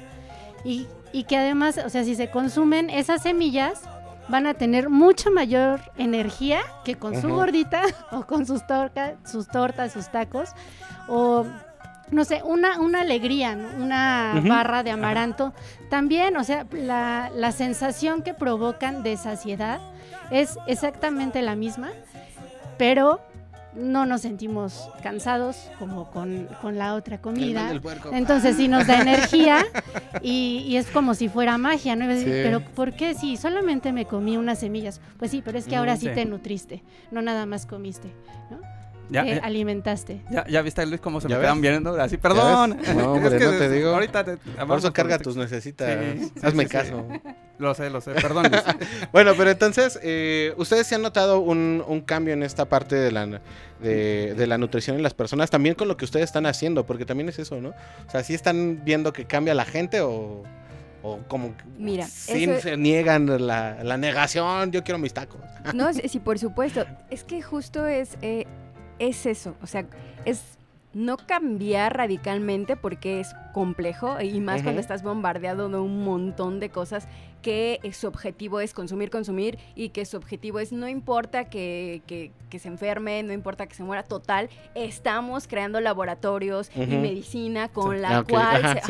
y, 0.63 0.87
y 1.13 1.25
que 1.25 1.37
además, 1.37 1.81
o 1.85 1.89
sea, 1.89 2.05
si 2.05 2.15
se 2.15 2.31
consumen 2.31 2.91
esas 2.91 3.23
semillas, 3.23 3.83
van 4.29 4.47
a 4.47 4.55
tener 4.55 4.89
mucha 4.89 5.31
mayor 5.31 5.81
energía 5.97 6.61
que 6.85 6.97
con 6.97 7.21
su 7.21 7.29
gordita 7.29 7.83
o 8.11 8.27
con 8.27 8.47
sus, 8.47 8.67
tortas, 8.67 9.15
sus 9.25 9.49
tortas, 9.49 9.93
sus 9.93 10.11
tacos 10.11 10.51
o 11.09 11.45
no 12.11 12.25
sé, 12.25 12.43
una, 12.45 12.81
una 12.81 13.01
alegría, 13.01 13.59
una 13.79 14.41
barra 14.47 14.83
de 14.83 14.91
amaranto. 14.91 15.53
También, 15.89 16.37
o 16.37 16.45
sea, 16.45 16.67
la, 16.71 17.31
la 17.35 17.51
sensación 17.51 18.23
que 18.23 18.35
provocan 18.35 19.03
de 19.03 19.17
saciedad 19.17 19.81
es 20.31 20.59
exactamente 20.67 21.43
la 21.43 21.57
misma, 21.57 21.91
pero 22.77 23.21
no 23.77 24.07
nos 24.07 24.23
sentimos 24.23 24.89
cansados 25.03 25.71
como 25.79 26.11
con, 26.11 26.49
la 26.77 26.95
otra 26.95 27.21
comida. 27.21 27.73
Entonces 28.13 28.57
sí 28.57 28.69
nos 28.69 28.87
da 28.87 28.99
energía 29.03 29.65
y, 30.23 30.77
es 30.77 30.89
como 30.89 31.15
si 31.15 31.29
fuera 31.29 31.59
magia, 31.59 31.97
¿no? 31.97 32.07
Pero 32.07 32.61
¿por 32.61 32.93
qué 32.95 33.15
si 33.15 33.37
solamente 33.37 33.93
me 33.93 34.07
comí 34.07 34.37
unas 34.37 34.59
semillas? 34.59 35.01
Pues 35.19 35.31
sí, 35.31 35.43
pero 35.45 35.59
es 35.59 35.67
que 35.67 35.77
ahora 35.77 35.97
sí, 35.97 36.09
te 36.09 36.25
nutriste, 36.25 36.83
no 37.11 37.23
nada 37.23 37.47
más 37.47 37.67
comiste, 37.67 38.09
¿no? 38.51 38.74
Ya, 39.11 39.27
eh, 39.27 39.41
alimentaste. 39.43 40.23
Ya, 40.31 40.47
ya 40.47 40.63
viste, 40.63 40.85
Luis, 40.87 41.01
cómo 41.01 41.21
se 41.21 41.29
me 41.29 41.37
quedan 41.37 41.61
viendo. 41.61 42.01
Así, 42.01 42.17
perdón. 42.17 42.79
No, 42.95 43.13
hombre, 43.13 43.39
no 43.39 43.51
te 43.51 43.69
digo. 43.71 43.91
Ahorita 43.91 44.25
te, 44.25 44.37
Por 44.37 44.79
eso 44.79 44.93
carga 44.93 45.19
tus 45.19 45.37
necesitas. 45.37 45.99
Hazme 46.43 46.67
caso. 46.67 47.07
Lo 47.59 47.75
sé, 47.75 47.91
lo 47.91 48.01
sé. 48.01 48.13
Perdón. 48.13 48.51
bueno, 49.13 49.33
pero 49.37 49.51
entonces, 49.51 49.99
eh, 50.03 50.55
¿ustedes 50.57 50.87
se 50.87 50.95
han 50.95 51.03
notado 51.03 51.41
un, 51.41 51.85
un, 51.87 52.01
cambio 52.01 52.35
en 52.35 52.43
esta 52.43 52.69
parte 52.69 52.97
de 52.97 53.13
la, 53.13 53.27
de, 53.81 54.35
de, 54.35 54.47
la 54.47 54.59
nutrición 54.59 54.97
en 54.97 55.03
las 55.03 55.15
personas? 55.15 55.51
También 55.51 55.75
con 55.75 55.89
lo 55.89 55.97
que 55.97 56.05
ustedes 56.05 56.25
están 56.25 56.47
haciendo, 56.47 56.85
porque 56.85 57.05
también 57.05 57.29
es 57.29 57.39
eso, 57.39 57.61
¿no? 57.61 57.71
O 57.71 58.11
sea, 58.11 58.23
¿sí 58.23 58.35
están 58.35 58.83
viendo 58.85 59.13
que 59.13 59.25
cambia 59.27 59.55
la 59.55 59.65
gente 59.65 60.01
o...? 60.01 60.43
o 61.05 61.19
como 61.29 61.55
Mira, 61.79 62.07
se 62.07 62.77
niegan 62.79 63.47
la, 63.47 63.85
la, 63.85 63.97
negación, 63.99 64.73
yo 64.73 64.83
quiero 64.83 64.99
mis 64.99 65.13
tacos. 65.13 65.43
No, 65.75 65.93
sí, 65.93 66.19
por 66.19 66.39
supuesto. 66.39 66.87
Es 67.11 67.25
que 67.25 67.43
justo 67.43 67.87
es, 67.87 68.17
eh, 68.23 68.47
es 68.99 69.27
eso, 69.27 69.55
o 69.63 69.67
sea, 69.67 69.87
es 70.25 70.59
no 70.95 71.17
cambiar 71.17 71.97
radicalmente 71.97 72.77
porque 72.77 73.21
es 73.21 73.35
complejo 73.53 74.21
y 74.21 74.41
más 74.41 74.63
cuando 74.63 74.81
estás 74.81 75.03
bombardeado 75.03 75.69
de 75.69 75.79
un 75.79 76.05
montón 76.05 76.61
de 76.61 76.71
cosas 76.71 77.09
que 77.43 77.81
su 77.93 78.07
objetivo 78.07 78.61
es 78.61 78.73
consumir, 78.73 79.11
consumir 79.11 79.59
y 79.75 79.91
que 79.91 80.07
su 80.07 80.17
objetivo 80.17 80.61
es 80.61 80.73
no 80.73 80.89
importa 80.89 81.45
que, 81.51 82.03
que, 82.07 82.59
se 82.59 82.69
enferme, 82.69 83.23
no 83.25 83.33
importa 83.33 83.67
que 83.67 83.75
se 83.75 83.83
muera, 83.83 84.05
total, 84.05 84.49
estamos 84.75 85.49
creando 85.49 85.81
laboratorios 85.81 86.71
y 86.75 86.87
medicina 86.87 87.69
con 87.69 88.01
la 88.01 88.19
ah, 88.19 88.25
cual... 88.25 88.85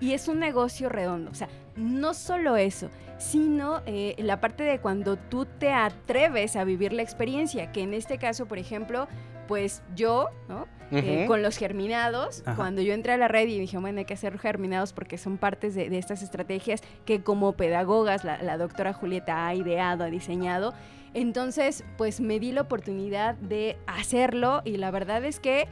y 0.00 0.12
es 0.12 0.28
un 0.28 0.38
negocio 0.38 0.90
redondo, 0.90 1.30
o 1.30 1.34
sea, 1.34 1.48
no 1.74 2.12
solo 2.14 2.56
eso, 2.56 2.90
sino 3.18 3.80
eh, 3.86 4.14
la 4.18 4.40
parte 4.40 4.62
de 4.62 4.78
cuando 4.78 5.16
tú 5.16 5.46
te 5.46 5.72
atreves 5.72 6.56
a 6.56 6.64
vivir 6.64 6.92
la 6.92 7.02
experiencia, 7.02 7.72
que 7.72 7.82
en 7.82 7.94
este 7.94 8.18
caso, 8.18 8.46
por 8.46 8.58
ejemplo, 8.58 9.08
pues 9.46 9.82
yo, 9.94 10.30
¿no? 10.48 10.66
Eh, 10.92 11.24
con 11.26 11.42
los 11.42 11.56
germinados, 11.56 12.44
cuando 12.54 12.80
yo 12.80 12.94
entré 12.94 13.12
a 13.12 13.16
la 13.16 13.26
red 13.26 13.48
y 13.48 13.58
dije, 13.58 13.76
bueno, 13.76 13.98
hay 13.98 14.04
que 14.04 14.14
hacer 14.14 14.38
germinados 14.38 14.92
porque 14.92 15.18
son 15.18 15.36
partes 15.36 15.74
de, 15.74 15.98
estas 15.98 16.22
estrategias 16.22 16.80
que 17.04 17.24
como 17.24 17.54
pedagogas 17.54 18.22
la, 18.22 18.40
la, 18.40 18.56
doctora 18.56 18.92
Julieta 18.92 19.48
ha 19.48 19.54
ideado, 19.56 20.04
ha 20.04 20.10
diseñado. 20.10 20.74
Entonces, 21.12 21.82
pues 21.96 22.20
me 22.20 22.38
di 22.38 22.52
la 22.52 22.60
oportunidad 22.60 23.34
de 23.34 23.78
hacerlo 23.88 24.62
y 24.64 24.76
la 24.76 24.92
verdad 24.92 25.24
es 25.24 25.40
que 25.40 25.66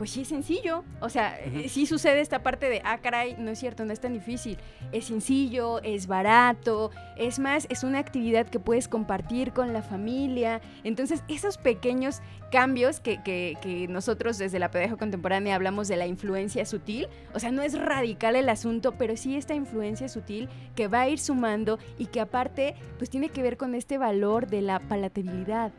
pues 0.00 0.12
sí 0.12 0.22
es 0.22 0.28
sencillo. 0.28 0.82
O 1.00 1.10
sea, 1.10 1.38
eh, 1.38 1.68
sí 1.68 1.84
sucede 1.84 2.22
esta 2.22 2.42
parte 2.42 2.70
de, 2.70 2.80
ah, 2.86 2.96
caray, 3.02 3.36
no 3.38 3.50
es 3.50 3.58
cierto, 3.58 3.84
no 3.84 3.92
es 3.92 4.00
tan 4.00 4.14
difícil. 4.14 4.56
Es 4.92 5.04
sencillo, 5.04 5.82
es 5.82 6.06
barato, 6.06 6.90
es 7.18 7.38
más, 7.38 7.66
es 7.68 7.84
una 7.84 7.98
actividad 7.98 8.48
que 8.48 8.58
puedes 8.58 8.88
compartir 8.88 9.52
con 9.52 9.74
la 9.74 9.82
familia. 9.82 10.62
Entonces, 10.84 11.22
esos 11.28 11.58
pequeños 11.58 12.22
cambios 12.50 12.98
que, 12.98 13.22
que, 13.22 13.86
nosotros 13.90 14.38
desde 14.38 14.58
la 14.58 14.70
pedagogía 14.70 14.96
contemporánea 14.96 15.54
hablamos 15.54 15.86
de 15.86 15.98
la 15.98 16.06
influencia 16.06 16.64
sutil, 16.64 17.06
o 17.34 17.38
sea, 17.38 17.50
no 17.50 17.60
es 17.60 17.78
radical 17.78 18.36
el 18.36 18.48
asunto, 18.48 18.92
pero 18.92 19.18
sí 19.18 19.36
esta 19.36 19.54
influencia 19.54 20.08
sutil 20.08 20.48
que 20.76 20.88
va 20.88 21.02
a 21.02 21.08
ir 21.10 21.18
sumando 21.18 21.78
y 21.98 22.06
que 22.06 22.20
aparte, 22.20 22.74
pues 22.96 23.10
tiene 23.10 23.28
que 23.28 23.42
ver 23.42 23.58
con 23.58 23.74
este 23.74 23.98
valor 23.98 24.46
de 24.46 24.62
la 24.62 24.80
palatabilidad. 24.80 25.72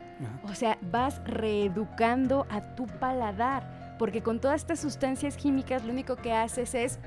O 0.44 0.54
sea, 0.54 0.78
vas 0.92 1.20
reeducando 1.24 2.46
a 2.48 2.76
tu 2.76 2.86
paladar 2.86 3.81
porque 4.02 4.20
con 4.20 4.40
todas 4.40 4.62
estas 4.62 4.80
sustancias 4.80 5.36
químicas 5.36 5.84
lo 5.84 5.92
único 5.92 6.16
que 6.16 6.32
haces 6.32 6.74
es 6.74 6.98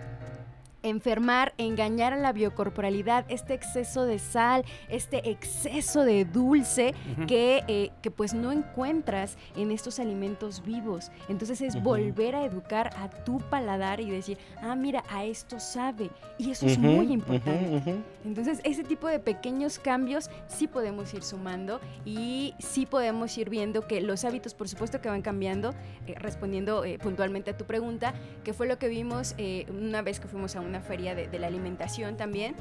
enfermar, 0.85 1.53
engañar 1.57 2.13
a 2.13 2.17
la 2.17 2.31
biocorporalidad, 2.31 3.25
este 3.27 3.53
exceso 3.53 4.05
de 4.05 4.19
sal, 4.19 4.63
este 4.87 5.29
exceso 5.29 6.05
de 6.05 6.25
dulce 6.25 6.93
que, 7.27 7.63
eh, 7.67 7.91
que, 8.01 8.11
pues 8.11 8.33
no 8.33 8.51
encuentras 8.51 9.37
en 9.55 9.71
estos 9.71 9.99
alimentos 9.99 10.63
vivos. 10.63 11.11
Entonces 11.27 11.61
es 11.61 11.81
volver 11.81 12.35
a 12.35 12.45
educar 12.45 12.91
a 12.97 13.09
tu 13.09 13.39
paladar 13.39 13.99
y 13.99 14.09
decir, 14.09 14.37
ah, 14.61 14.75
mira, 14.75 15.03
a 15.09 15.25
esto 15.25 15.59
sabe. 15.59 16.09
Y 16.37 16.51
eso 16.51 16.67
es 16.67 16.77
muy 16.77 17.11
importante. 17.11 17.95
Entonces 18.23 18.61
ese 18.63 18.83
tipo 18.83 19.07
de 19.07 19.19
pequeños 19.19 19.79
cambios 19.79 20.29
sí 20.47 20.67
podemos 20.67 21.13
ir 21.13 21.23
sumando 21.23 21.79
y 22.05 22.53
sí 22.59 22.85
podemos 22.85 23.37
ir 23.37 23.49
viendo 23.49 23.87
que 23.87 24.01
los 24.01 24.23
hábitos, 24.23 24.53
por 24.53 24.69
supuesto 24.69 25.01
que 25.01 25.09
van 25.09 25.21
cambiando, 25.21 25.73
eh, 26.07 26.15
respondiendo 26.17 26.85
eh, 26.85 26.99
puntualmente 26.99 27.51
a 27.51 27.57
tu 27.57 27.65
pregunta, 27.65 28.13
que 28.43 28.53
fue 28.53 28.67
lo 28.67 28.77
que 28.77 28.87
vimos 28.87 29.35
una 29.69 30.01
vez 30.01 30.19
que 30.19 30.27
fuimos 30.27 30.55
a 30.55 30.61
una 30.61 30.74
feria 30.81 31.15
de, 31.15 31.39
la 31.39 31.47
alimentación 31.47 32.17
también, 32.17 32.55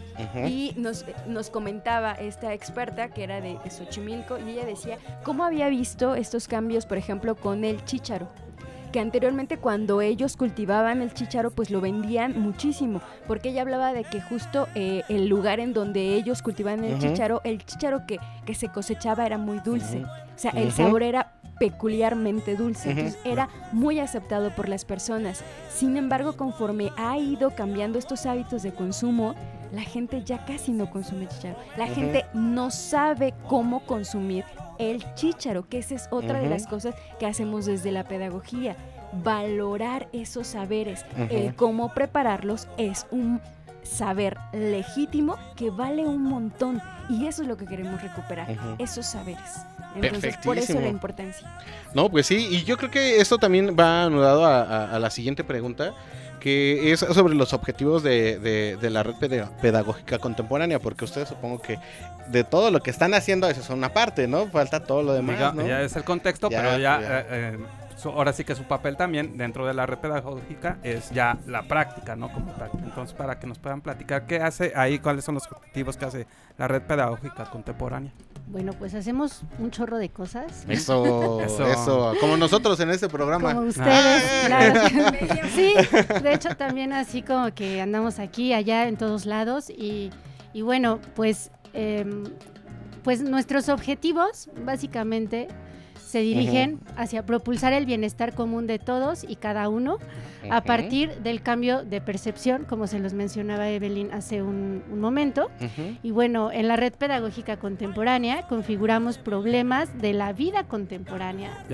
y 0.46 0.72
nos, 0.76 1.04
nos, 1.26 1.50
comentaba 1.50 2.12
esta 2.12 2.52
experta 2.52 3.08
que 3.08 3.24
era 3.24 3.40
de, 3.40 3.58
Xochimilco, 3.70 4.38
y 4.38 4.50
ella 4.50 4.64
decía 4.64 4.98
cómo 5.22 5.44
había 5.44 5.68
visto 5.68 6.14
estos 6.14 6.48
cambios, 6.48 6.86
por 6.86 6.98
ejemplo, 6.98 7.36
con 7.36 7.64
el 7.64 7.84
chícharo 7.84 8.28
que 8.94 9.00
anteriormente 9.00 9.56
cuando 9.56 10.00
ellos 10.00 10.36
cultivaban 10.36 11.02
el 11.02 11.12
chícharo 11.12 11.50
pues 11.50 11.68
lo 11.72 11.80
vendían 11.80 12.40
muchísimo, 12.40 13.00
porque 13.26 13.48
ella 13.48 13.62
hablaba 13.62 13.92
de 13.92 14.04
que 14.04 14.20
justo 14.20 14.68
eh, 14.76 15.02
el 15.08 15.26
lugar 15.26 15.58
en 15.58 15.72
donde 15.72 16.14
ellos 16.14 16.42
cultivaban 16.42 16.84
el 16.84 17.00
chícharo, 17.00 17.40
el 17.42 17.64
chícharo 17.64 18.06
que, 18.06 18.20
que 18.46 18.54
se 18.54 18.68
cosechaba 18.68 19.26
era 19.26 19.36
muy 19.36 19.58
dulce, 19.58 20.04
o 20.04 20.38
sea, 20.38 20.52
el 20.52 20.70
sabor 20.70 21.02
era 21.02 21.32
peculiarmente 21.58 22.54
dulce, 22.54 22.92
entonces 22.92 23.18
era 23.24 23.48
muy 23.72 23.98
aceptado 23.98 24.54
por 24.54 24.68
las 24.68 24.84
personas. 24.84 25.42
Sin 25.74 25.96
embargo, 25.96 26.36
conforme 26.36 26.92
ha 26.96 27.18
ido 27.18 27.50
cambiando 27.50 27.98
estos 27.98 28.26
hábitos 28.26 28.62
de 28.62 28.74
consumo, 28.74 29.34
la 29.72 29.82
gente 29.82 30.22
ya 30.22 30.44
casi 30.44 30.70
no 30.70 30.88
consume 30.88 31.26
chicharro. 31.26 31.58
La 31.76 31.88
gente 31.88 32.26
no 32.32 32.70
sabe 32.70 33.34
cómo 33.48 33.84
consumir 33.86 34.44
el 34.78 35.02
chícharo, 35.14 35.68
que 35.68 35.78
esa 35.78 35.94
es 35.94 36.08
otra 36.10 36.40
de 36.40 36.48
las 36.48 36.66
cosas 36.66 36.94
que 37.18 37.26
hacemos 37.26 37.66
desde 37.66 37.92
la 37.92 38.04
pedagogía. 38.04 38.76
Valorar 39.22 40.08
esos 40.12 40.48
saberes, 40.48 41.04
el 41.30 41.54
cómo 41.54 41.94
prepararlos 41.94 42.68
es 42.76 43.06
un 43.10 43.40
saber 43.82 44.38
legítimo 44.52 45.36
que 45.56 45.70
vale 45.70 46.06
un 46.06 46.22
montón. 46.22 46.82
Y 47.08 47.26
eso 47.26 47.42
es 47.42 47.48
lo 47.48 47.56
que 47.56 47.66
queremos 47.66 48.02
recuperar, 48.02 48.56
esos 48.78 49.06
saberes. 49.06 49.66
Entonces, 49.94 50.36
por 50.38 50.58
eso 50.58 50.80
la 50.80 50.88
importancia. 50.88 51.48
No, 51.94 52.10
pues 52.10 52.26
sí, 52.26 52.48
y 52.50 52.64
yo 52.64 52.76
creo 52.76 52.90
que 52.90 53.20
esto 53.20 53.38
también 53.38 53.76
va 53.78 54.04
anudado 54.04 54.44
a, 54.44 54.98
la 54.98 55.10
siguiente 55.10 55.44
pregunta, 55.44 55.94
que 56.40 56.92
es 56.92 57.00
sobre 57.00 57.34
los 57.34 57.52
objetivos 57.52 58.02
de, 58.02 58.78
la 58.82 59.02
red 59.02 59.14
pedagógica 59.60 60.18
contemporánea, 60.18 60.78
porque 60.78 61.04
ustedes 61.04 61.28
supongo 61.28 61.60
que 61.60 61.78
de 62.28 62.44
todo 62.44 62.70
lo 62.70 62.82
que 62.82 62.90
están 62.90 63.14
haciendo, 63.14 63.48
eso 63.48 63.60
es 63.60 63.70
una 63.70 63.92
parte, 63.92 64.26
¿no? 64.26 64.46
Falta 64.48 64.80
todo 64.80 65.02
lo 65.02 65.12
demás. 65.12 65.54
Ya 65.66 65.82
es 65.82 65.94
el 65.96 66.04
contexto, 66.04 66.48
pero 66.48 66.78
ya... 66.78 67.00
Eh, 67.00 67.26
eh, 67.30 67.58
ahora 68.10 68.32
sí 68.32 68.44
que 68.44 68.54
su 68.54 68.64
papel 68.64 68.96
también 68.96 69.36
dentro 69.36 69.66
de 69.66 69.74
la 69.74 69.86
red 69.86 69.98
pedagógica 69.98 70.78
es 70.82 71.10
ya 71.10 71.38
la 71.46 71.62
práctica, 71.68 72.16
¿no? 72.16 72.32
Como 72.32 72.52
tal. 72.52 72.70
Entonces, 72.82 73.14
para 73.14 73.38
que 73.38 73.46
nos 73.46 73.58
puedan 73.58 73.80
platicar 73.80 74.26
qué 74.26 74.40
hace 74.40 74.72
ahí, 74.74 74.98
cuáles 74.98 75.24
son 75.24 75.34
los 75.34 75.46
objetivos 75.50 75.96
que 75.96 76.04
hace 76.04 76.26
la 76.58 76.68
red 76.68 76.82
pedagógica 76.82 77.44
contemporánea. 77.50 78.12
Bueno, 78.46 78.72
pues 78.74 78.94
hacemos 78.94 79.42
un 79.58 79.70
chorro 79.70 79.98
de 79.98 80.10
cosas. 80.10 80.64
Eso, 80.68 81.40
eso, 81.40 82.14
como 82.20 82.36
nosotros 82.36 82.78
en 82.80 82.90
este 82.90 83.08
programa. 83.08 83.54
Como 83.54 83.68
ustedes, 83.68 84.46
claro. 84.46 84.80
sí, 85.54 85.74
de 86.22 86.34
hecho 86.34 86.54
también 86.56 86.92
así 86.92 87.22
como 87.22 87.54
que 87.54 87.80
andamos 87.80 88.18
aquí, 88.18 88.52
allá, 88.52 88.86
en 88.86 88.96
todos 88.96 89.24
lados 89.24 89.70
y, 89.70 90.10
y 90.52 90.62
bueno, 90.62 91.00
pues, 91.14 91.50
em, 91.72 92.24
pues 93.02 93.22
nuestros 93.22 93.68
objetivos 93.68 94.50
básicamente 94.64 95.48
se 96.14 96.20
dirigen 96.20 96.78
hacia 96.96 97.26
propulsar 97.26 97.72
el 97.72 97.86
bienestar 97.86 98.36
común 98.36 98.68
de 98.68 98.78
todos 98.78 99.24
y 99.28 99.34
cada 99.34 99.68
uno 99.68 99.98
a 100.48 100.62
partir 100.62 101.10
del 101.24 101.42
cambio 101.42 101.82
de 101.82 102.00
percepción, 102.00 102.66
como 102.68 102.86
se 102.86 103.00
los 103.00 103.14
mencionaba 103.14 103.68
Evelyn 103.68 104.12
hace 104.12 104.40
un, 104.40 104.84
momento. 104.94 105.50
Y 106.04 106.12
bueno, 106.12 106.52
en 106.52 106.68
la 106.68 106.76
red 106.76 106.92
pedagógica 106.92 107.56
contemporánea 107.56 108.46
configuramos 108.46 109.18
problemas 109.18 110.00
de 110.00 110.12
la 110.12 110.32
vida 110.32 110.68
contemporánea, 110.68 111.64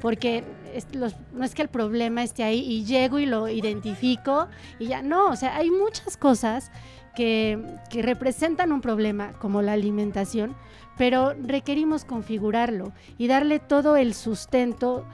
porque 0.00 0.44
no 1.32 1.44
es 1.44 1.56
que 1.56 1.62
el 1.62 1.68
problema 1.68 2.22
esté 2.22 2.44
ahí 2.44 2.60
y 2.60 2.84
llego 2.84 3.18
y 3.18 3.26
lo 3.26 3.48
identifico 3.48 4.46
y 4.78 4.86
ya, 4.86 5.02
no, 5.02 5.30
o 5.30 5.34
sea, 5.34 5.56
hay 5.56 5.72
muchas 5.72 6.16
cosas 6.16 6.70
que, 7.16 7.58
que 7.90 8.02
representan 8.02 8.70
un 8.70 8.80
problema, 8.80 9.32
como 9.40 9.60
la 9.60 9.72
alimentación, 9.72 10.54
pero 10.98 11.34
requerimos 11.40 12.04
configurarlo 12.04 12.92
y 13.16 13.28
darle 13.28 13.60
todo 13.60 13.96
el 13.96 14.12
sustento 14.14 15.06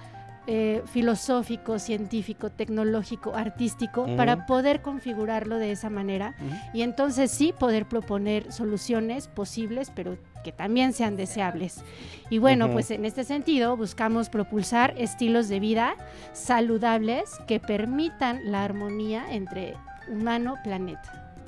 eh, 0.46 0.82
filosófico, 0.86 1.78
científico, 1.78 2.50
tecnológico, 2.50 3.34
artístico, 3.34 4.06
para 4.16 4.44
poder 4.44 4.82
configurarlo 4.82 5.56
de 5.56 5.72
esa 5.72 5.88
manera 5.88 6.34
y 6.74 6.82
entonces 6.82 7.30
sí 7.30 7.54
poder 7.58 7.86
proponer 7.86 8.52
soluciones 8.52 9.28
posibles, 9.28 9.90
pero 9.94 10.18
que 10.42 10.52
también 10.52 10.92
sean 10.92 11.16
deseables. 11.16 11.82
Y 12.28 12.38
bueno, 12.38 12.70
pues 12.70 12.90
en 12.90 13.06
este 13.06 13.24
sentido 13.24 13.76
buscamos 13.78 14.28
propulsar 14.28 14.92
estilos 14.98 15.48
de 15.48 15.60
vida 15.60 15.94
saludables 16.34 17.38
que 17.46 17.58
permitan 17.58 18.40
la 18.52 18.64
armonía 18.64 19.24
entre 19.32 19.76
humano-planeta. 20.10 21.38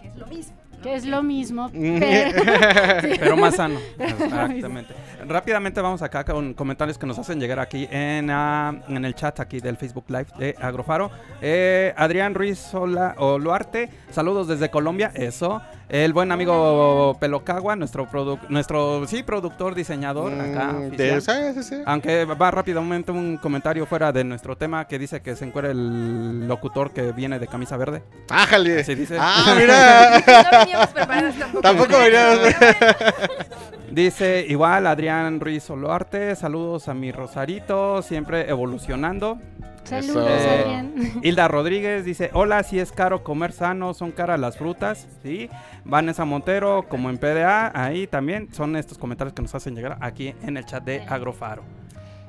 Que 0.00 0.08
es 0.08 0.16
lo 0.16 0.26
mismo 0.26 0.56
que 0.82 0.94
es 0.94 1.04
lo 1.04 1.22
mismo, 1.22 1.70
pero, 1.72 3.36
más 3.36 3.56
sano. 3.56 3.78
Exactamente. 3.98 4.94
Rápidamente 5.26 5.80
vamos 5.80 6.02
acá 6.02 6.24
con 6.24 6.54
comentarios 6.54 6.98
que 6.98 7.06
nos 7.06 7.18
hacen 7.18 7.40
llegar 7.40 7.58
aquí 7.58 7.88
en, 7.90 8.30
ah, 8.30 8.82
en 8.88 9.04
el 9.04 9.14
chat 9.14 9.40
aquí 9.40 9.60
del 9.60 9.76
Facebook 9.76 10.04
Live 10.08 10.26
de 10.38 10.54
Agrofaro. 10.60 11.10
Eh, 11.40 11.92
Adrián 11.96 12.34
Ruiz 12.34 12.72
Oluarte, 12.74 13.90
saludos 14.10 14.48
desde 14.48 14.70
Colombia, 14.70 15.10
eso. 15.14 15.62
El 15.88 16.12
buen 16.12 16.32
amigo 16.32 17.16
Pelocagua, 17.20 17.76
nuestro 17.76 18.08
nuestro 18.48 19.06
sí 19.06 19.22
productor, 19.22 19.74
diseñador 19.76 20.32
mm, 20.32 20.40
acá. 20.40 20.74
Aunque 21.86 22.24
va 22.24 22.50
rápidamente 22.50 23.12
un 23.12 23.36
comentario 23.36 23.86
fuera 23.86 24.10
de 24.10 24.24
nuestro 24.24 24.56
tema 24.56 24.86
que 24.86 24.98
dice 24.98 25.22
que 25.22 25.36
se 25.36 25.44
encuentra 25.44 25.70
el 25.70 26.48
locutor 26.48 26.90
que 26.90 27.12
viene 27.12 27.38
de 27.38 27.46
camisa 27.46 27.76
verde. 27.76 28.02
¡Ájale! 28.30 28.80
Así 28.80 28.96
dice. 28.96 29.16
¡Ah, 29.20 29.54
mira! 29.58 30.18
no 30.52 30.58
veníamos 30.58 30.88
preparados 30.88 31.34
tampoco. 31.36 31.62
Tampoco 31.62 31.98
veníamos 31.98 32.38
Dice 33.90 34.44
igual 34.48 34.88
Adrián 34.88 35.38
Ruiz 35.38 35.70
Oluarte, 35.70 36.34
saludos 36.34 36.88
a 36.88 36.94
mi 36.94 37.12
Rosarito, 37.12 38.02
siempre 38.02 38.50
evolucionando. 38.50 39.38
Saludos, 39.86 40.28
Adrián. 40.46 40.94
Hilda 41.22 41.48
Rodríguez 41.48 42.04
dice, 42.04 42.30
hola, 42.32 42.62
si 42.62 42.78
es 42.78 42.92
caro 42.92 43.22
comer 43.22 43.52
sano, 43.52 43.94
son 43.94 44.12
caras 44.12 44.38
las 44.40 44.56
frutas, 44.56 45.06
¿sí? 45.22 45.48
Vanessa 45.84 46.24
Montero, 46.24 46.86
como 46.88 47.10
en 47.10 47.18
PDA, 47.18 47.72
ahí 47.74 48.06
también 48.06 48.52
son 48.52 48.76
estos 48.76 48.98
comentarios 48.98 49.34
que 49.34 49.42
nos 49.42 49.54
hacen 49.54 49.74
llegar 49.74 49.98
aquí 50.00 50.34
en 50.42 50.56
el 50.56 50.66
chat 50.66 50.84
de 50.84 51.02
Agrofaro. 51.02 51.62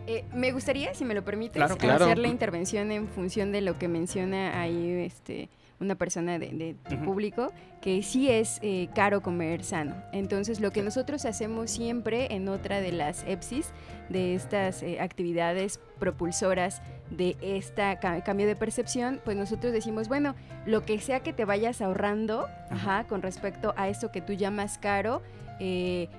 Eh, 0.05 0.23
me 0.33 0.51
gustaría, 0.53 0.93
si 0.93 1.03
me 1.03 1.13
lo 1.13 1.23
permites, 1.25 1.61
hacer 1.61 2.17
la 2.17 2.29
intervención 2.29 2.91
en 2.91 3.09
función 3.09 3.51
de 3.51 3.59
lo 3.61 3.77
que 3.77 3.89
menciona 3.89 4.61
ahí 4.61 4.91
este 5.05 5.49
una 5.79 5.95
persona 5.95 6.39
de, 6.39 6.75
tu 6.89 6.97
público, 7.03 7.51
que 7.81 8.01
sí 8.01 8.29
es 8.29 8.59
eh, 8.61 8.89
caro 8.95 9.21
comer 9.21 9.63
sano. 9.63 9.95
Entonces, 10.11 10.59
lo 10.59 10.71
que 10.71 10.81
nosotros 10.81 11.25
hacemos 11.25 11.71
siempre 11.71 12.33
en 12.33 12.49
otra 12.49 12.81
de 12.81 12.91
las 12.91 13.23
EPSIS, 13.27 13.71
de 14.09 14.35
estas 14.35 14.83
eh, 14.83 14.99
actividades 14.99 15.79
propulsoras 15.99 16.81
de 17.09 17.37
este 17.41 17.97
cambio 18.01 18.47
de 18.47 18.55
percepción, 18.55 19.21
pues 19.23 19.37
nosotros 19.37 19.71
decimos, 19.71 20.07
bueno, 20.07 20.35
lo 20.65 20.83
que 20.83 20.99
sea 20.99 21.21
que 21.21 21.33
te 21.33 21.45
vayas 21.45 21.81
ahorrando, 21.81 22.47
ajá, 22.69 23.05
con 23.05 23.21
respecto 23.21 23.73
a 23.77 23.87
eso 23.87 24.11
que 24.11 24.21
tú 24.21 24.33
llamas 24.33 24.77
caro, 24.77 25.21
eh, 25.59 26.09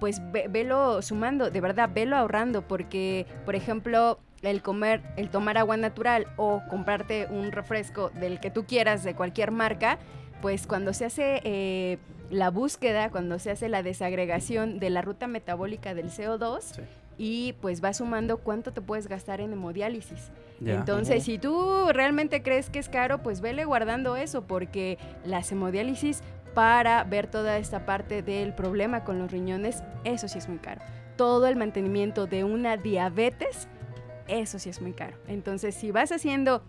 pues 0.00 0.22
velo 0.30 1.02
sumando, 1.02 1.50
de 1.50 1.60
verdad, 1.60 1.90
velo 1.92 2.16
ahorrando, 2.16 2.62
porque, 2.62 3.26
por 3.44 3.56
ejemplo, 3.56 4.20
el 4.42 4.62
comer, 4.62 5.02
el 5.16 5.30
tomar 5.30 5.58
agua 5.58 5.76
natural 5.76 6.26
o 6.36 6.62
comprarte 6.68 7.26
un 7.30 7.52
refresco 7.52 8.10
del 8.10 8.40
que 8.40 8.50
tú 8.50 8.64
quieras 8.64 9.02
de 9.04 9.14
cualquier 9.14 9.50
marca, 9.50 9.98
pues 10.40 10.66
cuando 10.66 10.92
se 10.92 11.04
hace 11.04 11.40
eh, 11.44 11.98
la 12.30 12.50
búsqueda, 12.50 13.10
cuando 13.10 13.38
se 13.38 13.50
hace 13.50 13.68
la 13.68 13.82
desagregación 13.82 14.78
de 14.78 14.90
la 14.90 15.02
ruta 15.02 15.26
metabólica 15.26 15.94
del 15.94 16.10
CO2, 16.10 16.80
y 17.18 17.54
pues 17.54 17.82
va 17.82 17.92
sumando 17.92 18.38
cuánto 18.38 18.72
te 18.72 18.80
puedes 18.80 19.08
gastar 19.08 19.40
en 19.40 19.52
hemodiálisis. 19.52 20.30
Entonces, 20.64 21.24
si 21.24 21.38
tú 21.38 21.88
realmente 21.92 22.42
crees 22.42 22.70
que 22.70 22.78
es 22.78 22.88
caro, 22.88 23.22
pues 23.22 23.40
vele 23.40 23.64
guardando 23.64 24.16
eso, 24.16 24.42
porque 24.42 24.98
la 25.24 25.40
hemodiálisis 25.40 26.22
para 26.54 27.04
ver 27.04 27.26
toda 27.26 27.58
esta 27.58 27.84
parte 27.84 28.22
del 28.22 28.54
problema 28.54 29.04
con 29.04 29.18
los 29.18 29.30
riñones, 29.30 29.82
eso 30.04 30.28
sí 30.28 30.38
es 30.38 30.48
muy 30.48 30.58
caro. 30.58 30.80
Todo 31.16 31.48
el 31.48 31.56
mantenimiento 31.56 32.26
de 32.26 32.44
una 32.44 32.76
diabetes 32.76 33.68
eso 34.28 34.58
sí 34.58 34.70
es 34.70 34.80
muy 34.80 34.92
caro. 34.92 35.16
Entonces, 35.26 35.74
si 35.74 35.90
vas 35.90 36.12
haciendo 36.12 36.62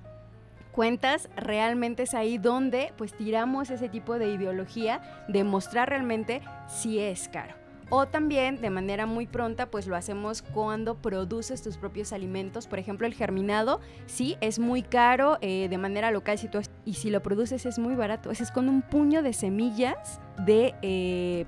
cuentas, 0.72 1.30
realmente 1.36 2.04
es 2.04 2.14
ahí 2.14 2.38
donde 2.38 2.94
pues 2.98 3.14
tiramos 3.14 3.70
ese 3.70 3.90
tipo 3.90 4.18
de 4.18 4.34
ideología 4.34 5.26
de 5.28 5.44
mostrar 5.44 5.90
realmente 5.90 6.42
si 6.68 7.00
es 7.00 7.28
caro. 7.28 7.60
O 7.92 8.06
también 8.08 8.62
de 8.62 8.70
manera 8.70 9.08
muy 9.08 9.26
pronta, 9.26 9.66
pues 9.72 9.88
lo 9.88 9.96
hacemos 9.96 10.44
cuando 10.44 10.96
produces 10.96 11.64
tus 11.64 11.78
propios 11.78 12.14
alimentos. 12.14 12.68
Por 12.68 12.78
ejemplo, 12.78 13.08
el 13.08 13.16
germinado, 13.16 13.82
sí, 14.06 14.38
es 14.42 14.60
muy 14.60 14.84
caro 14.84 15.40
eh, 15.42 15.68
de 15.70 15.78
manera 15.80 16.12
local 16.12 16.38
si 16.38 16.48
tú, 16.48 16.60
y 16.86 16.94
si 16.94 17.10
lo 17.10 17.24
produces 17.24 17.66
es 17.66 17.80
muy 17.80 17.96
barato. 17.96 18.30
Es 18.30 18.52
con 18.52 18.70
un 18.70 18.84
puño 18.84 19.24
de 19.24 19.34
semillas 19.34 20.22
de, 20.46 20.76
eh, 20.84 21.46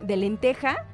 de 0.00 0.16
lenteja. 0.16 0.84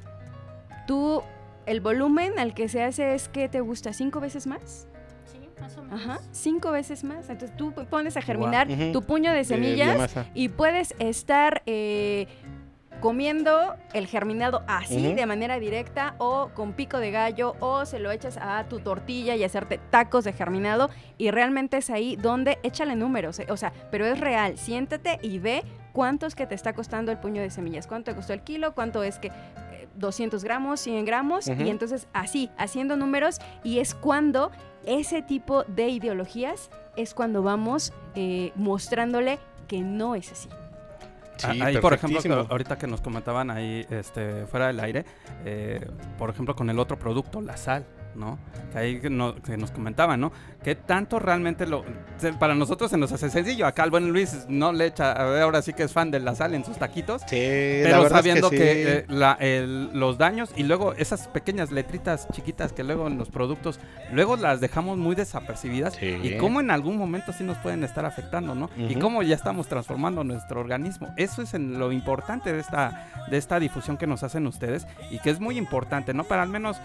Tú 0.86 1.22
el 1.66 1.80
volumen 1.80 2.38
al 2.38 2.54
que 2.54 2.68
se 2.68 2.82
hace 2.82 3.14
es 3.14 3.28
que 3.28 3.48
te 3.48 3.60
gusta 3.60 3.92
cinco 3.92 4.20
veces 4.20 4.46
más. 4.46 4.88
Sí, 5.24 5.48
más 5.60 5.76
o 5.76 5.82
menos. 5.82 6.00
Ajá, 6.00 6.20
cinco 6.32 6.70
veces 6.70 7.04
más. 7.04 7.28
Entonces 7.30 7.56
tú 7.56 7.72
pones 7.90 8.16
a 8.16 8.22
germinar 8.22 8.68
tu 8.92 9.02
puño 9.02 9.32
de 9.32 9.44
semillas 9.44 10.14
y 10.34 10.48
puedes 10.48 10.94
estar 10.98 11.62
eh, 11.66 12.26
comiendo 13.00 13.74
el 13.92 14.06
germinado 14.06 14.62
así, 14.66 15.12
de 15.12 15.26
manera 15.26 15.58
directa, 15.58 16.14
o 16.18 16.50
con 16.54 16.72
pico 16.72 16.98
de 16.98 17.10
gallo, 17.10 17.54
o 17.60 17.84
se 17.84 17.98
lo 17.98 18.10
echas 18.10 18.38
a 18.40 18.64
tu 18.68 18.80
tortilla 18.80 19.36
y 19.36 19.44
hacerte 19.44 19.78
tacos 19.90 20.24
de 20.24 20.32
germinado. 20.32 20.90
Y 21.18 21.30
realmente 21.30 21.76
es 21.76 21.90
ahí 21.90 22.16
donde 22.16 22.58
échale 22.62 22.96
números. 22.96 23.40
Eh, 23.40 23.46
o 23.50 23.56
sea, 23.56 23.72
pero 23.90 24.06
es 24.06 24.18
real. 24.20 24.56
Siéntate 24.58 25.18
y 25.22 25.38
ve 25.38 25.64
cuánto 25.92 26.26
es 26.26 26.34
que 26.34 26.46
te 26.46 26.54
está 26.54 26.72
costando 26.72 27.12
el 27.12 27.18
puño 27.18 27.42
de 27.42 27.50
semillas, 27.50 27.86
cuánto 27.86 28.10
te 28.10 28.16
costó 28.16 28.32
el 28.32 28.40
kilo, 28.40 28.74
cuánto 28.74 29.02
es 29.02 29.18
que 29.18 29.30
200 29.96 30.44
gramos, 30.44 30.80
100 30.80 31.04
gramos, 31.04 31.46
y 31.46 31.68
entonces 31.68 32.08
así, 32.12 32.50
haciendo 32.56 32.96
números, 32.96 33.40
y 33.62 33.78
es 33.78 33.94
cuando 33.94 34.50
ese 34.86 35.22
tipo 35.22 35.64
de 35.64 35.88
ideologías 35.88 36.70
es 36.96 37.14
cuando 37.14 37.42
vamos 37.42 37.92
eh, 38.14 38.52
mostrándole 38.54 39.38
que 39.66 39.80
no 39.80 40.14
es 40.14 40.32
así. 40.32 40.48
ahí, 41.62 41.78
por 41.78 41.94
ejemplo, 41.94 42.46
ahorita 42.48 42.78
que 42.78 42.86
nos 42.86 43.00
comentaban 43.00 43.50
ahí 43.50 43.86
este, 43.90 44.46
fuera 44.46 44.68
del 44.68 44.80
aire, 44.80 45.04
eh, 45.44 45.86
por 46.18 46.30
ejemplo, 46.30 46.54
con 46.54 46.70
el 46.70 46.78
otro 46.78 46.98
producto, 46.98 47.40
la 47.40 47.56
sal. 47.56 47.84
¿No? 48.16 48.38
Que 48.72 48.78
ahí 48.78 49.00
que 49.00 49.10
nos 49.10 49.70
comentaban, 49.72 50.20
¿no? 50.20 50.32
Que 50.62 50.74
tanto 50.74 51.18
realmente 51.18 51.66
lo... 51.66 51.84
Para 52.38 52.54
nosotros 52.54 52.90
se 52.90 52.96
nos 52.96 53.12
hace 53.12 53.30
sencillo. 53.30 53.66
Acá 53.66 53.84
el 53.84 53.90
buen 53.90 54.10
Luis 54.10 54.46
no 54.48 54.72
le 54.72 54.86
echa... 54.86 55.12
Ahora 55.42 55.62
sí 55.62 55.72
que 55.72 55.82
es 55.82 55.92
fan 55.92 56.10
de 56.10 56.20
la 56.20 56.34
sal 56.34 56.54
en 56.54 56.64
sus 56.64 56.78
taquitos. 56.78 57.22
Sí, 57.22 57.36
Pero 57.82 58.08
sabiendo 58.08 58.50
que, 58.50 59.04
eh, 59.08 59.88
los 59.92 60.18
daños 60.18 60.50
y 60.56 60.62
luego 60.62 60.94
esas 60.94 61.28
pequeñas 61.28 61.70
letritas 61.70 62.28
chiquitas 62.32 62.72
que 62.72 62.84
luego 62.84 63.06
en 63.06 63.18
los 63.18 63.28
productos, 63.28 63.78
luego 64.12 64.36
las 64.36 64.60
dejamos 64.60 64.98
muy 64.98 65.14
desapercibidas. 65.14 66.00
Y 66.02 66.36
cómo 66.38 66.60
en 66.60 66.70
algún 66.70 66.96
momento 66.96 67.32
sí 67.32 67.44
nos 67.44 67.58
pueden 67.58 67.84
estar 67.84 68.04
afectando, 68.04 68.54
¿no? 68.54 68.70
Y 68.76 68.96
cómo 68.96 69.22
ya 69.22 69.34
estamos 69.34 69.68
transformando 69.68 70.24
nuestro 70.24 70.60
organismo. 70.60 71.12
Eso 71.16 71.42
es 71.42 71.54
en 71.54 71.78
lo 71.78 71.92
importante 71.92 72.52
de 72.52 72.60
esta, 72.60 73.08
de 73.30 73.36
esta 73.36 73.60
difusión 73.60 73.96
que 73.96 74.06
nos 74.06 74.22
hacen 74.22 74.46
ustedes 74.46 74.86
y 75.10 75.18
que 75.18 75.30
es 75.30 75.40
muy 75.40 75.58
importante, 75.58 76.14
¿no? 76.14 76.24
Para 76.24 76.42
al 76.42 76.48
menos 76.48 76.78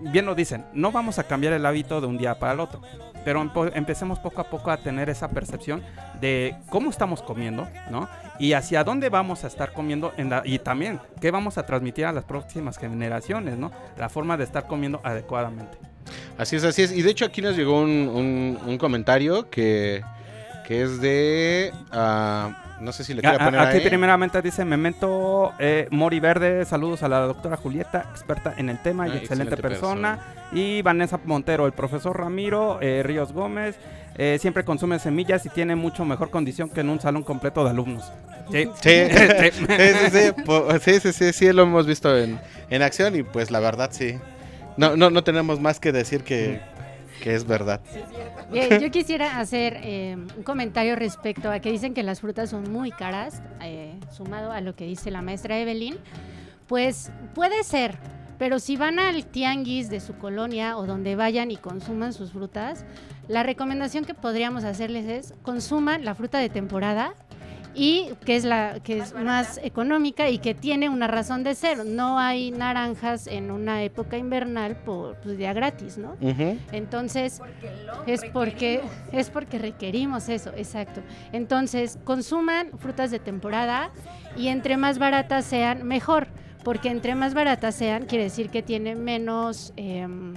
bien 0.00 0.26
lo 0.26 0.34
dicen, 0.34 0.64
no 0.72 0.92
vamos 0.92 1.18
a 1.18 1.24
cambiar 1.24 1.52
el 1.52 1.66
hábito 1.66 2.00
de 2.00 2.06
un 2.06 2.18
día 2.18 2.38
para 2.38 2.52
el 2.52 2.60
otro, 2.60 2.80
pero 3.24 3.50
empecemos 3.74 4.18
poco 4.18 4.40
a 4.40 4.44
poco 4.44 4.70
a 4.70 4.78
tener 4.78 5.10
esa 5.10 5.28
percepción 5.30 5.82
de 6.20 6.56
cómo 6.68 6.90
estamos 6.90 7.22
comiendo, 7.22 7.68
¿no? 7.90 8.08
Y 8.38 8.54
hacia 8.54 8.84
dónde 8.84 9.08
vamos 9.08 9.44
a 9.44 9.46
estar 9.46 9.72
comiendo 9.72 10.12
en 10.16 10.32
y 10.44 10.58
también 10.58 11.00
qué 11.20 11.30
vamos 11.30 11.58
a 11.58 11.66
transmitir 11.66 12.06
a 12.06 12.12
las 12.12 12.24
próximas 12.24 12.78
generaciones, 12.78 13.58
¿no? 13.58 13.70
La 13.98 14.08
forma 14.08 14.36
de 14.36 14.44
estar 14.44 14.66
comiendo 14.66 15.00
adecuadamente. 15.04 15.78
Así 16.38 16.56
es, 16.56 16.64
así 16.64 16.82
es. 16.82 16.92
Y 16.92 17.02
de 17.02 17.10
hecho 17.10 17.26
aquí 17.26 17.42
nos 17.42 17.56
llegó 17.56 17.80
un, 17.80 18.76
comentario 18.80 19.50
que, 19.50 20.02
que 20.66 20.82
es 20.82 21.00
de... 21.00 21.72
Ah, 21.92 22.69
no 22.80 22.92
sé 22.92 23.04
si 23.04 23.14
le 23.14 23.22
quiero 23.22 23.38
poner 23.38 23.60
Aquí 23.60 23.80
primeramente 23.80 24.40
dice 24.42 24.64
Memento 24.64 25.52
eh, 25.58 25.86
Mori 25.90 26.20
Verde, 26.20 26.64
saludos 26.64 27.02
a 27.02 27.08
la 27.08 27.20
doctora 27.20 27.56
Julieta, 27.56 28.06
experta 28.10 28.54
en 28.56 28.68
el 28.68 28.80
tema 28.82 29.08
y 29.08 29.12
ah, 29.12 29.16
excelente, 29.16 29.56
persona. 29.56 30.18
Y 30.52 30.82
Vanessa 30.82 31.20
Montero, 31.24 31.66
el 31.66 31.72
profesor 31.72 32.18
Ramiro 32.18 32.78
eh, 32.80 33.02
Ríos 33.02 33.32
Gómez, 33.32 33.76
eh, 34.16 34.38
siempre 34.40 34.64
consume 34.64 34.98
semillas 34.98 35.44
y 35.46 35.48
tiene 35.50 35.76
mucho 35.76 36.04
mejor 36.04 36.30
condición 36.30 36.68
que 36.68 36.80
en 36.80 36.88
un 36.88 37.00
salón 37.00 37.22
completo 37.22 37.64
de 37.64 37.70
alumnos. 37.70 38.10
Sí, 38.50 38.68
sí, 38.80 39.06
sí, 40.80 41.00
sí, 41.00 41.12
sí, 41.12 41.32
sí, 41.32 41.52
lo 41.52 41.62
hemos 41.62 41.86
visto 41.86 42.16
en, 42.16 42.40
en 42.68 42.82
acción 42.82 43.14
y 43.16 43.22
pues 43.22 43.50
la 43.50 43.60
verdad 43.60 43.90
sí. 43.92 44.18
No, 44.76 44.96
no, 44.96 45.10
no 45.10 45.22
tenemos 45.24 45.60
más 45.60 45.78
que 45.78 45.92
decir 45.92 46.22
que, 46.22 46.60
que 47.20 47.34
es 47.34 47.46
verdad. 47.46 47.80
Yo 48.52 48.90
quisiera 48.90 49.38
hacer 49.38 49.78
eh, 49.82 50.16
un 50.36 50.42
comentario 50.42 50.96
respecto 50.96 51.50
a 51.50 51.60
que 51.60 51.70
dicen 51.70 51.94
que 51.94 52.02
las 52.02 52.20
frutas 52.20 52.50
son 52.50 52.70
muy 52.72 52.90
caras, 52.90 53.42
eh, 53.62 53.94
sumado 54.10 54.52
a 54.52 54.60
lo 54.60 54.74
que 54.74 54.86
dice 54.86 55.10
la 55.10 55.22
maestra 55.22 55.58
Evelyn. 55.58 55.96
Pues 56.66 57.12
puede 57.34 57.62
ser, 57.64 57.98
pero 58.38 58.58
si 58.58 58.76
van 58.76 58.98
al 58.98 59.26
tianguis 59.26 59.90
de 59.90 60.00
su 60.00 60.16
colonia 60.16 60.76
o 60.76 60.86
donde 60.86 61.16
vayan 61.16 61.50
y 61.50 61.56
consuman 61.56 62.12
sus 62.12 62.32
frutas, 62.32 62.84
la 63.28 63.42
recomendación 63.42 64.04
que 64.04 64.14
podríamos 64.14 64.64
hacerles 64.64 65.06
es 65.06 65.34
consuman 65.42 66.04
la 66.04 66.14
fruta 66.14 66.38
de 66.38 66.48
temporada 66.48 67.14
y 67.74 68.10
que 68.24 68.36
es 68.36 68.44
la 68.44 68.80
que 68.80 68.98
es 68.98 69.14
más 69.14 69.58
económica 69.62 70.28
y 70.28 70.38
que 70.38 70.54
tiene 70.54 70.88
una 70.88 71.06
razón 71.06 71.42
de 71.42 71.54
ser. 71.54 71.84
No 71.84 72.18
hay 72.18 72.50
naranjas 72.50 73.26
en 73.26 73.50
una 73.50 73.82
época 73.82 74.16
invernal 74.16 74.76
por 74.76 75.16
pues, 75.16 75.38
día 75.38 75.52
gratis, 75.52 75.98
¿no? 75.98 76.16
Entonces 76.72 77.40
es 78.06 78.22
porque 78.32 78.82
es 79.12 79.30
porque 79.30 79.58
requerimos 79.58 80.28
eso, 80.28 80.52
exacto. 80.56 81.02
Entonces 81.32 81.98
consuman 82.04 82.70
frutas 82.78 83.10
de 83.10 83.18
temporada 83.18 83.90
y 84.36 84.48
entre 84.48 84.76
más 84.76 84.98
baratas 84.98 85.44
sean 85.44 85.86
mejor, 85.86 86.28
porque 86.64 86.90
entre 86.90 87.14
más 87.14 87.34
baratas 87.34 87.74
sean 87.74 88.06
quiere 88.06 88.24
decir 88.24 88.50
que 88.50 88.62
tiene 88.62 88.94
menos 88.94 89.72
em, 89.76 90.34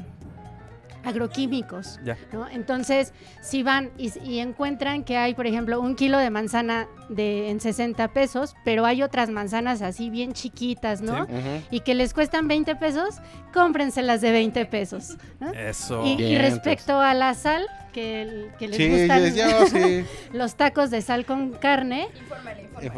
agroquímicos. 1.04 2.00
¿no? 2.32 2.48
Entonces, 2.50 3.14
si 3.42 3.64
van 3.64 3.92
y, 3.98 4.40
encuentran 4.40 5.04
que 5.04 5.18
hay, 5.18 5.34
por 5.34 5.48
ejemplo, 5.48 5.80
un 5.80 5.96
kilo 5.96 6.18
de 6.18 6.30
manzana 6.30 6.88
de, 7.10 7.50
en 7.50 7.60
60 7.60 8.08
pesos, 8.10 8.56
pero 8.66 8.86
hay 8.86 9.04
otras 9.04 9.30
manzanas 9.30 9.82
así 9.82 10.10
bien 10.10 10.34
chiquitas, 10.34 11.02
¿no? 11.02 11.28
Y 11.72 11.82
que 11.82 11.96
les 11.96 12.14
cuestan 12.14 12.48
20 12.48 12.76
pesos, 12.76 13.16
cómprenselas 13.54 14.22
de 14.22 14.34
20te 14.34 14.66
pesos. 14.66 15.18
Eso. 15.56 16.04
Y, 16.06 16.38
respecto 16.38 17.00
a 17.00 17.14
la 17.14 17.34
sal, 17.34 17.68
que, 17.94 18.50
les 18.60 18.92
gustan 18.92 20.06
los 20.34 20.56
tacos 20.56 20.90
de 20.90 21.02
sal 21.02 21.26
con 21.26 21.52
carne. 21.52 22.10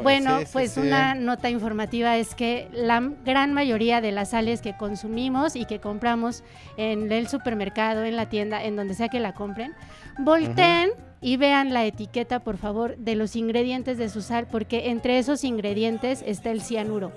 Bueno, 0.01 0.39
pues 0.51 0.77
una 0.77 1.13
nota 1.13 1.49
informativa 1.49 2.17
es 2.17 2.33
que 2.33 2.67
la 2.71 3.11
gran 3.23 3.53
mayoría 3.53 4.01
de 4.01 4.11
las 4.11 4.31
sales 4.31 4.61
que 4.61 4.75
consumimos 4.75 5.55
y 5.55 5.65
que 5.65 5.79
compramos 5.79 6.43
en 6.77 7.11
el 7.11 7.27
supermercado, 7.27 8.03
en 8.03 8.15
la 8.15 8.29
tienda, 8.29 8.63
en 8.63 8.75
donde 8.75 8.95
sea 8.95 9.09
que 9.09 9.19
la 9.19 9.33
compren, 9.33 9.73
volteen 10.17 10.89
y 11.21 11.37
vean 11.37 11.73
la 11.73 11.85
etiqueta, 11.85 12.39
por 12.39 12.57
favor, 12.57 12.97
de 12.97 13.15
los 13.15 13.35
ingredientes 13.35 13.97
de 13.97 14.09
su 14.09 14.21
sal, 14.21 14.47
porque 14.49 14.89
entre 14.89 15.17
esos 15.17 15.43
ingredientes 15.43 16.23
está 16.25 16.51
el 16.51 16.61
cianuro. 16.61 17.11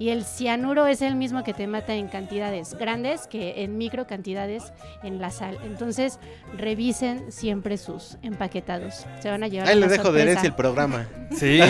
Y 0.00 0.08
el 0.08 0.24
cianuro 0.24 0.86
es 0.86 1.02
el 1.02 1.14
mismo 1.14 1.44
que 1.44 1.52
te 1.52 1.66
mata 1.66 1.92
en 1.92 2.08
cantidades 2.08 2.72
grandes 2.72 3.26
que 3.26 3.62
en 3.64 3.76
micro 3.76 4.06
cantidades 4.06 4.72
en 5.02 5.20
la 5.20 5.30
sal. 5.30 5.58
Entonces, 5.62 6.18
revisen 6.56 7.30
siempre 7.30 7.76
sus 7.76 8.16
empaquetados. 8.22 9.06
Se 9.20 9.28
van 9.28 9.42
a 9.42 9.48
llevar 9.48 9.68
Ahí 9.68 9.78
le 9.78 9.88
dejo 9.88 10.10
de 10.10 10.22
herencia 10.22 10.46
el 10.46 10.54
programa. 10.54 11.06
Sí. 11.36 11.60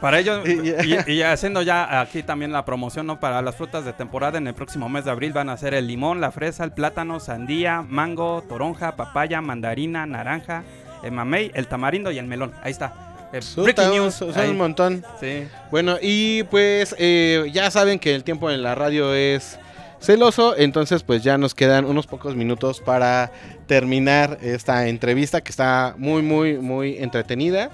para 0.00 0.18
ello, 0.18 0.42
y, 1.06 1.22
haciendo 1.22 1.62
ya 1.62 2.00
aquí 2.00 2.24
también 2.24 2.50
la 2.50 2.64
promoción, 2.64 3.06
¿no? 3.06 3.20
Para 3.20 3.40
las 3.40 3.54
frutas 3.54 3.84
de 3.84 3.92
temporada 3.92 4.38
en 4.38 4.48
el 4.48 4.54
próximo 4.54 4.88
mes 4.88 5.04
de 5.04 5.12
abril 5.12 5.32
van 5.32 5.48
a 5.48 5.56
ser 5.56 5.74
el 5.74 5.86
limón, 5.86 6.20
la 6.20 6.32
fresa, 6.32 6.64
el 6.64 6.72
plátano, 6.72 7.20
sandía, 7.20 7.82
mango, 7.82 8.42
toronja, 8.48 8.96
papaya, 8.96 9.40
mandarina, 9.40 10.06
naranja, 10.06 10.64
el 11.04 11.12
mamey, 11.12 11.52
el 11.54 11.68
tamarindo 11.68 12.10
y 12.10 12.18
el 12.18 12.26
melón. 12.26 12.52
Ahí 12.62 12.72
está. 12.72 13.07
Breaking 13.32 13.90
news. 13.90 14.14
Son 14.14 14.50
un 14.50 14.56
montón. 14.56 15.04
Sí. 15.20 15.44
Bueno, 15.70 15.96
y 16.00 16.44
pues 16.44 16.94
eh, 16.98 17.48
ya 17.52 17.70
saben 17.70 17.98
que 17.98 18.14
el 18.14 18.24
tiempo 18.24 18.50
en 18.50 18.62
la 18.62 18.74
radio 18.74 19.14
es 19.14 19.58
celoso, 20.00 20.56
entonces 20.56 21.02
pues 21.02 21.22
ya 21.22 21.38
nos 21.38 21.54
quedan 21.54 21.84
unos 21.84 22.06
pocos 22.06 22.36
minutos 22.36 22.80
para 22.80 23.32
terminar 23.66 24.38
esta 24.42 24.88
entrevista 24.88 25.40
que 25.40 25.50
está 25.50 25.94
muy, 25.98 26.22
muy, 26.22 26.58
muy 26.58 26.96
entretenida 26.98 27.70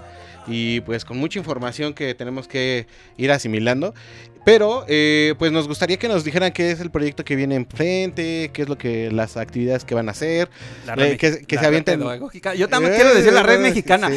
y 0.47 0.81
pues 0.81 1.05
con 1.05 1.19
mucha 1.19 1.39
información 1.39 1.95
que 1.95 2.15
tenemos 2.15 2.49
que 2.49 2.87
ir 3.17 3.31
asimilando. 3.33 3.95
Pero, 4.45 4.85
eh, 4.89 5.35
pues 5.39 5.53
nos 5.53 5.67
gustaría 5.67 5.97
que 5.97 6.09
nos 6.09 6.23
dijeran 6.25 6.53
qué 6.53 6.71
es 6.71 6.81
el 6.81 6.91
proyecto 6.91 7.25
que 7.25 7.35
viene 7.35 7.55
enfrente, 7.55 8.51
qué 8.53 8.63
es 8.63 8.69
lo 8.69 8.77
que 8.77 9.11
las 9.11 9.37
actividades 9.37 9.85
que 9.85 9.95
van 9.95 10.09
a 10.09 10.13
hacer, 10.13 10.51
eh, 10.99 11.17
que, 11.17 11.59
se 11.59 11.67
avienten. 11.67 12.01
Yo 12.57 12.69
también 12.69 12.95
quiero 12.95 13.15
decir 13.15 13.33
la 13.33 13.43
red 13.43 13.61
mexicana. 13.61 14.11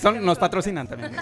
son, 0.00 0.24
nos 0.24 0.38
patrocinan 0.38 0.86
también. 0.88 1.12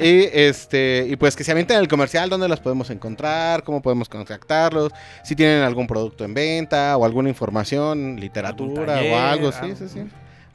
Y, 0.00 0.28
este, 0.32 1.06
y 1.08 1.16
pues 1.16 1.36
que 1.36 1.44
se 1.44 1.52
avienten 1.52 1.78
el 1.78 1.88
comercial, 1.88 2.30
dónde 2.30 2.48
las 2.48 2.60
podemos 2.60 2.88
encontrar, 2.90 3.62
cómo 3.64 3.82
podemos 3.82 4.08
contactarlos, 4.08 4.92
si 5.22 5.36
tienen 5.36 5.62
algún 5.62 5.86
producto 5.86 6.24
en 6.24 6.34
venta 6.34 6.96
o 6.96 7.04
alguna 7.04 7.28
información, 7.28 8.18
literatura 8.18 9.00
o 9.02 9.16
algo, 9.16 9.52
sí, 9.52 9.74
sí, 9.76 9.88
sí. 9.88 10.00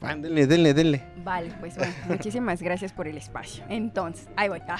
Denle, 0.00 0.46
denle, 0.46 0.74
denle. 0.74 1.02
Vale, 1.22 1.50
pues 1.60 1.76
bueno, 1.76 1.92
muchísimas 2.08 2.62
gracias 2.62 2.92
por 2.92 3.06
el 3.06 3.18
espacio. 3.18 3.64
Entonces, 3.68 4.28
ahí 4.36 4.48
voy. 4.48 4.60
Ah. 4.66 4.78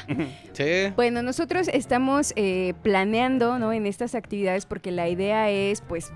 Sí. 0.53 0.93
Bueno, 0.97 1.23
nosotros 1.23 1.69
estamos 1.69 2.33
eh, 2.37 2.75
planeando, 2.83 3.59
¿no? 3.59 3.73
En 3.73 3.87
estas 3.87 4.15
actividades 4.15 4.65
porque 4.65 4.91
la 4.91 5.09
idea 5.09 5.51
es, 5.51 5.83
pues, 5.83 6.13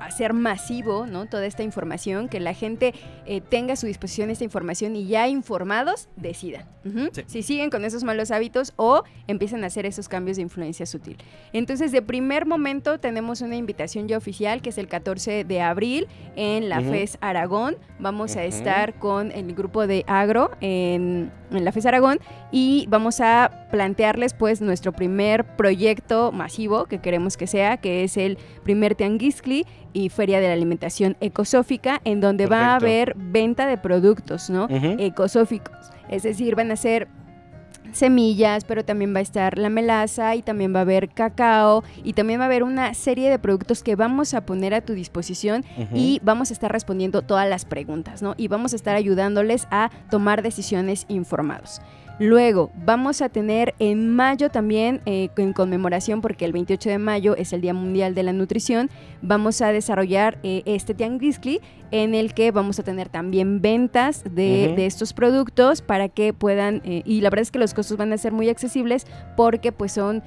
hacer 0.00 0.32
masivo 0.32 1.06
¿no? 1.06 1.26
toda 1.26 1.46
esta 1.46 1.62
información, 1.62 2.28
que 2.28 2.40
la 2.40 2.54
gente 2.54 2.94
eh, 3.26 3.40
tenga 3.40 3.74
a 3.74 3.76
su 3.76 3.86
disposición 3.86 4.30
esta 4.30 4.44
información 4.44 4.96
y 4.96 5.06
ya 5.06 5.28
informados 5.28 6.08
decidan 6.16 6.66
si 7.26 7.42
siguen 7.42 7.70
con 7.70 7.84
esos 7.84 8.04
malos 8.04 8.30
hábitos 8.30 8.72
o 8.76 9.02
empiezan 9.26 9.64
a 9.64 9.68
hacer 9.68 9.86
esos 9.86 10.08
cambios 10.08 10.36
de 10.36 10.42
influencia 10.42 10.86
sutil. 10.86 11.16
Entonces, 11.52 11.92
de 11.92 12.02
primer 12.02 12.46
momento 12.46 12.98
tenemos 12.98 13.40
una 13.40 13.56
invitación 13.56 14.08
ya 14.08 14.16
oficial 14.16 14.62
que 14.62 14.70
es 14.70 14.78
el 14.78 14.88
14 14.88 15.44
de 15.44 15.60
abril 15.60 16.06
en 16.36 16.68
la 16.68 16.80
FES 16.80 17.18
Aragón. 17.20 17.76
Vamos 17.98 18.36
a 18.36 18.44
estar 18.44 18.98
con 18.98 19.32
el 19.32 19.54
grupo 19.54 19.86
de 19.86 20.04
Agro 20.06 20.50
en, 20.60 21.32
en 21.50 21.64
la 21.64 21.72
FES 21.72 21.86
Aragón 21.86 22.20
y 22.52 22.86
vamos 22.88 23.20
a 23.20 23.66
plantearles 23.70 24.34
pues 24.34 24.60
nuestro 24.60 24.92
primer 24.92 25.44
proyecto 25.56 26.32
masivo 26.32 26.86
que 26.86 26.98
queremos 26.98 27.36
que 27.36 27.46
sea, 27.46 27.78
que 27.78 28.04
es 28.04 28.16
el 28.16 28.38
primer 28.62 28.94
Tianguiscli 28.94 29.66
y 29.96 30.10
Feria 30.10 30.40
de 30.40 30.48
la 30.48 30.52
Alimentación 30.52 31.16
Ecosófica, 31.20 32.02
en 32.04 32.20
donde 32.20 32.46
va 32.46 32.72
a 32.72 32.74
haber 32.76 33.14
venta 33.16 33.66
de 33.66 33.78
productos, 33.78 34.50
¿no? 34.50 34.68
Ecosóficos. 34.70 35.74
Es 36.10 36.22
decir, 36.22 36.54
van 36.54 36.70
a 36.70 36.76
ser 36.76 37.08
semillas, 37.92 38.64
pero 38.64 38.84
también 38.84 39.14
va 39.14 39.20
a 39.20 39.22
estar 39.22 39.56
la 39.56 39.70
melaza 39.70 40.34
y 40.34 40.42
también 40.42 40.74
va 40.74 40.80
a 40.80 40.82
haber 40.82 41.08
cacao 41.08 41.82
y 42.04 42.12
también 42.12 42.40
va 42.40 42.44
a 42.44 42.46
haber 42.46 42.62
una 42.62 42.92
serie 42.92 43.30
de 43.30 43.38
productos 43.38 43.82
que 43.82 43.96
vamos 43.96 44.34
a 44.34 44.44
poner 44.44 44.74
a 44.74 44.82
tu 44.82 44.92
disposición 44.92 45.64
y 45.94 46.20
vamos 46.22 46.50
a 46.50 46.52
estar 46.52 46.70
respondiendo 46.70 47.22
todas 47.22 47.48
las 47.48 47.64
preguntas, 47.64 48.20
¿no? 48.20 48.34
Y 48.36 48.48
vamos 48.48 48.74
a 48.74 48.76
estar 48.76 48.96
ayudándoles 48.96 49.66
a 49.70 49.90
tomar 50.10 50.42
decisiones 50.42 51.06
informados. 51.08 51.80
Luego, 52.18 52.70
vamos 52.74 53.20
a 53.20 53.28
tener 53.28 53.74
en 53.78 54.08
mayo 54.08 54.48
también, 54.48 55.02
eh, 55.04 55.28
en 55.36 55.52
conmemoración, 55.52 56.22
porque 56.22 56.46
el 56.46 56.52
28 56.52 56.88
de 56.88 56.98
mayo 56.98 57.36
es 57.36 57.52
el 57.52 57.60
Día 57.60 57.74
Mundial 57.74 58.14
de 58.14 58.22
la 58.22 58.32
Nutrición, 58.32 58.88
vamos 59.20 59.60
a 59.60 59.70
desarrollar 59.70 60.38
eh, 60.42 60.62
este 60.64 60.94
Tianguiscli 60.94 61.60
en 61.90 62.14
el 62.14 62.32
que 62.32 62.52
vamos 62.52 62.78
a 62.78 62.84
tener 62.84 63.10
también 63.10 63.60
ventas 63.60 64.24
de, 64.30 64.86
estos 64.86 65.12
productos 65.12 65.82
para 65.82 66.08
que 66.08 66.32
puedan, 66.32 66.80
eh, 66.86 67.02
y 67.04 67.20
la 67.20 67.28
verdad 67.28 67.42
es 67.42 67.50
que 67.50 67.58
los 67.58 67.74
costos 67.74 67.98
van 67.98 68.14
a 68.14 68.16
ser 68.16 68.32
muy 68.32 68.48
accesibles 68.48 69.06
porque 69.36 69.72
pues 69.72 69.92
son 69.92 70.22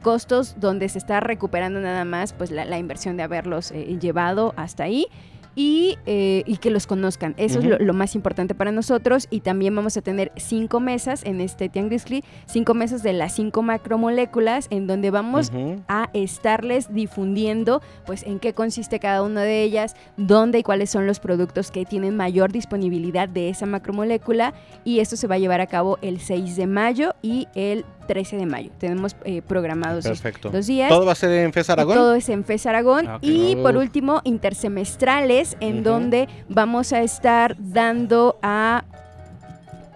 costos 0.00 0.58
donde 0.58 0.88
se 0.88 0.96
está 0.96 1.20
recuperando 1.20 1.78
nada 1.78 2.06
más 2.06 2.32
pues 2.32 2.50
la, 2.50 2.78
inversión 2.78 3.18
de 3.18 3.22
haberlos 3.22 3.70
llevado 3.70 4.54
hasta 4.56 4.84
ahí 4.84 5.08
eh, 5.56 6.42
y, 6.46 6.56
que 6.56 6.70
los 6.70 6.86
conozcan. 6.86 7.34
Eso 7.36 7.60
es 7.60 7.80
lo, 7.80 7.94
más 7.94 8.14
importante 8.14 8.54
para 8.54 8.72
nosotros. 8.72 9.26
Y 9.30 9.40
también 9.40 9.74
vamos 9.74 9.96
a 9.96 10.02
tener 10.02 10.32
cinco 10.36 10.80
mesas 10.80 11.24
en 11.24 11.40
este 11.40 11.68
Tianguisli, 11.68 12.24
cinco 12.46 12.74
mesas 12.74 13.02
de 13.02 13.12
las 13.12 13.34
cinco 13.34 13.62
macromoléculas, 13.62 14.66
en 14.70 14.86
donde 14.86 15.10
vamos 15.10 15.52
a 15.88 16.10
estarles 16.12 16.92
difundiendo, 16.92 17.82
pues, 18.06 18.22
en 18.22 18.38
qué 18.38 18.54
consiste 18.54 18.98
cada 18.98 19.22
una 19.22 19.42
de 19.42 19.62
ellas, 19.62 19.96
dónde 20.16 20.60
y 20.60 20.62
cuáles 20.62 20.90
son 20.90 21.06
los 21.06 21.20
productos 21.20 21.70
que 21.70 21.84
tienen 21.84 22.16
mayor 22.16 22.52
disponibilidad 22.52 23.28
de 23.28 23.48
esa 23.48 23.66
macromolécula. 23.66 24.54
Y 24.84 25.00
esto 25.00 25.16
se 25.16 25.26
va 25.26 25.36
a 25.36 25.38
llevar 25.38 25.60
a 25.60 25.66
cabo 25.66 25.98
el 26.02 26.20
6 26.20 26.56
de 26.56 26.66
mayo 26.66 27.14
y 27.22 27.48
el 27.54 27.84
13 28.06 28.36
de 28.36 28.46
mayo. 28.46 28.70
Tenemos 28.78 29.16
eh, 29.24 29.42
programados 29.42 30.04
dos 30.04 30.66
días. 30.66 30.88
¿Todo 30.90 31.06
va 31.06 31.12
a 31.12 31.14
ser 31.14 31.30
en 31.30 31.52
FES 31.52 31.70
Aragón? 31.70 31.96
Todo 31.96 32.14
es 32.14 32.28
en 32.28 32.44
FES 32.44 32.66
Aragón. 32.66 33.06
Ah, 33.08 33.18
y 33.20 33.56
por 33.56 33.76
último, 33.76 34.20
intersemestrales, 34.24 35.41
en 35.60 35.82
donde 35.82 36.28
vamos 36.48 36.92
a 36.92 37.02
estar 37.02 37.56
dando 37.58 38.38
a 38.42 38.84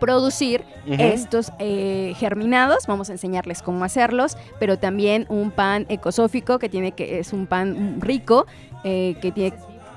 producir 0.00 0.64
estos 0.86 1.52
eh, 1.58 2.14
germinados, 2.16 2.86
vamos 2.86 3.08
a 3.08 3.12
enseñarles 3.12 3.62
cómo 3.62 3.84
hacerlos, 3.84 4.36
pero 4.60 4.78
también 4.78 5.26
un 5.28 5.50
pan 5.50 5.86
ecosófico 5.88 6.58
que 6.58 6.68
tiene 6.68 6.92
que 6.92 7.18
es 7.18 7.32
un 7.32 7.46
pan 7.46 8.00
rico 8.00 8.46
eh, 8.84 9.16
que 9.20 9.32
tiene 9.32 9.54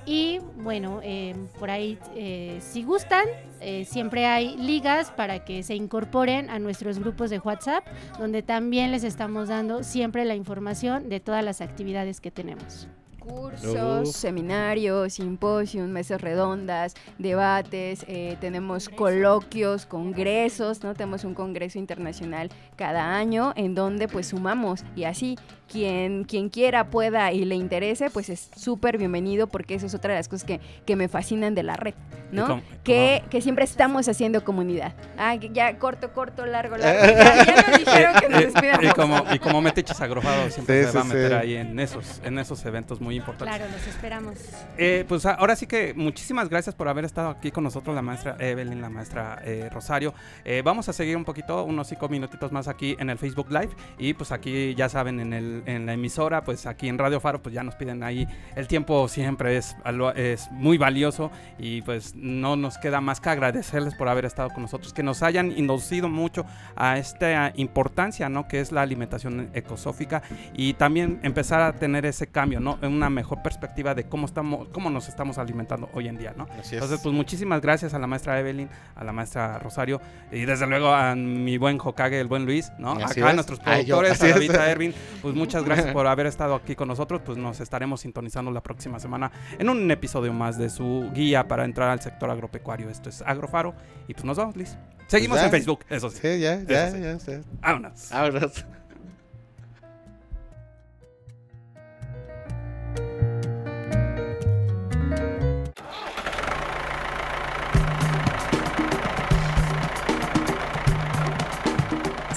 Y 0.04 0.40
bueno, 0.56 0.98
eh, 1.02 1.34
por 1.58 1.70
ahí, 1.70 1.98
eh, 2.16 2.58
si 2.60 2.82
gustan, 2.82 3.24
eh, 3.60 3.84
siempre 3.84 4.26
hay 4.26 4.56
ligas 4.56 5.12
para 5.12 5.44
que 5.44 5.62
se 5.62 5.76
incorporen 5.76 6.50
a 6.50 6.58
nuestros 6.58 6.98
grupos 6.98 7.30
de 7.30 7.38
WhatsApp, 7.38 7.86
donde 8.18 8.42
también 8.42 8.90
les 8.90 9.04
estamos 9.04 9.48
dando 9.48 9.84
siempre 9.84 10.24
la 10.24 10.34
información 10.34 11.08
de 11.08 11.20
todas 11.20 11.44
las 11.44 11.60
actividades 11.60 12.20
que 12.20 12.32
tenemos 12.32 12.88
cursos, 13.22 14.12
seminarios, 14.12 15.14
simposios, 15.14 15.88
mesas 15.88 16.20
redondas, 16.20 16.94
debates, 17.18 18.04
eh, 18.08 18.36
tenemos 18.40 18.88
coloquios, 18.88 19.86
congresos, 19.86 20.82
¿no? 20.82 20.94
Tenemos 20.94 21.24
un 21.24 21.34
congreso 21.34 21.78
internacional 21.78 22.50
cada 22.76 23.16
año 23.16 23.52
en 23.56 23.74
donde 23.74 24.08
pues 24.08 24.28
sumamos 24.28 24.84
y 24.96 25.04
así 25.04 25.36
quien, 25.72 26.24
quien 26.24 26.50
quiera, 26.50 26.90
pueda 26.90 27.32
y 27.32 27.44
le 27.44 27.54
interese, 27.54 28.10
pues 28.10 28.28
es 28.28 28.50
súper 28.54 28.98
bienvenido 28.98 29.46
porque 29.46 29.74
eso 29.74 29.86
es 29.86 29.94
otra 29.94 30.12
de 30.12 30.20
las 30.20 30.28
cosas 30.28 30.44
que, 30.44 30.60
que 30.84 30.96
me 30.96 31.08
fascinan 31.08 31.54
de 31.54 31.62
la 31.62 31.76
red, 31.76 31.94
¿no? 32.30 32.60
que, 32.84 33.22
que, 33.30 33.40
siempre 33.40 33.64
estamos 33.64 34.06
haciendo 34.08 34.44
comunidad. 34.44 34.94
Ah, 35.16 35.34
ya 35.36 35.78
corto, 35.78 36.12
corto, 36.12 36.44
largo, 36.44 36.76
largo. 36.76 37.00
Ya, 37.22 37.68
nos 37.68 37.78
dijeron 37.78 38.14
que 38.20 38.28
nos 38.28 38.40
despidamos. 38.40 38.84
Y, 38.84 38.88
como, 38.90 39.24
y 39.32 39.38
como 39.38 39.60
Metiches 39.60 40.00
Agrofado 40.00 40.50
siempre 40.50 40.84
se 40.84 40.92
va 40.92 41.00
a 41.00 41.04
meter 41.04 41.34
ahí 41.34 41.54
en 41.56 41.78
esos, 41.80 42.20
en 42.24 42.38
esos 42.38 42.64
eventos 42.64 43.00
muy 43.00 43.16
importantes. 43.16 43.56
Claro, 43.56 43.72
los 43.72 43.86
esperamos. 43.86 44.34
Eh, 44.76 45.04
pues 45.08 45.24
ahora 45.24 45.56
sí 45.56 45.66
que 45.66 45.94
muchísimas 45.94 46.48
gracias 46.48 46.74
por 46.74 46.88
haber 46.88 47.04
estado 47.04 47.30
aquí 47.30 47.50
con 47.50 47.64
nosotros, 47.64 47.94
la 47.94 48.02
maestra 48.02 48.36
Evelyn, 48.38 48.80
la 48.80 48.90
maestra 48.90 49.40
eh, 49.44 49.68
Rosario. 49.72 50.12
Eh, 50.44 50.62
vamos 50.64 50.88
a 50.88 50.92
seguir 50.92 51.16
un 51.16 51.24
poquito, 51.24 51.64
unos 51.64 51.88
cinco 51.88 52.08
minutitos 52.08 52.52
más 52.52 52.68
aquí 52.68 52.96
en 52.98 53.08
el 53.10 53.18
Facebook 53.18 53.50
Live 53.50 53.70
y 53.98 54.14
pues 54.14 54.32
aquí 54.32 54.74
ya 54.74 54.88
saben 54.88 55.20
en 55.20 55.32
el 55.32 55.61
en 55.66 55.86
la 55.86 55.94
emisora, 55.94 56.42
pues 56.44 56.66
aquí 56.66 56.88
en 56.88 56.98
Radio 56.98 57.20
Faro, 57.20 57.42
pues 57.42 57.54
ya 57.54 57.62
nos 57.62 57.74
piden 57.74 58.02
ahí. 58.02 58.26
El 58.56 58.66
tiempo 58.68 59.08
siempre 59.08 59.56
es, 59.56 59.76
es 60.16 60.50
muy 60.52 60.78
valioso 60.78 61.30
y 61.58 61.82
pues 61.82 62.14
no 62.14 62.56
nos 62.56 62.78
queda 62.78 63.00
más 63.00 63.20
que 63.20 63.30
agradecerles 63.30 63.94
por 63.94 64.08
haber 64.08 64.24
estado 64.24 64.50
con 64.50 64.62
nosotros, 64.62 64.92
que 64.92 65.02
nos 65.02 65.22
hayan 65.22 65.52
inducido 65.56 66.08
mucho 66.08 66.44
a 66.76 66.98
esta 66.98 67.52
importancia, 67.56 68.28
¿no? 68.28 68.48
Que 68.48 68.60
es 68.60 68.72
la 68.72 68.82
alimentación 68.82 69.50
ecosófica 69.54 70.22
y 70.54 70.74
también 70.74 71.20
empezar 71.22 71.60
a 71.60 71.72
tener 71.72 72.06
ese 72.06 72.26
cambio, 72.26 72.60
¿no? 72.60 72.78
En 72.82 72.92
una 72.92 73.10
mejor 73.10 73.42
perspectiva 73.42 73.94
de 73.94 74.04
cómo 74.04 74.26
estamos, 74.26 74.68
cómo 74.68 74.90
nos 74.90 75.08
estamos 75.08 75.38
alimentando 75.38 75.90
hoy 75.92 76.08
en 76.08 76.18
día, 76.18 76.34
¿no? 76.36 76.46
Entonces, 76.70 77.00
pues 77.02 77.14
muchísimas 77.14 77.60
gracias 77.60 77.94
a 77.94 77.98
la 77.98 78.06
maestra 78.06 78.38
Evelyn, 78.40 78.68
a 78.94 79.04
la 79.04 79.12
maestra 79.12 79.58
Rosario 79.58 80.00
y 80.30 80.44
desde 80.44 80.66
luego 80.66 80.88
a 80.88 81.14
mi 81.14 81.58
buen 81.58 81.78
Hokage, 81.82 82.20
el 82.20 82.28
buen 82.28 82.44
Luis, 82.44 82.72
¿no? 82.78 82.92
Acá 82.92 83.28
a 83.28 83.32
nuestros 83.32 83.60
productores, 83.60 84.22
a 84.22 84.28
David 84.28 84.54
Ervin, 84.54 84.94
pues 85.20 85.34
muchas 85.34 85.51
muchas 85.52 85.64
gracias 85.66 85.92
por 85.92 86.06
haber 86.06 86.26
estado 86.26 86.54
aquí 86.54 86.74
con 86.74 86.88
nosotros. 86.88 87.20
Pues 87.24 87.36
nos 87.36 87.60
estaremos 87.60 88.00
sintonizando 88.00 88.50
la 88.50 88.62
próxima 88.62 88.98
semana 88.98 89.30
en 89.58 89.68
un 89.68 89.90
episodio 89.90 90.32
más 90.32 90.56
de 90.56 90.70
su 90.70 91.10
guía 91.12 91.46
para 91.46 91.64
entrar 91.64 91.90
al 91.90 92.00
sector 92.00 92.30
agropecuario. 92.30 92.88
Esto 92.88 93.10
es 93.10 93.22
Agrofaro. 93.22 93.74
Y 94.08 94.14
pues 94.14 94.24
nos 94.24 94.38
vamos, 94.38 94.56
Liz. 94.56 94.76
Seguimos 95.08 95.36
pues 95.36 95.44
en 95.44 95.50
Facebook, 95.50 95.80
eso 95.90 96.08
sí. 96.08 96.18
Sí, 96.22 96.40
ya, 96.40 96.62
ya, 96.62 96.90
ya. 96.90 97.40
Vámonos. 97.60 98.08
Vámonos. 98.10 98.64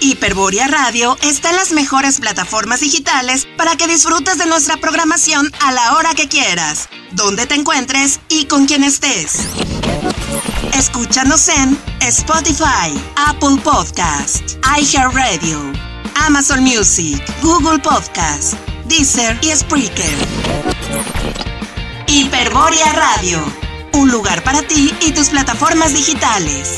Hiperboria 0.00 0.68
Radio 0.68 1.16
está 1.22 1.50
en 1.50 1.56
las 1.56 1.72
mejores 1.72 2.20
plataformas 2.20 2.80
digitales 2.80 3.46
para 3.56 3.76
que 3.76 3.86
disfrutes 3.86 4.38
de 4.38 4.46
nuestra 4.46 4.76
programación 4.76 5.50
a 5.60 5.72
la 5.72 5.94
hora 5.94 6.14
que 6.14 6.28
quieras, 6.28 6.88
donde 7.12 7.46
te 7.46 7.54
encuentres 7.54 8.20
y 8.28 8.44
con 8.46 8.66
quien 8.66 8.84
estés. 8.84 9.40
Escúchanos 10.74 11.48
en 11.48 11.78
Spotify, 12.00 12.92
Apple 13.16 13.60
Podcast, 13.62 14.58
iHeartRadio, 14.78 15.72
Amazon 16.26 16.62
Music, 16.62 17.22
Google 17.42 17.78
Podcast, 17.78 18.54
Deezer 18.84 19.38
y 19.42 19.50
Spreaker. 19.50 20.16
Hiperboria 22.06 22.92
Radio, 22.92 23.44
un 23.92 24.10
lugar 24.10 24.42
para 24.44 24.62
ti 24.62 24.94
y 25.00 25.12
tus 25.12 25.30
plataformas 25.30 25.92
digitales. 25.92 26.76